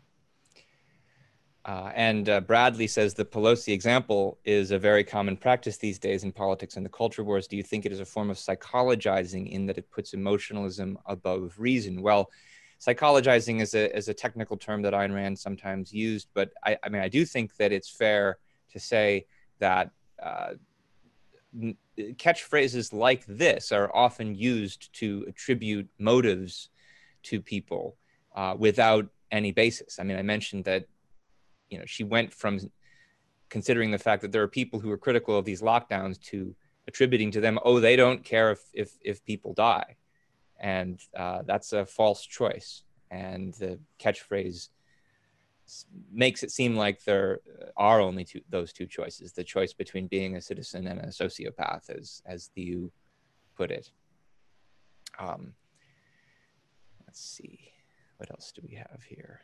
Uh, 1.67 1.91
and 1.95 2.29
uh, 2.29 2.39
Bradley 2.39 2.87
says 2.87 3.13
the 3.13 3.25
Pelosi 3.25 3.73
example 3.73 4.39
is 4.45 4.71
a 4.71 4.79
very 4.79 5.03
common 5.03 5.35
practice 5.35 5.75
these 5.75 5.99
days 5.99 6.23
in 6.23 6.31
politics 6.31 6.77
and 6.77 6.85
the 6.85 6.89
culture 6.89 7.25
wars. 7.25 7.45
Do 7.45 7.57
you 7.57 7.63
think 7.63 7.85
it 7.85 7.91
is 7.91 7.99
a 7.99 8.05
form 8.05 8.29
of 8.29 8.37
psychologizing 8.37 9.51
in 9.51 9.65
that 9.65 9.77
it 9.77 9.91
puts 9.91 10.13
emotionalism 10.13 10.97
above 11.05 11.55
reason? 11.57 12.01
Well, 12.01 12.31
psychologizing 12.79 13.59
is 13.59 13.73
a, 13.73 13.93
is 13.93 14.07
a 14.07 14.13
technical 14.13 14.55
term 14.55 14.81
that 14.83 14.93
Ayn 14.93 15.13
Rand 15.13 15.37
sometimes 15.37 15.91
used, 15.91 16.29
but 16.33 16.51
I, 16.65 16.77
I 16.85 16.87
mean, 16.87 17.01
I 17.01 17.09
do 17.09 17.25
think 17.25 17.57
that 17.57 17.73
it's 17.73 17.89
fair 17.89 18.37
to 18.71 18.79
say 18.79 19.25
that 19.59 19.91
uh, 20.23 20.51
catchphrases 21.97 22.93
like 22.93 23.25
this 23.25 23.73
are 23.73 23.93
often 23.93 24.35
used 24.35 24.93
to 24.99 25.25
attribute 25.27 25.89
motives 25.99 26.69
to 27.23 27.41
people 27.41 27.97
uh, 28.37 28.55
without 28.57 29.07
any 29.31 29.51
basis. 29.51 29.99
I 29.99 30.03
mean, 30.03 30.17
I 30.17 30.21
mentioned 30.21 30.63
that 30.63 30.85
you 31.69 31.77
know 31.77 31.85
she 31.85 32.03
went 32.03 32.33
from 32.33 32.59
considering 33.49 33.91
the 33.91 33.97
fact 33.97 34.21
that 34.21 34.31
there 34.31 34.43
are 34.43 34.47
people 34.47 34.79
who 34.79 34.91
are 34.91 34.97
critical 34.97 35.37
of 35.37 35.45
these 35.45 35.61
lockdowns 35.61 36.19
to 36.19 36.55
attributing 36.87 37.31
to 37.31 37.41
them 37.41 37.59
oh 37.63 37.79
they 37.79 37.95
don't 37.95 38.23
care 38.23 38.51
if 38.51 38.61
if, 38.73 38.91
if 39.01 39.23
people 39.25 39.53
die. 39.53 39.95
And 40.59 40.99
uh, 41.15 41.43
that's 41.45 41.73
a 41.73 41.85
false 41.85 42.25
choice. 42.25 42.83
And 43.11 43.53
the 43.53 43.79
catchphrase 43.99 44.69
makes 46.11 46.43
it 46.43 46.51
seem 46.51 46.75
like 46.75 47.03
there 47.03 47.41
are 47.75 47.99
only 47.99 48.23
two, 48.23 48.41
those 48.49 48.71
two 48.71 48.85
choices 48.85 49.33
the 49.33 49.43
choice 49.43 49.73
between 49.73 50.07
being 50.07 50.37
a 50.37 50.41
citizen 50.41 50.87
and 50.87 50.99
a 51.01 51.07
sociopath 51.07 51.89
as 51.89 52.21
as 52.25 52.49
you 52.55 52.91
put 53.55 53.69
it. 53.69 53.91
Um, 55.19 55.53
let's 57.05 57.19
see. 57.19 57.71
What 58.17 58.31
else 58.31 58.51
do 58.51 58.61
we 58.67 58.75
have 58.75 59.01
here 59.07 59.41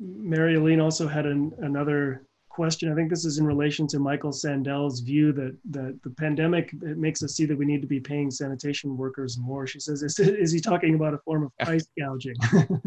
Mary 0.00 0.54
Aline 0.56 0.80
also 0.80 1.08
had 1.08 1.26
an, 1.26 1.52
another 1.58 2.26
question. 2.58 2.90
I 2.90 2.94
think 2.96 3.08
this 3.08 3.24
is 3.24 3.38
in 3.38 3.46
relation 3.46 3.86
to 3.86 4.00
Michael 4.00 4.32
Sandel's 4.32 4.98
view 4.98 5.32
that, 5.32 5.56
that 5.70 5.96
the 6.02 6.10
pandemic 6.10 6.72
makes 6.82 7.22
us 7.22 7.34
see 7.34 7.46
that 7.46 7.56
we 7.56 7.64
need 7.64 7.80
to 7.82 7.86
be 7.86 8.00
paying 8.00 8.32
sanitation 8.32 8.96
workers 8.96 9.38
more. 9.38 9.64
She 9.66 9.78
says, 9.78 10.02
is, 10.02 10.18
is 10.18 10.50
he 10.50 10.60
talking 10.60 10.96
about 10.96 11.14
a 11.14 11.18
form 11.18 11.44
of 11.44 11.56
price 11.58 11.86
gouging? 11.96 12.34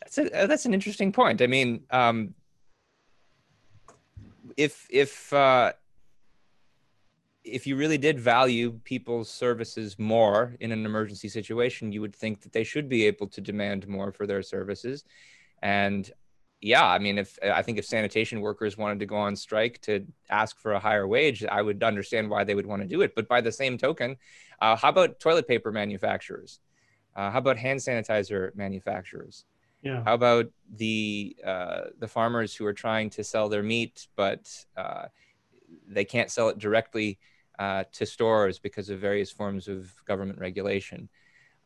that's, 0.00 0.18
a, 0.18 0.42
uh, 0.42 0.46
that's 0.46 0.66
an 0.66 0.74
interesting 0.74 1.10
point. 1.10 1.40
I 1.40 1.46
mean, 1.46 1.84
um, 1.90 2.34
if, 4.58 4.86
if, 4.90 5.32
uh, 5.32 5.72
if 7.44 7.66
you 7.66 7.76
really 7.76 7.96
did 7.96 8.20
value 8.20 8.78
people's 8.84 9.30
services 9.30 9.98
more 9.98 10.54
in 10.60 10.70
an 10.70 10.84
emergency 10.84 11.28
situation, 11.28 11.92
you 11.92 12.02
would 12.02 12.14
think 12.14 12.42
that 12.42 12.52
they 12.52 12.64
should 12.64 12.90
be 12.90 13.06
able 13.06 13.26
to 13.28 13.40
demand 13.40 13.88
more 13.88 14.12
for 14.12 14.26
their 14.26 14.42
services. 14.42 15.04
And 15.62 16.10
yeah, 16.60 16.86
I 16.86 16.98
mean, 16.98 17.18
if 17.18 17.38
I 17.42 17.62
think 17.62 17.78
if 17.78 17.86
sanitation 17.86 18.40
workers 18.40 18.76
wanted 18.76 18.98
to 19.00 19.06
go 19.06 19.16
on 19.16 19.34
strike 19.36 19.80
to 19.82 20.06
ask 20.28 20.58
for 20.58 20.72
a 20.72 20.80
higher 20.80 21.06
wage, 21.08 21.44
I 21.44 21.62
would 21.62 21.82
understand 21.82 22.28
why 22.28 22.44
they 22.44 22.54
would 22.54 22.66
want 22.66 22.82
to 22.82 22.88
do 22.88 23.00
it. 23.02 23.14
But 23.14 23.28
by 23.28 23.40
the 23.40 23.52
same 23.52 23.78
token, 23.78 24.16
Uh, 24.60 24.76
how 24.76 24.90
about 24.90 25.18
toilet 25.18 25.48
paper 25.48 25.72
manufacturers? 25.72 26.60
Uh, 27.16 27.30
how 27.30 27.38
about 27.38 27.56
hand 27.56 27.80
sanitizer 27.80 28.54
manufacturers? 28.54 29.46
Yeah. 29.82 30.04
How 30.04 30.14
about 30.14 30.46
the 30.76 31.34
uh, 31.42 31.82
the 31.98 32.08
farmers 32.08 32.54
who 32.54 32.66
are 32.66 32.74
trying 32.74 33.08
to 33.16 33.24
sell 33.24 33.48
their 33.48 33.62
meat, 33.62 34.08
but 34.16 34.66
uh, 34.76 35.06
they 35.88 36.04
can't 36.04 36.30
sell 36.30 36.50
it 36.50 36.58
directly 36.58 37.18
uh, 37.58 37.84
to 37.92 38.04
stores 38.04 38.58
because 38.60 38.92
of 38.92 39.00
various 39.00 39.30
forms 39.32 39.68
of 39.68 39.94
government 40.04 40.38
regulation? 40.38 41.08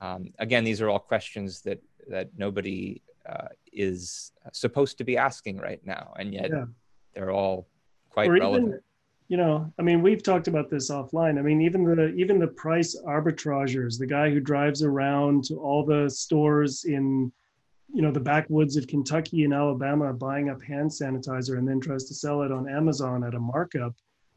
Um, 0.00 0.32
again, 0.38 0.64
these 0.64 0.80
are 0.80 0.88
all 0.88 1.00
questions 1.00 1.62
that 1.62 1.80
that 2.10 2.28
nobody 2.38 3.02
uh, 3.28 3.48
is 3.72 4.32
supposed 4.52 4.98
to 4.98 5.04
be 5.04 5.16
asking 5.16 5.58
right 5.58 5.84
now, 5.84 6.12
and 6.18 6.32
yet 6.32 6.50
Yeah. 6.50 6.66
they're 7.14 7.30
all 7.30 7.68
quite 8.10 8.28
or 8.30 8.34
relevant. 8.34 8.68
even 8.68 8.80
you 9.28 9.36
know 9.38 9.72
i 9.78 9.82
mean 9.82 10.02
we've 10.02 10.22
talked 10.22 10.48
about 10.48 10.68
this 10.70 10.90
offline 10.90 11.38
i 11.38 11.42
mean 11.42 11.60
even 11.62 11.82
the 11.84 12.12
even 12.14 12.38
the 12.38 12.46
price 12.46 12.94
arbitragers 13.06 13.98
the 13.98 14.06
guy 14.06 14.30
who 14.30 14.38
drives 14.38 14.82
around 14.82 15.42
to 15.42 15.54
all 15.56 15.84
the 15.84 16.08
stores 16.10 16.84
in 16.84 17.32
you 17.92 18.02
know 18.02 18.12
the 18.12 18.20
backwoods 18.20 18.76
of 18.76 18.86
kentucky 18.86 19.44
and 19.44 19.54
alabama 19.54 20.12
buying 20.12 20.50
up 20.50 20.62
hand 20.62 20.90
sanitizer 20.90 21.56
and 21.58 21.66
then 21.66 21.80
tries 21.80 22.04
to 22.04 22.14
sell 22.14 22.42
it 22.42 22.52
on 22.52 22.68
amazon 22.68 23.24
at 23.24 23.34
a 23.34 23.40
markup 23.40 23.94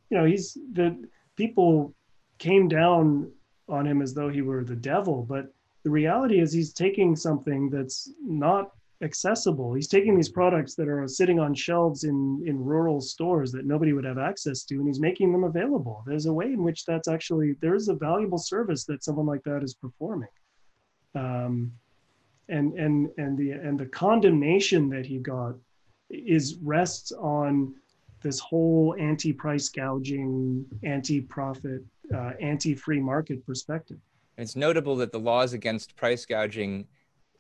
you 0.10 0.18
know 0.18 0.26
he's 0.26 0.58
the 0.74 0.98
people 1.36 1.94
came 2.40 2.68
down 2.70 3.30
on 3.68 3.86
him 3.86 4.02
as 4.02 4.14
though 4.14 4.30
he 4.30 4.42
were 4.42 4.64
the 4.64 4.76
devil 4.76 5.22
but 5.28 5.54
the 5.88 5.92
reality 5.92 6.42
is 6.42 6.52
he's 6.52 6.74
taking 6.74 7.16
something 7.16 7.70
that's 7.70 8.12
not 8.22 8.72
accessible. 9.02 9.74
He's 9.74 9.88
taking 9.88 10.18
these 10.18 10.28
products 10.28 10.76
that 10.76 10.90
are 10.90 11.08
sitting 11.08 11.40
on 11.40 11.54
shelves 11.54 12.04
in 12.04 12.44
in 12.46 12.62
rural 12.62 13.00
stores 13.00 13.54
that 13.54 13.66
nobody 13.66 13.94
would 13.94 14.04
have 14.04 14.18
access 14.18 14.66
to, 14.66 14.76
and 14.80 14.86
he's 14.86 15.00
making 15.00 15.32
them 15.32 15.46
available. 15.46 16.04
There's 16.06 16.26
a 16.26 16.34
way 16.34 16.48
in 16.48 16.62
which 16.62 16.84
that's 16.84 17.08
actually 17.08 17.56
there 17.62 17.74
is 17.74 17.88
a 17.88 17.94
valuable 17.94 18.38
service 18.38 18.84
that 18.88 19.02
someone 19.02 19.28
like 19.28 19.44
that 19.44 19.64
is 19.64 19.76
performing. 19.76 20.34
Um, 21.16 21.72
and 22.50 22.74
and 22.74 23.10
and 23.18 23.38
the 23.38 23.52
and 23.52 23.80
the 23.80 23.86
condemnation 23.86 24.90
that 24.90 25.06
he 25.06 25.20
got 25.20 25.56
is 26.10 26.56
rests 26.62 27.14
on 27.14 27.74
this 28.24 28.40
whole 28.40 28.94
anti-price 29.00 29.70
gouging, 29.70 30.66
anti-profit, 30.84 31.82
uh, 32.14 32.32
anti-free 32.42 33.00
market 33.00 33.40
perspective. 33.46 34.00
And 34.38 34.46
it's 34.46 34.56
notable 34.56 34.96
that 34.98 35.12
the 35.12 35.20
laws 35.20 35.54
against 35.54 35.96
price 35.96 36.26
gouging 36.26 36.88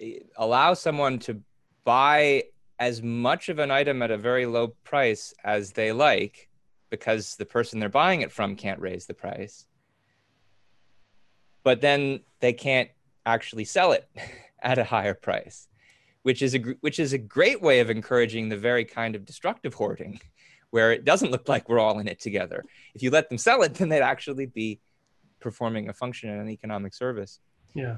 eh, 0.02 0.20
allow 0.36 0.74
someone 0.74 1.20
to 1.20 1.41
buy 1.86 2.43
as 2.80 3.02
much 3.02 3.50
of 3.50 3.60
an 3.60 3.72
item 3.72 4.02
at 4.02 4.12
a 4.12 4.18
very 4.18 4.45
low 4.45 4.70
price 4.84 5.34
as 5.43 5.72
they 5.72 5.91
like 5.91 6.50
because 6.89 7.36
the 7.36 7.45
person 7.45 7.80
they're 7.80 7.89
buying 7.89 8.22
it 8.22 8.32
from 8.32 8.56
can't 8.56 8.80
raise 8.80 9.06
the 9.06 9.14
price. 9.14 9.68
But 11.64 11.82
then 11.82 12.22
they 12.39 12.54
can't 12.54 12.89
actually 13.26 13.66
sell 13.66 13.91
it 13.91 14.10
at 14.62 14.78
a 14.78 14.84
higher 14.84 15.14
price, 15.14 15.68
which 16.24 16.41
is 16.41 16.56
a 16.56 16.60
which 16.82 17.00
is 17.00 17.14
a 17.14 17.18
great 17.18 17.62
way 17.62 17.80
of 17.80 17.89
encouraging 17.89 18.50
the 18.50 18.58
very 18.58 18.86
kind 18.86 19.16
of 19.16 19.26
destructive 19.26 19.74
hoarding 19.74 20.20
where 20.72 20.91
it 20.91 21.06
doesn't 21.06 21.32
look 21.32 21.48
like 21.48 21.70
we're 21.70 21.80
all 21.80 22.00
in 22.00 22.08
it 22.08 22.20
together. 22.20 22.64
If 22.93 23.02
you 23.02 23.12
let 23.12 23.30
them 23.30 23.38
sell 23.38 23.62
it, 23.64 23.76
then 23.76 23.89
they'd 23.89 24.02
actually 24.02 24.48
be 24.48 24.80
performing 25.40 25.90
a 25.90 25.94
function 25.94 26.30
in 26.30 26.40
an 26.40 26.50
economic 26.50 26.94
service. 26.94 27.40
Yeah. 27.74 27.98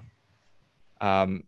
Um, 1.02 1.44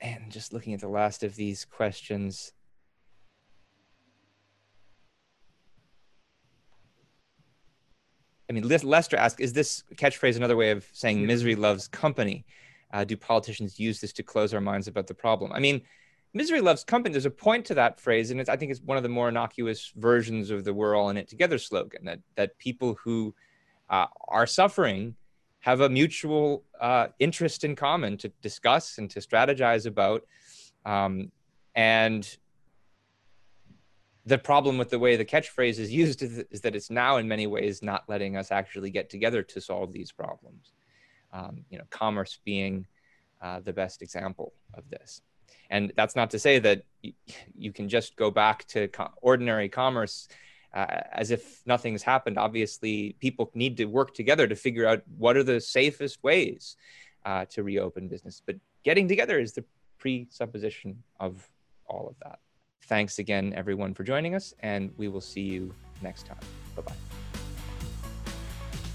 and 0.00 0.30
just 0.30 0.52
looking 0.52 0.74
at 0.74 0.80
the 0.80 0.88
last 0.88 1.22
of 1.22 1.34
these 1.34 1.64
questions. 1.64 2.52
I 8.48 8.52
mean, 8.52 8.68
Lester 8.68 9.16
asked, 9.16 9.40
is 9.40 9.52
this 9.52 9.82
catchphrase 9.96 10.36
another 10.36 10.56
way 10.56 10.70
of 10.70 10.86
saying 10.92 11.26
misery 11.26 11.56
loves 11.56 11.88
company? 11.88 12.44
Uh, 12.92 13.02
do 13.02 13.16
politicians 13.16 13.80
use 13.80 14.00
this 14.00 14.12
to 14.12 14.22
close 14.22 14.54
our 14.54 14.60
minds 14.60 14.86
about 14.86 15.08
the 15.08 15.14
problem? 15.14 15.52
I 15.52 15.58
mean, 15.58 15.82
misery 16.36 16.60
loves 16.60 16.84
company. 16.84 17.12
There's 17.12 17.26
a 17.26 17.30
point 17.30 17.64
to 17.66 17.74
that 17.74 17.98
phrase, 17.98 18.30
and 18.30 18.40
I 18.48 18.56
think 18.56 18.70
it's 18.70 18.80
one 18.80 18.96
of 18.96 19.02
the 19.02 19.08
more 19.08 19.28
innocuous 19.28 19.92
versions 19.96 20.50
of 20.50 20.64
the 20.64 20.72
"We're 20.74 20.94
all 20.94 21.10
in 21.10 21.16
it 21.16 21.28
together" 21.28 21.58
slogan. 21.58 22.04
That 22.04 22.20
that 22.36 22.58
people 22.58 22.96
who 23.02 23.34
uh, 23.88 24.06
are 24.28 24.46
suffering 24.46 25.16
have 25.60 25.80
a 25.80 25.88
mutual 25.88 26.62
uh, 26.80 27.08
interest 27.18 27.64
in 27.64 27.74
common 27.74 28.16
to 28.18 28.28
discuss 28.40 28.98
and 28.98 29.10
to 29.10 29.20
strategize 29.20 29.86
about. 29.86 30.22
Um, 30.84 31.32
and 31.74 32.36
the 34.24 34.38
problem 34.38 34.78
with 34.78 34.90
the 34.90 34.98
way 34.98 35.16
the 35.16 35.24
catchphrase 35.24 35.78
is 35.78 35.92
used 35.92 36.22
is, 36.22 36.38
is, 36.50 36.60
that 36.60 36.76
it's 36.76 36.90
now 36.90 37.16
in 37.16 37.26
many 37.26 37.46
ways 37.46 37.82
not 37.82 38.04
letting 38.08 38.36
us 38.36 38.52
actually 38.52 38.90
get 38.90 39.10
together 39.10 39.42
to 39.42 39.60
solve 39.60 39.92
these 39.92 40.12
problems. 40.12 40.72
Um, 41.32 41.64
you 41.70 41.78
know, 41.78 41.84
commerce 41.90 42.38
being 42.44 42.86
uh, 43.42 43.60
the 43.60 43.72
best 43.72 44.02
example 44.02 44.52
of 44.74 44.88
this. 44.88 45.20
And 45.70 45.92
that's 45.96 46.16
not 46.16 46.30
to 46.30 46.38
say 46.38 46.58
that 46.60 46.82
you 47.56 47.72
can 47.72 47.88
just 47.88 48.16
go 48.16 48.30
back 48.30 48.66
to 48.68 48.88
ordinary 49.20 49.68
commerce 49.68 50.28
uh, 50.74 50.86
as 51.12 51.30
if 51.30 51.62
nothing's 51.66 52.02
happened. 52.02 52.38
Obviously, 52.38 53.16
people 53.20 53.50
need 53.54 53.76
to 53.78 53.86
work 53.86 54.14
together 54.14 54.46
to 54.46 54.54
figure 54.54 54.86
out 54.86 55.02
what 55.18 55.36
are 55.36 55.42
the 55.42 55.60
safest 55.60 56.22
ways 56.22 56.76
uh, 57.24 57.44
to 57.46 57.62
reopen 57.62 58.08
business. 58.08 58.42
But 58.44 58.56
getting 58.84 59.08
together 59.08 59.38
is 59.38 59.52
the 59.52 59.64
presupposition 59.98 61.02
of 61.18 61.48
all 61.88 62.08
of 62.08 62.16
that. 62.22 62.38
Thanks 62.84 63.18
again, 63.18 63.52
everyone, 63.56 63.94
for 63.94 64.04
joining 64.04 64.34
us, 64.34 64.54
and 64.60 64.92
we 64.96 65.08
will 65.08 65.20
see 65.20 65.40
you 65.40 65.74
next 66.02 66.26
time. 66.26 66.38
Bye 66.76 66.82
bye. 66.82 66.92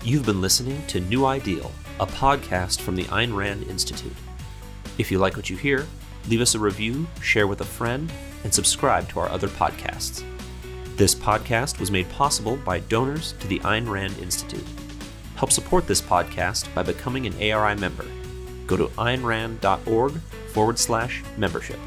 You've 0.04 0.26
been 0.26 0.40
listening 0.40 0.82
to 0.88 1.00
New 1.00 1.26
Ideal, 1.26 1.72
a 2.00 2.08
podcast 2.08 2.80
from 2.80 2.96
the 2.96 3.04
Ayn 3.06 3.36
Rand 3.36 3.64
Institute. 3.64 4.16
If 4.98 5.12
you 5.12 5.20
like 5.20 5.36
what 5.36 5.50
you 5.50 5.58
hear, 5.58 5.86
leave 6.28 6.42
us 6.42 6.56
a 6.56 6.60
review, 6.60 7.08
share 7.22 7.48
with 7.48 7.62
a 7.62 7.66
friend, 7.66 8.12
and 8.44 8.54
subscribe 8.54 9.10
to 9.10 9.20
our 9.20 9.30
other 9.30 9.48
podcasts. 9.48 10.24
This 10.96 11.16
podcast 11.16 11.80
was 11.80 11.92
made 11.92 12.10
possible 12.10 12.58
by 12.58 12.80
donors 12.80 13.34
to 13.40 13.48
the 13.48 13.60
Ayn 13.60 13.90
Rand 13.90 14.18
Institute. 14.20 14.66
Help 15.36 15.52
support 15.52 15.88
this 15.88 16.02
podcast 16.02 16.74
by 16.76 16.84
becoming 16.84 17.26
an 17.26 17.34
ARI 17.42 17.76
member. 17.76 18.06
Go 18.68 18.78
to 18.78 18.88
aynrand.org 18.90 20.14
forward 20.54 20.78
slash 20.78 21.24
membership. 21.38 21.80